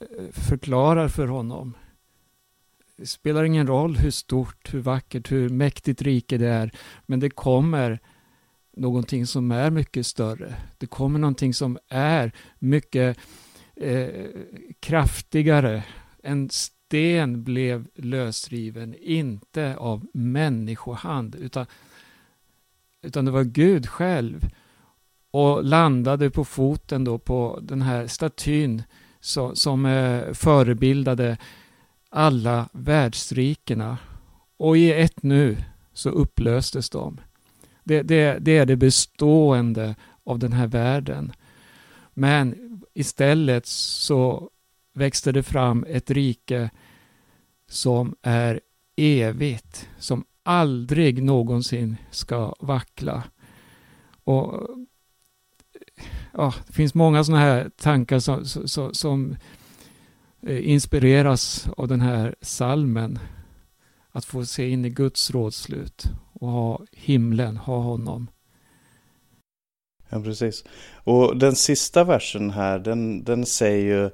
eh, 0.00 0.30
förklarar 0.30 1.08
för 1.08 1.26
honom. 1.26 1.74
Det 2.96 3.06
spelar 3.06 3.44
ingen 3.44 3.66
roll 3.66 3.96
hur 3.96 4.10
stort, 4.10 4.74
hur 4.74 4.80
vackert, 4.80 5.32
hur 5.32 5.48
mäktigt 5.48 6.02
rike 6.02 6.38
det 6.38 6.48
är. 6.48 6.70
Men 7.06 7.20
det 7.20 7.30
kommer 7.30 8.00
någonting 8.76 9.26
som 9.26 9.50
är 9.50 9.70
mycket 9.70 10.06
större. 10.06 10.54
Det 10.78 10.86
kommer 10.86 11.18
någonting 11.18 11.54
som 11.54 11.78
är 11.88 12.32
mycket 12.58 13.18
eh, 13.76 14.26
kraftigare. 14.80 15.84
En 16.22 16.50
sten 16.50 17.44
blev 17.44 17.88
lösriven, 17.94 18.94
inte 19.00 19.76
av 19.76 20.06
människohand, 20.12 21.34
utan, 21.34 21.66
utan 23.02 23.24
det 23.24 23.30
var 23.30 23.44
Gud 23.44 23.88
själv. 23.88 24.40
Och 25.30 25.64
landade 25.64 26.30
på 26.30 26.44
foten 26.44 27.04
då 27.04 27.18
på 27.18 27.58
den 27.62 27.82
här 27.82 28.06
statyn 28.06 28.82
så, 29.20 29.54
som 29.54 29.86
eh, 29.86 30.32
förebildade 30.32 31.38
alla 32.10 32.68
världsrikena. 32.72 33.98
Och 34.56 34.76
i 34.76 34.92
ett 34.92 35.22
nu 35.22 35.56
så 35.92 36.10
upplöstes 36.10 36.90
de. 36.90 37.20
Det, 37.84 38.02
det, 38.02 38.38
det 38.38 38.56
är 38.56 38.66
det 38.66 38.76
bestående 38.76 39.94
av 40.24 40.38
den 40.38 40.52
här 40.52 40.66
världen. 40.66 41.32
Men 42.14 42.54
istället 42.94 43.66
så 43.66 44.50
växte 44.92 45.32
det 45.32 45.42
fram 45.42 45.84
ett 45.88 46.10
rike 46.10 46.70
som 47.68 48.16
är 48.22 48.60
evigt, 48.96 49.88
som 49.98 50.24
aldrig 50.42 51.22
någonsin 51.22 51.96
ska 52.10 52.54
vackla. 52.60 53.22
Och 54.24 54.68
ja, 56.32 56.54
Det 56.66 56.72
finns 56.72 56.94
många 56.94 57.24
sådana 57.24 57.42
här 57.42 57.70
tankar 57.76 58.18
som, 58.18 58.44
som, 58.44 58.94
som 58.94 59.36
eh, 60.42 60.70
inspireras 60.70 61.68
av 61.76 61.88
den 61.88 62.00
här 62.00 62.34
salmen. 62.40 63.18
Att 64.16 64.24
få 64.24 64.46
se 64.46 64.68
in 64.68 64.84
i 64.84 64.90
Guds 64.90 65.30
rådslut 65.30 66.04
och 66.32 66.48
ha 66.48 66.80
himlen, 66.92 67.56
ha 67.56 67.78
honom. 67.78 68.30
Ja, 70.08 70.20
precis. 70.20 70.64
Och 70.94 71.36
den 71.36 71.54
sista 71.54 72.04
versen 72.04 72.50
här, 72.50 72.78
den, 72.78 73.24
den 73.24 73.46
säger 73.46 73.84
ju 73.84 74.10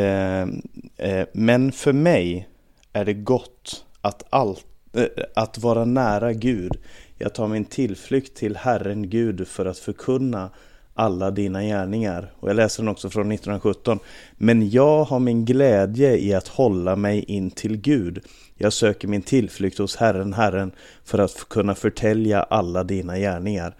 eh, 0.00 0.48
eh, 0.96 1.26
Men 1.32 1.72
för 1.72 1.92
mig 1.92 2.48
är 2.92 3.04
det 3.04 3.14
gott 3.14 3.84
att, 4.00 4.22
allt, 4.30 4.66
eh, 4.92 5.06
att 5.34 5.58
vara 5.58 5.84
nära 5.84 6.32
Gud. 6.32 6.76
Jag 7.18 7.34
tar 7.34 7.48
min 7.48 7.64
tillflykt 7.64 8.36
till 8.36 8.56
Herren 8.56 9.10
Gud 9.10 9.48
för 9.48 9.66
att 9.66 9.78
förkunna 9.78 10.50
alla 10.94 11.30
dina 11.30 11.62
gärningar. 11.62 12.32
Och 12.40 12.48
jag 12.48 12.56
läser 12.56 12.82
den 12.82 12.92
också 12.92 13.10
från 13.10 13.32
1917. 13.32 13.98
Men 14.36 14.70
jag 14.70 15.04
har 15.04 15.18
min 15.18 15.44
glädje 15.44 16.16
i 16.16 16.34
att 16.34 16.48
hålla 16.48 16.96
mig 16.96 17.22
in 17.22 17.50
till 17.50 17.76
Gud. 17.76 18.24
Jag 18.56 18.72
söker 18.72 19.08
min 19.08 19.22
tillflykt 19.22 19.78
hos 19.78 19.96
Herren, 19.96 20.32
Herren, 20.32 20.72
för 21.04 21.18
att 21.18 21.48
kunna 21.48 21.74
förtälja 21.74 22.42
alla 22.42 22.84
dina 22.84 23.18
gärningar. 23.18 23.76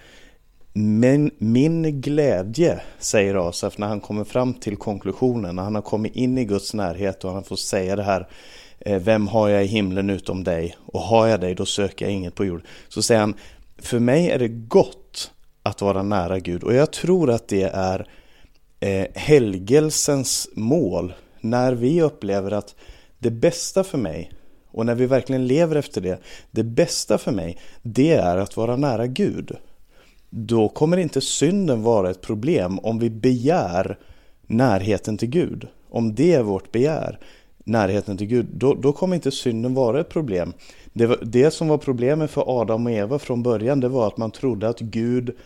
Men 0.76 1.30
min 1.38 2.00
glädje, 2.00 2.80
säger 2.98 3.48
Asaf 3.48 3.78
när 3.78 3.86
han 3.86 4.00
kommer 4.00 4.24
fram 4.24 4.54
till 4.54 4.76
konklusionen, 4.76 5.56
när 5.56 5.62
han 5.62 5.74
har 5.74 5.82
kommit 5.82 6.16
in 6.16 6.38
i 6.38 6.44
Guds 6.44 6.74
närhet 6.74 7.24
och 7.24 7.32
han 7.32 7.44
får 7.44 7.56
säga 7.56 7.96
det 7.96 8.02
här 8.02 8.28
eh, 8.78 8.98
Vem 8.98 9.28
har 9.28 9.48
jag 9.48 9.64
i 9.64 9.66
himlen 9.66 10.10
utom 10.10 10.44
dig? 10.44 10.76
Och 10.86 11.00
har 11.00 11.26
jag 11.26 11.40
dig, 11.40 11.54
då 11.54 11.66
söker 11.66 12.04
jag 12.04 12.14
inget 12.14 12.34
på 12.34 12.44
jord. 12.44 12.62
Så 12.88 13.02
säger 13.02 13.20
han, 13.20 13.34
för 13.78 13.98
mig 13.98 14.30
är 14.30 14.38
det 14.38 14.48
gott 14.48 15.03
att 15.64 15.80
vara 15.80 16.02
nära 16.02 16.38
Gud. 16.38 16.62
Och 16.62 16.74
jag 16.74 16.92
tror 16.92 17.30
att 17.30 17.48
det 17.48 17.62
är 17.62 18.08
eh, 18.80 19.06
helgelsens 19.14 20.48
mål. 20.54 21.14
När 21.40 21.72
vi 21.72 22.02
upplever 22.02 22.50
att 22.50 22.74
det 23.18 23.30
bästa 23.30 23.84
för 23.84 23.98
mig, 23.98 24.30
och 24.70 24.86
när 24.86 24.94
vi 24.94 25.06
verkligen 25.06 25.46
lever 25.46 25.76
efter 25.76 26.00
det, 26.00 26.18
det 26.50 26.64
bästa 26.64 27.18
för 27.18 27.32
mig, 27.32 27.58
det 27.82 28.12
är 28.12 28.36
att 28.36 28.56
vara 28.56 28.76
nära 28.76 29.06
Gud 29.06 29.56
då 30.36 30.68
kommer 30.68 30.96
inte 30.96 31.20
synden 31.20 31.82
vara 31.82 32.10
ett 32.10 32.20
problem 32.20 32.78
om 32.78 32.98
vi 32.98 33.10
begär 33.10 33.98
närheten 34.46 35.18
till 35.18 35.28
Gud. 35.28 35.66
Om 35.88 36.14
det 36.14 36.34
är 36.34 36.42
vårt 36.42 36.72
begär, 36.72 37.18
närheten 37.64 38.16
till 38.16 38.26
Gud, 38.26 38.46
då, 38.52 38.74
då 38.74 38.92
kommer 38.92 39.14
inte 39.14 39.30
synden 39.30 39.74
vara 39.74 40.00
ett 40.00 40.08
problem. 40.08 40.52
Det, 40.96 41.06
var, 41.06 41.18
det 41.22 41.50
som 41.50 41.68
var 41.68 41.78
problemet 41.78 42.30
för 42.30 42.60
Adam 42.60 42.86
och 42.86 42.92
Eva 42.92 43.18
från 43.18 43.42
början, 43.42 43.80
det 43.80 43.88
var 43.88 44.06
att 44.06 44.16
man 44.16 44.30
trodde 44.30 44.68
att 44.68 44.80
Gud 44.80 45.36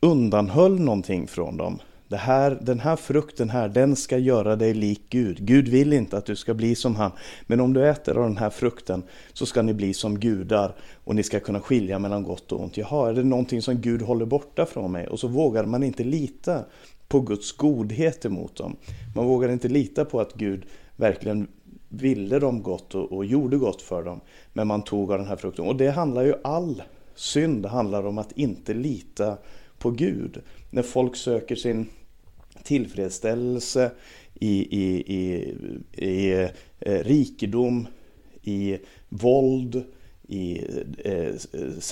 undanhöll 0.00 0.80
någonting 0.80 1.26
från 1.26 1.56
dem. 1.56 1.78
Det 2.08 2.16
här, 2.16 2.58
den 2.62 2.80
här 2.80 2.96
frukten 2.96 3.50
här, 3.50 3.68
den 3.68 3.96
ska 3.96 4.18
göra 4.18 4.56
dig 4.56 4.74
lik 4.74 5.02
Gud. 5.08 5.46
Gud 5.46 5.68
vill 5.68 5.92
inte 5.92 6.18
att 6.18 6.26
du 6.26 6.36
ska 6.36 6.54
bli 6.54 6.74
som 6.74 6.96
han. 6.96 7.12
Men 7.46 7.60
om 7.60 7.72
du 7.72 7.88
äter 7.88 8.18
av 8.18 8.22
den 8.22 8.36
här 8.36 8.50
frukten 8.50 9.02
så 9.32 9.46
ska 9.46 9.62
ni 9.62 9.74
bli 9.74 9.94
som 9.94 10.18
gudar 10.18 10.74
och 11.04 11.14
ni 11.14 11.22
ska 11.22 11.40
kunna 11.40 11.60
skilja 11.60 11.98
mellan 11.98 12.22
gott 12.22 12.52
och 12.52 12.60
ont. 12.60 12.76
Jaha, 12.76 13.08
är 13.08 13.14
det 13.14 13.24
någonting 13.24 13.62
som 13.62 13.80
Gud 13.80 14.02
håller 14.02 14.26
borta 14.26 14.66
från 14.66 14.92
mig? 14.92 15.06
Och 15.06 15.20
så 15.20 15.28
vågar 15.28 15.64
man 15.64 15.82
inte 15.82 16.04
lita 16.04 16.64
på 17.08 17.20
Guds 17.20 17.52
godhet 17.52 18.24
emot 18.24 18.56
dem. 18.56 18.76
Man 19.14 19.26
vågar 19.26 19.48
inte 19.48 19.68
lita 19.68 20.04
på 20.04 20.20
att 20.20 20.34
Gud 20.34 20.64
verkligen 20.96 21.48
ville 21.90 22.38
de 22.38 22.62
gott 22.62 22.94
och, 22.94 23.12
och 23.12 23.24
gjorde 23.24 23.56
gott 23.56 23.82
för 23.82 24.02
dem. 24.02 24.20
Men 24.52 24.66
man 24.66 24.82
tog 24.82 25.12
av 25.12 25.18
den 25.18 25.26
här 25.26 25.36
frukten. 25.36 25.64
Och 25.64 25.76
det 25.76 25.90
handlar 25.90 26.22
ju 26.22 26.34
all 26.44 26.82
synd 27.14 27.66
handlar 27.66 28.06
om 28.06 28.18
att 28.18 28.32
inte 28.32 28.74
lita 28.74 29.36
på 29.78 29.90
Gud. 29.90 30.42
När 30.70 30.82
folk 30.82 31.16
söker 31.16 31.56
sin 31.56 31.86
tillfredsställelse, 32.62 33.90
i, 34.34 34.78
i, 34.80 35.14
i, 35.16 35.54
i 36.06 36.48
eh, 36.80 37.04
rikedom, 37.04 37.86
i 38.42 38.78
våld, 39.08 39.84
i, 40.28 40.64
eh, 41.04 41.34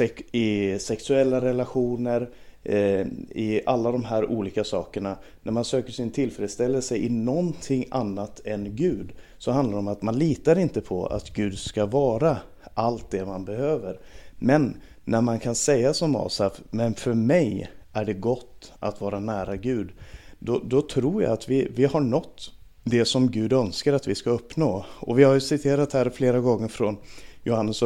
eh 0.00 0.10
i 0.32 0.78
sexuella 0.78 1.40
relationer, 1.40 2.30
Eh, 2.68 3.06
i 3.30 3.60
alla 3.66 3.92
de 3.92 4.04
här 4.04 4.30
olika 4.30 4.64
sakerna. 4.64 5.16
När 5.42 5.52
man 5.52 5.64
söker 5.64 5.92
sin 5.92 6.10
tillfredsställelse 6.10 6.96
i 6.96 7.08
någonting 7.08 7.86
annat 7.90 8.40
än 8.44 8.76
Gud 8.76 9.12
så 9.38 9.50
handlar 9.50 9.72
det 9.72 9.78
om 9.78 9.88
att 9.88 10.02
man 10.02 10.18
litar 10.18 10.58
inte 10.58 10.80
på 10.80 11.06
att 11.06 11.32
Gud 11.32 11.58
ska 11.58 11.86
vara 11.86 12.36
allt 12.74 13.10
det 13.10 13.26
man 13.26 13.44
behöver. 13.44 14.00
Men 14.38 14.76
när 15.04 15.20
man 15.20 15.38
kan 15.38 15.54
säga 15.54 15.94
som 15.94 16.16
Asaf, 16.16 16.60
men 16.70 16.94
för 16.94 17.14
mig 17.14 17.70
är 17.92 18.04
det 18.04 18.14
gott 18.14 18.72
att 18.78 19.00
vara 19.00 19.20
nära 19.20 19.56
Gud 19.56 19.90
då, 20.38 20.62
då 20.64 20.82
tror 20.82 21.22
jag 21.22 21.32
att 21.32 21.48
vi, 21.48 21.68
vi 21.74 21.84
har 21.84 22.00
nått 22.00 22.52
det 22.84 23.04
som 23.04 23.30
Gud 23.30 23.52
önskar 23.52 23.92
att 23.92 24.08
vi 24.08 24.14
ska 24.14 24.30
uppnå. 24.30 24.84
Och 25.00 25.18
vi 25.18 25.24
har 25.24 25.34
ju 25.34 25.40
citerat 25.40 25.92
här 25.92 26.10
flera 26.10 26.40
gånger 26.40 26.68
från 26.68 26.96
Johannes 27.42 27.82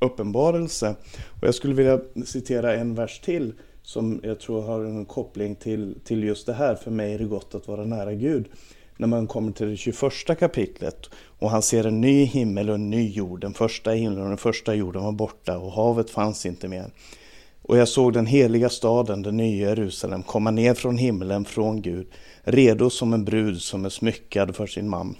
uppenbarelse. 0.00 0.94
Och 1.40 1.46
jag 1.46 1.54
skulle 1.54 1.74
vilja 1.74 2.00
citera 2.24 2.74
en 2.74 2.94
vers 2.94 3.20
till 3.20 3.54
som 3.86 4.20
jag 4.22 4.40
tror 4.40 4.62
har 4.62 4.84
en 4.84 5.04
koppling 5.04 5.54
till, 5.54 5.94
till 6.04 6.24
just 6.24 6.46
det 6.46 6.52
här. 6.52 6.74
För 6.74 6.90
mig 6.90 7.14
är 7.14 7.18
det 7.18 7.24
gott 7.24 7.54
att 7.54 7.68
vara 7.68 7.84
nära 7.84 8.14
Gud. 8.14 8.48
När 8.96 9.06
man 9.06 9.26
kommer 9.26 9.52
till 9.52 9.68
det 9.68 9.76
21 9.76 10.38
kapitlet 10.38 11.10
och 11.38 11.50
han 11.50 11.62
ser 11.62 11.86
en 11.86 12.00
ny 12.00 12.24
himmel 12.24 12.68
och 12.68 12.74
en 12.74 12.90
ny 12.90 13.10
jord. 13.10 13.40
Den 13.40 13.54
första 13.54 13.90
himlen 13.90 14.22
och 14.22 14.28
den 14.28 14.38
första 14.38 14.74
jorden 14.74 15.04
var 15.04 15.12
borta 15.12 15.58
och 15.58 15.72
havet 15.72 16.10
fanns 16.10 16.46
inte 16.46 16.68
mer. 16.68 16.90
Och 17.62 17.76
jag 17.76 17.88
såg 17.88 18.12
den 18.12 18.26
heliga 18.26 18.68
staden, 18.68 19.22
den 19.22 19.36
nya 19.36 19.68
Jerusalem, 19.68 20.22
komma 20.22 20.50
ner 20.50 20.74
från 20.74 20.98
himlen 20.98 21.44
från 21.44 21.82
Gud, 21.82 22.06
redo 22.42 22.90
som 22.90 23.12
en 23.12 23.24
brud 23.24 23.62
som 23.62 23.84
är 23.84 23.88
smyckad 23.88 24.56
för 24.56 24.66
sin 24.66 24.88
man. 24.88 25.16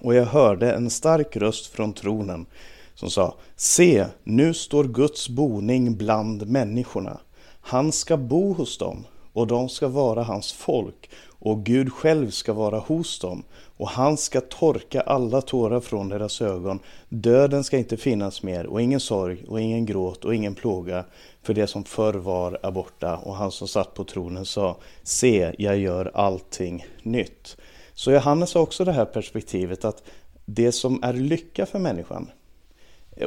Och 0.00 0.14
jag 0.14 0.24
hörde 0.24 0.72
en 0.72 0.90
stark 0.90 1.36
röst 1.36 1.66
från 1.66 1.92
tronen 1.92 2.46
som 2.94 3.10
sa, 3.10 3.34
se, 3.56 4.06
nu 4.24 4.54
står 4.54 4.84
Guds 4.84 5.28
boning 5.28 5.96
bland 5.96 6.48
människorna. 6.48 7.20
Han 7.62 7.92
ska 7.92 8.16
bo 8.16 8.52
hos 8.52 8.78
dem 8.78 9.04
och 9.32 9.46
de 9.46 9.68
ska 9.68 9.88
vara 9.88 10.22
hans 10.22 10.52
folk 10.52 11.10
och 11.28 11.64
Gud 11.64 11.92
själv 11.92 12.30
ska 12.30 12.52
vara 12.52 12.78
hos 12.78 13.18
dem 13.18 13.42
och 13.76 13.88
han 13.88 14.16
ska 14.16 14.40
torka 14.40 15.00
alla 15.00 15.40
tårar 15.40 15.80
från 15.80 16.08
deras 16.08 16.42
ögon. 16.42 16.78
Döden 17.08 17.64
ska 17.64 17.78
inte 17.78 17.96
finnas 17.96 18.42
mer 18.42 18.66
och 18.66 18.82
ingen 18.82 19.00
sorg 19.00 19.44
och 19.48 19.60
ingen 19.60 19.86
gråt 19.86 20.24
och 20.24 20.34
ingen 20.34 20.54
plåga 20.54 21.04
för 21.42 21.54
det 21.54 21.66
som 21.66 21.84
förr 21.84 22.14
var 22.14 22.58
är 22.62 22.70
borta 22.70 23.16
och 23.16 23.36
han 23.36 23.50
som 23.52 23.68
satt 23.68 23.94
på 23.94 24.04
tronen 24.04 24.46
sa 24.46 24.76
Se, 25.02 25.54
jag 25.58 25.78
gör 25.78 26.10
allting 26.14 26.86
nytt. 27.02 27.56
Så 27.94 28.12
Johannes 28.12 28.54
har 28.54 28.60
också 28.60 28.84
det 28.84 28.92
här 28.92 29.04
perspektivet 29.04 29.84
att 29.84 30.02
det 30.44 30.72
som 30.72 31.02
är 31.02 31.12
lycka 31.12 31.66
för 31.66 31.78
människan 31.78 32.30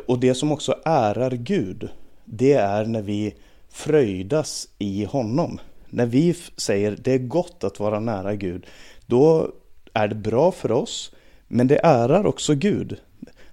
och 0.07 0.19
det 0.19 0.35
som 0.35 0.51
också 0.51 0.75
ärar 0.85 1.31
Gud, 1.31 1.89
det 2.25 2.53
är 2.53 2.85
när 2.85 3.01
vi 3.01 3.35
fröjdas 3.75 4.67
i 4.77 5.05
honom. 5.05 5.59
När 5.89 6.05
vi 6.05 6.35
säger 6.57 6.97
det 7.01 7.13
är 7.13 7.17
gott 7.17 7.63
att 7.63 7.79
vara 7.79 7.99
nära 7.99 8.35
Gud, 8.35 8.65
då 9.05 9.51
är 9.93 10.07
det 10.07 10.15
bra 10.15 10.51
för 10.51 10.71
oss, 10.71 11.11
men 11.47 11.67
det 11.67 11.79
ärar 11.83 12.25
också 12.25 12.53
Gud. 12.53 12.97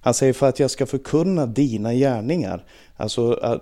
Han 0.00 0.14
säger 0.14 0.32
för 0.32 0.48
att 0.48 0.60
jag 0.60 0.70
ska 0.70 0.86
förkunna 0.86 1.46
dina 1.46 1.94
gärningar. 1.94 2.64
Alltså 2.96 3.58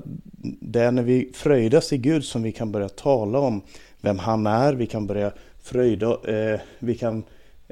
det 0.60 0.80
är 0.80 0.90
när 0.92 1.02
vi 1.02 1.32
fröjdas 1.34 1.92
i 1.92 1.98
Gud 1.98 2.24
som 2.24 2.42
vi 2.42 2.52
kan 2.52 2.72
börja 2.72 2.88
tala 2.88 3.38
om 3.38 3.62
vem 4.00 4.18
han 4.18 4.46
är. 4.46 4.72
Vi 4.72 4.86
kan 4.86 5.06
börja 5.06 5.32
fröjda, 5.62 6.18
eh, 6.24 6.60
vi 6.78 6.94
kan 6.94 7.24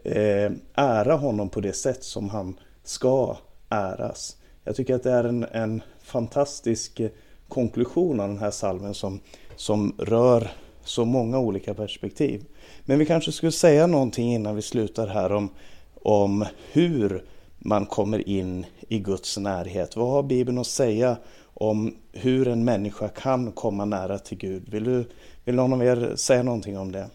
eh, 0.05 0.53
ära 0.75 1.15
honom 1.15 1.49
på 1.49 1.61
det 1.61 1.73
sätt 1.73 2.05
som 2.05 2.29
han 2.29 2.59
ska 2.85 3.37
äras. 3.69 4.37
Jag 4.65 4.77
tycker 4.77 4.95
att 4.95 5.03
det 5.03 5.13
är 5.13 5.25
en, 5.25 5.47
en 5.53 5.83
fantastisk 6.03 7.01
eh, 7.01 7.11
konklusion 7.49 8.21
av 8.21 8.29
den 8.29 8.39
här 8.39 8.51
salmen 8.51 8.95
som, 8.95 9.21
som 9.57 9.95
rör 9.99 10.51
så 10.85 11.05
många 11.05 11.39
olika 11.39 11.75
perspektiv. 11.75 12.45
Men 12.85 12.99
vi 12.99 13.07
kanske 13.07 13.33
skulle 13.33 13.53
säga 13.53 13.87
någonting 13.87 14.35
innan 14.35 14.57
vi 14.57 14.63
slutar 14.63 15.07
här 15.07 15.33
om, 15.33 15.51
om 15.95 16.45
hur 16.73 17.25
man 17.59 17.87
kommer 17.87 18.29
in 18.29 18.67
i 18.89 18.99
Guds 18.99 19.39
närhet. 19.39 19.97
Vad 19.97 20.11
har 20.11 20.23
Bibeln 20.23 20.59
att 20.59 20.67
säga 20.67 21.17
om 21.55 21.95
hur 22.13 22.49
en 22.49 22.65
människa 22.65 23.09
kan 23.09 23.53
komma 23.53 23.85
nära 23.85 24.19
till 24.19 24.39
Gud? 24.39 24.69
Vill, 24.69 24.85
du, 24.85 25.09
vill 25.45 25.55
någon 25.55 25.73
av 25.73 25.85
er 25.85 26.17
säga 26.17 26.43
någonting 26.43 26.79
om 26.79 26.93
det? 26.93 27.11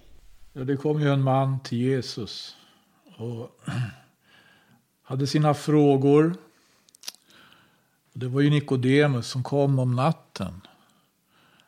Ja, 0.53 0.63
det 0.63 0.77
kom 0.77 1.01
ju 1.01 1.09
en 1.09 1.21
man 1.21 1.59
till 1.59 1.77
Jesus 1.77 2.55
och 3.17 3.49
hade 5.03 5.27
sina 5.27 5.53
frågor. 5.53 6.35
Det 8.13 8.27
var 8.27 8.41
ju 8.41 8.49
Nikodemus 8.49 9.27
som 9.27 9.43
kom 9.43 9.79
om 9.79 9.95
natten. 9.95 10.61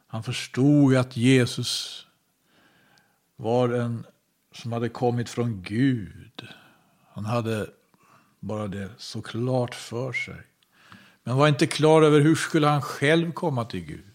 Han 0.08 0.24
förstod 0.24 0.96
att 0.96 1.18
Jesus 1.18 2.06
var 3.36 3.70
en 3.70 4.06
som 4.52 4.72
hade 4.72 4.90
kommit 4.90 5.30
från 5.30 5.62
Gud. 5.62 6.48
Han 7.14 7.26
hade 7.26 7.68
bara 8.40 8.68
det 8.68 8.90
så 8.98 9.22
klart 9.22 9.76
för 9.76 10.14
sig. 10.14 10.42
Men 11.24 11.38
var 11.38 11.48
inte 11.48 11.68
klar 11.68 12.02
över 12.02 12.20
hur 12.20 12.36
skulle 12.36 12.68
han 12.68 12.82
själv 12.82 13.32
komma 13.32 13.66
till 13.66 13.86
Gud. 13.86 14.12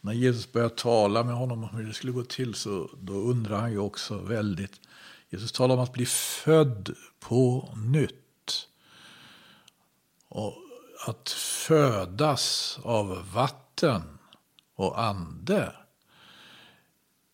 När 0.00 0.12
Jesus 0.12 0.52
började 0.52 0.74
tala 0.74 1.22
med 1.22 1.34
honom 1.34 1.64
om 1.64 1.76
hur 1.76 1.86
det 1.86 1.94
skulle 1.94 2.12
gå 2.12 2.24
till 2.24 2.54
så 2.54 2.90
då 3.00 3.12
undrar 3.12 3.60
han 3.60 3.72
ju 3.72 3.78
också 3.78 4.18
väldigt. 4.18 4.80
Jesus 5.30 5.52
talar 5.52 5.74
om 5.74 5.80
att 5.80 5.92
bli 5.92 6.06
född 6.06 6.94
på 7.20 7.68
nytt. 7.76 8.68
Och 10.28 10.61
att 11.04 11.28
födas 11.30 12.78
av 12.82 13.32
vatten 13.32 14.02
och 14.74 15.02
ande. 15.02 15.72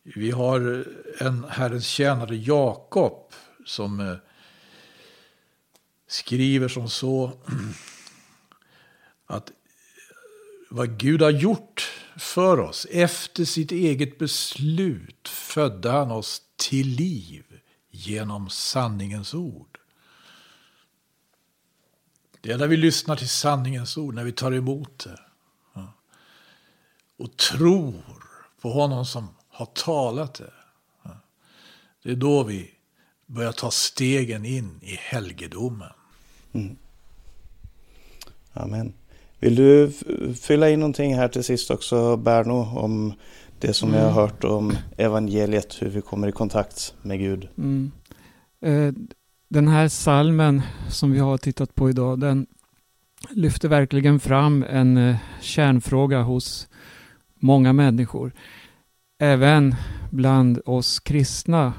Vi 0.03 0.31
har 0.31 0.87
en 1.19 1.45
Herrens 1.49 1.87
tjänare 1.87 2.37
Jakob 2.37 3.33
som 3.67 4.01
eh, 4.01 4.17
skriver 6.07 6.69
som 6.69 6.89
så 6.89 7.33
att 9.27 9.51
eh, 9.51 9.55
vad 10.71 10.99
Gud 10.99 11.23
har 11.23 11.31
gjort 11.31 11.91
för 12.17 12.61
oss 12.61 12.87
efter 12.91 13.45
sitt 13.45 13.73
eget 13.73 14.19
beslut 14.19 15.29
födde 15.29 15.91
han 15.91 16.11
oss 16.11 16.43
till 16.57 16.89
liv 16.89 17.45
genom 17.91 18.51
sanningens 18.51 19.35
ord. 19.35 19.68
Det 22.49 22.55
är 22.55 22.59
när 22.59 22.69
vi 22.69 22.77
lyssnar 22.77 23.17
till 23.17 23.29
sanningens 23.29 23.97
ord, 23.97 24.15
när 24.15 24.25
vi 24.25 24.33
tar 24.33 24.53
emot 24.53 25.07
det 25.07 25.19
och 27.17 27.37
tror 27.37 27.95
på 28.61 28.71
honom 28.71 29.07
som 29.07 29.29
har 29.49 29.67
talat 29.67 30.35
det. 30.35 30.53
Det 32.03 32.11
är 32.11 32.17
då 32.17 32.43
vi 32.43 32.71
börjar 33.27 33.53
ta 33.53 33.71
stegen 33.71 34.45
in 34.45 34.81
i 34.83 34.95
helgedomen. 34.95 35.93
Mm. 36.53 36.77
Amen. 38.53 38.93
Vill 39.39 39.57
du 39.57 39.93
fylla 40.41 40.71
in 40.71 40.81
någonting 40.81 41.15
här 41.15 41.29
till 41.29 41.45
sist 41.45 41.71
också, 41.71 42.17
Berno, 42.17 42.79
om 42.79 43.13
det 43.59 43.73
som 43.73 43.89
mm. 43.89 44.01
jag 44.01 44.11
har 44.11 44.23
hört 44.23 44.45
om 44.45 44.77
evangeliet, 44.97 45.83
hur 45.83 45.89
vi 45.89 46.01
kommer 46.01 46.29
i 46.29 46.33
kontakt 46.33 46.95
med 47.03 47.19
Gud? 47.19 47.49
Mm. 47.59 47.91
Eh, 48.61 48.93
den 49.49 49.69
här 49.69 49.89
salmen 49.89 50.63
som 50.89 51.13
vi 51.13 51.19
har 51.19 51.39
tittat 51.39 51.75
på 51.75 51.91
idag, 51.91 52.21
den 52.21 52.47
lyfter 53.31 53.69
verkligen 53.69 54.21
fram 54.21 54.65
en 54.71 54.97
eh, 54.97 55.17
kärnfråga 55.41 56.23
hos 56.23 56.69
många 57.35 57.73
människor. 57.73 58.33
Även 59.19 59.75
bland 60.11 60.61
oss 60.65 61.01
kristna. 61.01 61.73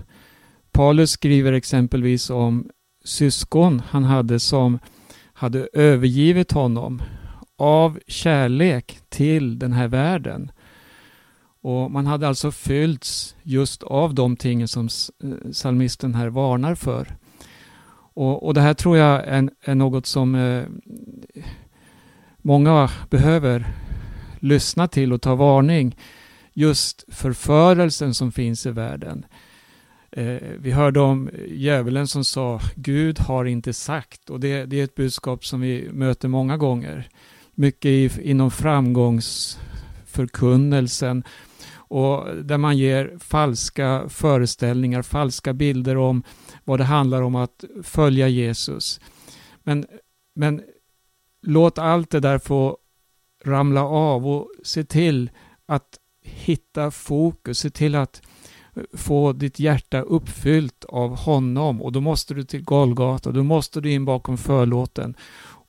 Paulus 0.71 1.11
skriver 1.11 1.53
exempelvis 1.53 2.29
om 2.29 2.69
syskon 3.03 3.81
han 3.89 4.03
hade 4.03 4.39
som 4.39 4.79
hade 5.33 5.69
övergivit 5.73 6.51
honom 6.51 7.01
av 7.57 7.99
kärlek 8.07 8.99
till 9.09 9.59
den 9.59 9.73
här 9.73 9.87
världen. 9.87 10.51
Och 11.61 11.91
Man 11.91 12.07
hade 12.07 12.27
alltså 12.27 12.51
fyllts 12.51 13.35
just 13.43 13.83
av 13.83 14.13
de 14.13 14.35
tingen 14.35 14.67
som 14.67 14.87
psalmisten 14.87 15.47
eh, 15.47 15.51
salmisten 15.51 16.15
här 16.15 16.29
varnar 16.29 16.75
för. 16.75 17.07
Och, 18.19 18.45
och 18.45 18.53
det 18.53 18.61
här 18.61 18.73
tror 18.73 18.97
jag 18.97 19.27
är, 19.27 19.49
är 19.61 19.75
något 19.75 20.05
som 20.05 20.35
eh, 20.35 20.63
många 22.37 22.89
behöver 23.09 23.67
lyssna 24.39 24.87
till 24.87 25.13
och 25.13 25.21
ta 25.21 25.35
varning. 25.35 25.97
Just 26.53 27.05
förförelsen 27.07 28.13
som 28.13 28.31
finns 28.31 28.65
i 28.65 28.71
världen. 28.71 29.25
Eh, 30.11 30.37
vi 30.57 30.71
hörde 30.71 30.99
om 30.99 31.29
djävulen 31.47 32.07
som 32.07 32.23
sa 32.23 32.61
Gud 32.75 33.19
har 33.19 33.45
inte 33.45 33.73
sagt 33.73 34.29
och 34.29 34.39
det, 34.39 34.65
det 34.65 34.79
är 34.79 34.83
ett 34.83 34.95
budskap 34.95 35.45
som 35.45 35.61
vi 35.61 35.89
möter 35.91 36.27
många 36.27 36.57
gånger. 36.57 37.09
Mycket 37.55 37.85
i, 37.85 38.11
inom 38.23 38.51
framgångsförkunnelsen 38.51 41.23
och 41.73 42.27
där 42.43 42.57
man 42.57 42.77
ger 42.77 43.17
falska 43.19 44.03
föreställningar, 44.09 45.01
falska 45.01 45.53
bilder 45.53 45.97
om 45.97 46.23
vad 46.63 46.79
det 46.79 46.83
handlar 46.83 47.21
om 47.21 47.35
att 47.35 47.63
följa 47.83 48.27
Jesus. 48.27 48.99
Men, 49.63 49.85
men 50.35 50.61
låt 51.41 51.77
allt 51.77 52.09
det 52.09 52.19
där 52.19 52.39
få 52.39 52.77
ramla 53.45 53.83
av 53.83 54.27
och 54.27 54.51
se 54.63 54.83
till 54.83 55.29
att 55.65 55.99
hitta 56.21 56.91
fokus, 56.91 57.59
se 57.59 57.69
till 57.69 57.95
att 57.95 58.21
få 58.93 59.33
ditt 59.33 59.59
hjärta 59.59 60.01
uppfyllt 60.01 60.85
av 60.85 61.17
honom 61.17 61.81
och 61.81 61.91
då 61.91 62.01
måste 62.01 62.33
du 62.33 62.43
till 62.43 62.63
Golgata, 62.63 63.31
då 63.31 63.43
måste 63.43 63.81
du 63.81 63.91
in 63.91 64.05
bakom 64.05 64.37
förlåten 64.37 65.15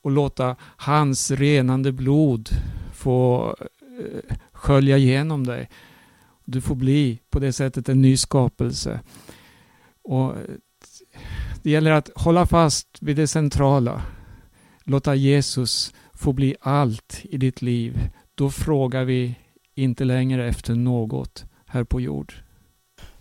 och 0.02 0.10
låta 0.10 0.56
hans 0.60 1.30
renande 1.30 1.92
blod 1.92 2.48
få 2.94 3.54
eh, 4.00 4.36
skölja 4.52 4.98
igenom 4.98 5.46
dig. 5.46 5.68
Du 6.44 6.60
får 6.60 6.74
bli 6.74 7.20
på 7.30 7.38
det 7.38 7.52
sättet 7.52 7.88
en 7.88 8.02
ny 8.02 8.16
skapelse. 8.16 9.00
Och 10.02 10.36
eh, 10.36 10.42
det 11.62 11.70
gäller 11.70 11.90
att 11.90 12.10
hålla 12.14 12.46
fast 12.46 12.88
vid 13.00 13.16
det 13.16 13.26
centrala. 13.26 14.02
Låta 14.84 15.14
Jesus 15.14 15.94
få 16.14 16.32
bli 16.32 16.56
allt 16.60 17.20
i 17.22 17.36
ditt 17.36 17.62
liv. 17.62 17.98
Då 18.34 18.50
frågar 18.50 19.04
vi 19.04 19.34
inte 19.74 20.04
längre 20.04 20.48
efter 20.48 20.74
något 20.74 21.44
här 21.66 21.84
på 21.84 22.00
jord. 22.00 22.34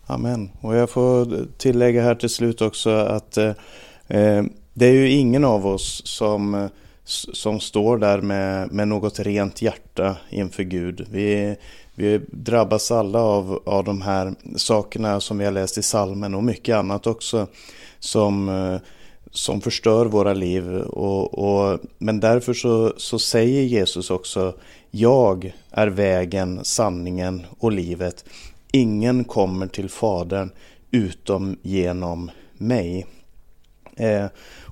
Amen. 0.06 0.52
Och 0.62 0.76
jag 0.76 0.90
får 0.90 1.48
tillägga 1.58 2.04
här 2.04 2.16
till 2.16 2.30
slut 2.30 2.62
också 2.62 2.90
att 2.90 3.38
eh, 3.38 3.54
eh 4.08 4.44
det 4.74 4.86
är 4.86 4.94
ju 4.94 5.10
ingen 5.10 5.46
av 5.46 5.68
oss 5.68 6.02
som, 6.06 6.70
som 7.04 7.60
står 7.60 7.98
där 7.98 8.22
med, 8.22 8.72
med 8.72 8.88
något 8.88 9.20
rent 9.20 9.62
hjärta 9.62 10.18
inför 10.30 10.64
Gud. 10.64 11.08
Vi, 11.12 11.56
vi 11.96 12.22
drabbas 12.32 12.92
alla 12.92 13.20
av, 13.20 13.62
av 13.66 13.84
de 13.84 14.02
här 14.02 14.36
sakerna 14.56 15.20
som 15.20 15.38
vi 15.38 15.46
har 15.46 15.52
läst 15.52 15.78
i 15.78 15.84
salmen 15.84 16.36
och 16.36 16.44
mycket 16.44 16.76
annat 16.76 17.08
också 17.08 17.48
som, 18.00 18.50
eh, 18.50 18.82
som 19.32 19.62
förstör 19.62 20.06
våra 20.06 20.34
liv. 20.34 20.78
Och, 20.78 21.40
och, 21.40 21.80
men 21.98 22.20
därför 22.20 22.54
så, 22.54 22.94
så 22.98 23.20
säger 23.20 23.62
Jesus 23.62 24.12
också 24.12 24.54
Jag 24.92 25.54
är 25.72 25.88
vägen, 25.88 26.60
sanningen 26.64 27.46
och 27.60 27.72
livet. 27.72 28.26
Ingen 28.72 29.24
kommer 29.24 29.68
till 29.68 29.90
Fadern 29.90 30.52
utom 30.92 31.58
genom 31.62 32.32
mig. 32.58 33.06
Eh, 33.96 34.26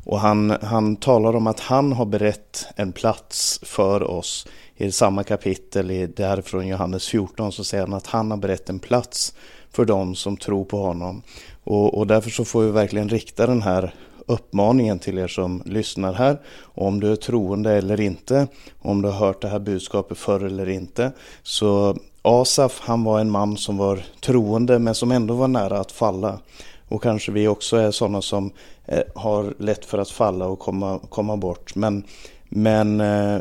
och 0.05 0.19
han, 0.19 0.57
han 0.61 0.95
talar 0.95 1.35
om 1.35 1.47
att 1.47 1.59
han 1.59 1.93
har 1.93 2.05
berett 2.05 2.65
en 2.75 2.91
plats 2.91 3.59
för 3.63 4.03
oss. 4.03 4.47
I 4.75 4.91
samma 4.91 5.23
kapitel, 5.23 5.91
i, 5.91 6.07
där 6.07 6.41
från 6.41 6.67
Johannes 6.67 7.07
14, 7.07 7.51
så 7.51 7.63
säger 7.63 7.83
han 7.83 7.93
att 7.93 8.07
han 8.07 8.31
har 8.31 8.37
berett 8.37 8.69
en 8.69 8.79
plats 8.79 9.33
för 9.71 9.85
dem 9.85 10.15
som 10.15 10.37
tror 10.37 10.65
på 10.65 10.77
honom. 10.77 11.21
Och, 11.67 11.97
och 11.97 12.07
därför 12.07 12.29
så 12.29 12.45
får 12.45 12.61
vi 12.61 12.71
verkligen 12.71 13.09
rikta 13.09 13.47
den 13.47 13.61
här 13.61 13.93
uppmaningen 14.25 14.99
till 14.99 15.17
er 15.17 15.27
som 15.27 15.63
lyssnar 15.65 16.13
här. 16.13 16.37
Om 16.61 16.99
du 16.99 17.11
är 17.11 17.15
troende 17.15 17.71
eller 17.71 18.01
inte, 18.01 18.47
om 18.79 19.01
du 19.01 19.07
har 19.07 19.27
hört 19.27 19.41
det 19.41 19.47
här 19.47 19.59
budskapet 19.59 20.17
förr 20.17 20.45
eller 20.45 20.69
inte. 20.69 21.11
Så 21.43 21.97
Asaf, 22.21 22.79
han 22.79 23.03
var 23.03 23.19
en 23.19 23.31
man 23.31 23.57
som 23.57 23.77
var 23.77 24.05
troende 24.21 24.79
men 24.79 24.95
som 24.95 25.11
ändå 25.11 25.33
var 25.33 25.47
nära 25.47 25.79
att 25.79 25.91
falla. 25.91 26.39
Och 26.87 27.03
kanske 27.03 27.31
vi 27.31 27.47
också 27.47 27.77
är 27.77 27.91
sådana 27.91 28.21
som 28.21 28.51
eh, 28.85 29.03
har 29.15 29.53
lätt 29.57 29.85
för 29.85 29.97
att 29.97 30.09
falla 30.09 30.45
och 30.45 30.59
komma, 30.59 30.99
komma 31.09 31.37
bort. 31.37 31.75
Men, 31.75 32.03
men 32.49 33.01
eh, 33.01 33.39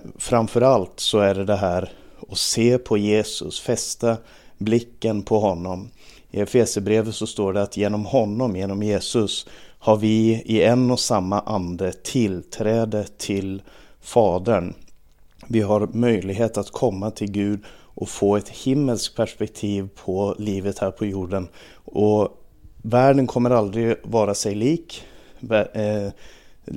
så 0.97 1.19
är 1.19 1.35
det 1.35 1.45
det 1.45 1.57
här 1.57 1.93
att 2.31 2.39
se 2.39 2.79
på 2.79 2.99
Jesus, 2.99 3.61
fästa 3.61 4.17
blicken 4.59 5.23
på 5.23 5.39
honom. 5.39 5.89
I 6.31 6.41
Efesierbrevet 6.41 7.15
så 7.15 7.27
står 7.27 7.53
det 7.53 7.63
att 7.63 7.77
genom 7.77 8.05
honom, 8.07 8.57
genom 8.57 8.83
Jesus, 8.83 9.47
har 9.79 9.97
vi 9.97 10.43
i 10.47 10.63
en 10.63 10.91
och 10.91 11.01
samma 11.01 11.41
ande 11.41 11.93
tillträde 11.93 13.07
till 13.19 13.63
Fadern. 14.01 14.75
Vi 15.49 15.61
har 15.61 15.87
möjlighet 15.93 16.59
att 16.59 16.71
komma 16.71 17.11
till 17.11 17.31
Gud 17.31 17.61
och 17.71 18.09
få 18.09 18.37
ett 18.37 18.49
himmelskt 18.49 19.17
perspektiv 19.17 19.89
på 20.05 20.35
livet 20.39 20.79
här 20.79 20.91
på 20.91 21.07
jorden. 21.07 21.49
Och 21.85 22.29
världen 22.83 23.27
kommer 23.27 23.51
aldrig 23.51 23.97
vara 24.03 24.35
sig 24.35 24.55
lik. 24.55 25.05
Eh, 25.73 26.09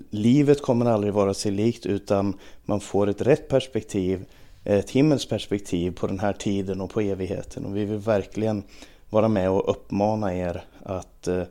livet 0.10 0.62
kommer 0.62 0.86
aldrig 0.86 1.14
vara 1.14 1.34
sig 1.34 1.52
likt 1.52 1.86
utan 1.86 2.34
man 2.66 2.80
får 2.80 3.08
ett 3.08 3.22
rätt 3.22 3.48
perspektiv, 3.48 4.26
ett 4.64 4.90
himmelskt 4.90 5.30
perspektiv 5.30 5.92
på 5.92 6.08
den 6.08 6.20
här 6.20 6.34
tiden 6.34 6.82
och 6.82 6.90
på 6.90 7.02
evigheten. 7.02 7.66
Och 7.66 7.78
vi 7.78 7.86
vill 7.86 7.98
verkligen 7.98 8.64
vara 9.10 9.28
med 9.28 9.50
och 9.50 9.70
uppmana 9.70 10.36
er 10.36 10.64
att 10.84 11.28
eh, 11.28 11.44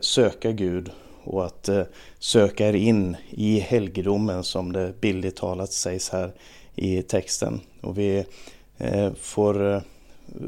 söka 0.00 0.52
Gud 0.52 0.90
och 1.24 1.46
att 1.46 1.68
eh, 1.68 1.82
söka 2.18 2.68
er 2.68 2.72
in 2.72 3.16
i 3.30 3.58
helgedomen 3.58 4.44
som 4.44 4.72
det 4.72 5.00
bildligt 5.00 5.36
talat 5.36 5.72
sägs 5.72 6.10
här 6.10 6.32
i 6.74 7.02
texten. 7.02 7.60
Och 7.80 7.98
vi 7.98 8.24
eh, 8.78 9.12
får, 9.12 9.82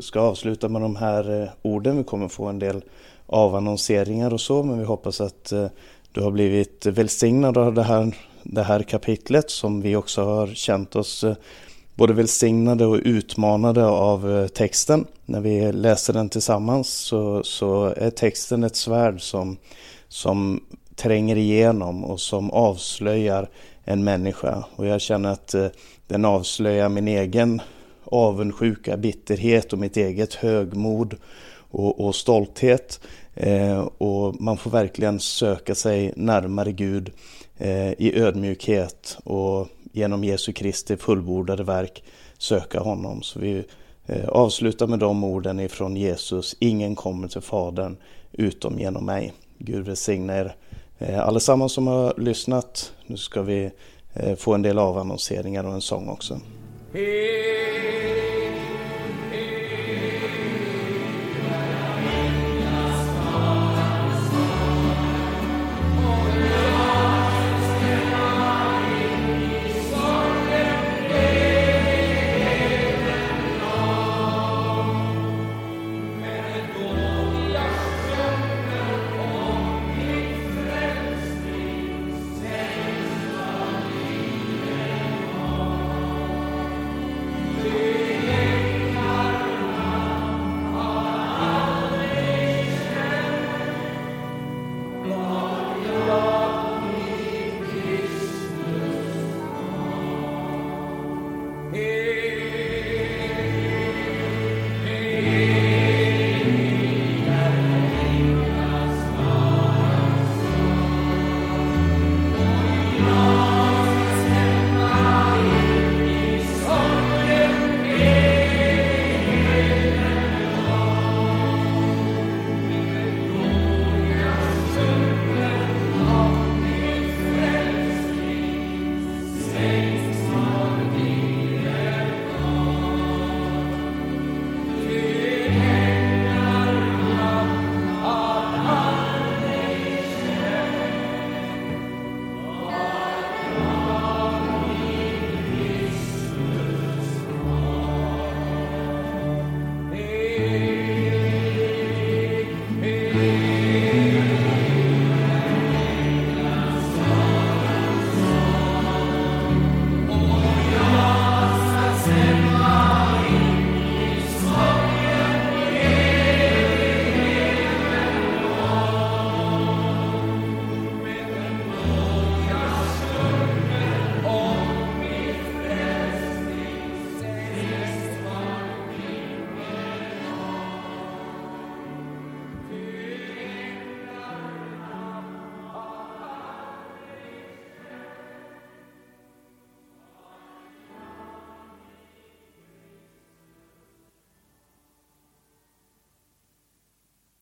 ska 0.01 0.21
avsluta 0.21 0.69
med 0.69 0.83
de 0.83 0.97
här 0.97 1.53
orden. 1.63 1.97
Vi 1.97 2.05
kommer 2.05 2.29
få 2.29 2.45
en 2.45 2.59
del 2.59 2.85
avannonseringar 3.27 4.33
och 4.33 4.41
så 4.41 4.63
men 4.63 4.79
vi 4.79 4.85
hoppas 4.85 5.21
att 5.21 5.53
du 6.13 6.21
har 6.21 6.31
blivit 6.31 6.87
välsignad 6.87 7.59
av 7.59 7.75
det 7.75 7.83
här, 7.83 8.17
det 8.43 8.63
här 8.63 8.83
kapitlet 8.83 9.51
som 9.51 9.81
vi 9.81 9.97
också 9.97 10.25
har 10.25 10.47
känt 10.47 10.97
oss 10.97 11.25
både 12.01 12.13
välsignade 12.13 12.87
och 12.87 13.01
utmanade 13.05 13.87
av 13.87 14.31
eh, 14.31 14.47
texten. 14.47 15.07
När 15.27 15.41
vi 15.41 15.73
läser 15.73 16.13
den 16.13 16.29
tillsammans 16.29 16.89
så, 16.89 17.43
så 17.43 17.95
är 17.97 18.11
texten 18.11 18.65
ett 18.65 18.77
svärd 18.77 19.21
som, 19.21 19.57
som 20.09 20.61
tränger 20.97 21.37
igenom 21.37 22.05
och 22.05 22.21
som 22.21 22.51
avslöjar 22.51 23.49
en 23.85 24.05
människa. 24.05 24.65
Och 24.77 24.87
jag 24.87 25.01
känner 25.01 25.33
att 25.33 25.55
eh, 25.55 25.67
den 26.07 26.25
avslöjar 26.25 26.89
min 26.89 27.09
egen 27.09 27.63
avundsjuka, 28.05 28.97
bitterhet 28.97 29.73
och 29.73 29.79
mitt 29.79 29.97
eget 29.97 30.35
högmod 30.35 31.15
och, 31.71 32.01
och 32.01 32.15
stolthet. 32.15 33.01
Eh, 33.35 33.81
och 33.81 34.41
man 34.41 34.57
får 34.57 34.71
verkligen 34.71 35.21
söka 35.21 35.75
sig 35.75 36.13
närmare 36.17 36.73
Gud 36.73 37.13
eh, 37.59 37.93
i 37.93 38.13
ödmjukhet 38.15 39.19
och 39.25 39.69
genom 39.93 40.25
Jesu 40.25 40.53
Kristi 40.53 40.97
fullbordade 40.97 41.63
verk 41.65 42.05
söka 42.39 42.81
honom. 42.81 43.23
Så 43.23 43.39
vi 43.39 43.65
eh, 44.07 44.29
avslutar 44.29 44.87
med 44.87 44.99
de 44.99 45.25
orden 45.25 45.61
ifrån 45.61 45.97
Jesus. 45.97 46.57
Ingen 46.59 46.95
kommer 46.95 47.29
till 47.29 47.41
Fadern 47.41 47.97
utom 48.33 48.79
genom 48.79 49.07
mig. 49.07 49.33
Gud 49.59 49.87
välsigne 49.87 50.39
er 50.39 50.55
eh, 50.99 51.27
allesammans 51.27 51.73
som 51.73 51.87
har 51.87 52.15
lyssnat. 52.17 52.93
Nu 53.07 53.17
ska 53.17 53.43
vi 53.43 53.71
eh, 54.15 54.35
få 54.37 54.55
en 54.55 54.63
del 54.63 54.79
avannonseringar 54.79 55.65
och 55.65 55.75
en 55.75 55.81
sång 55.81 56.09
också. 56.09 56.41
Hey. 56.93 57.51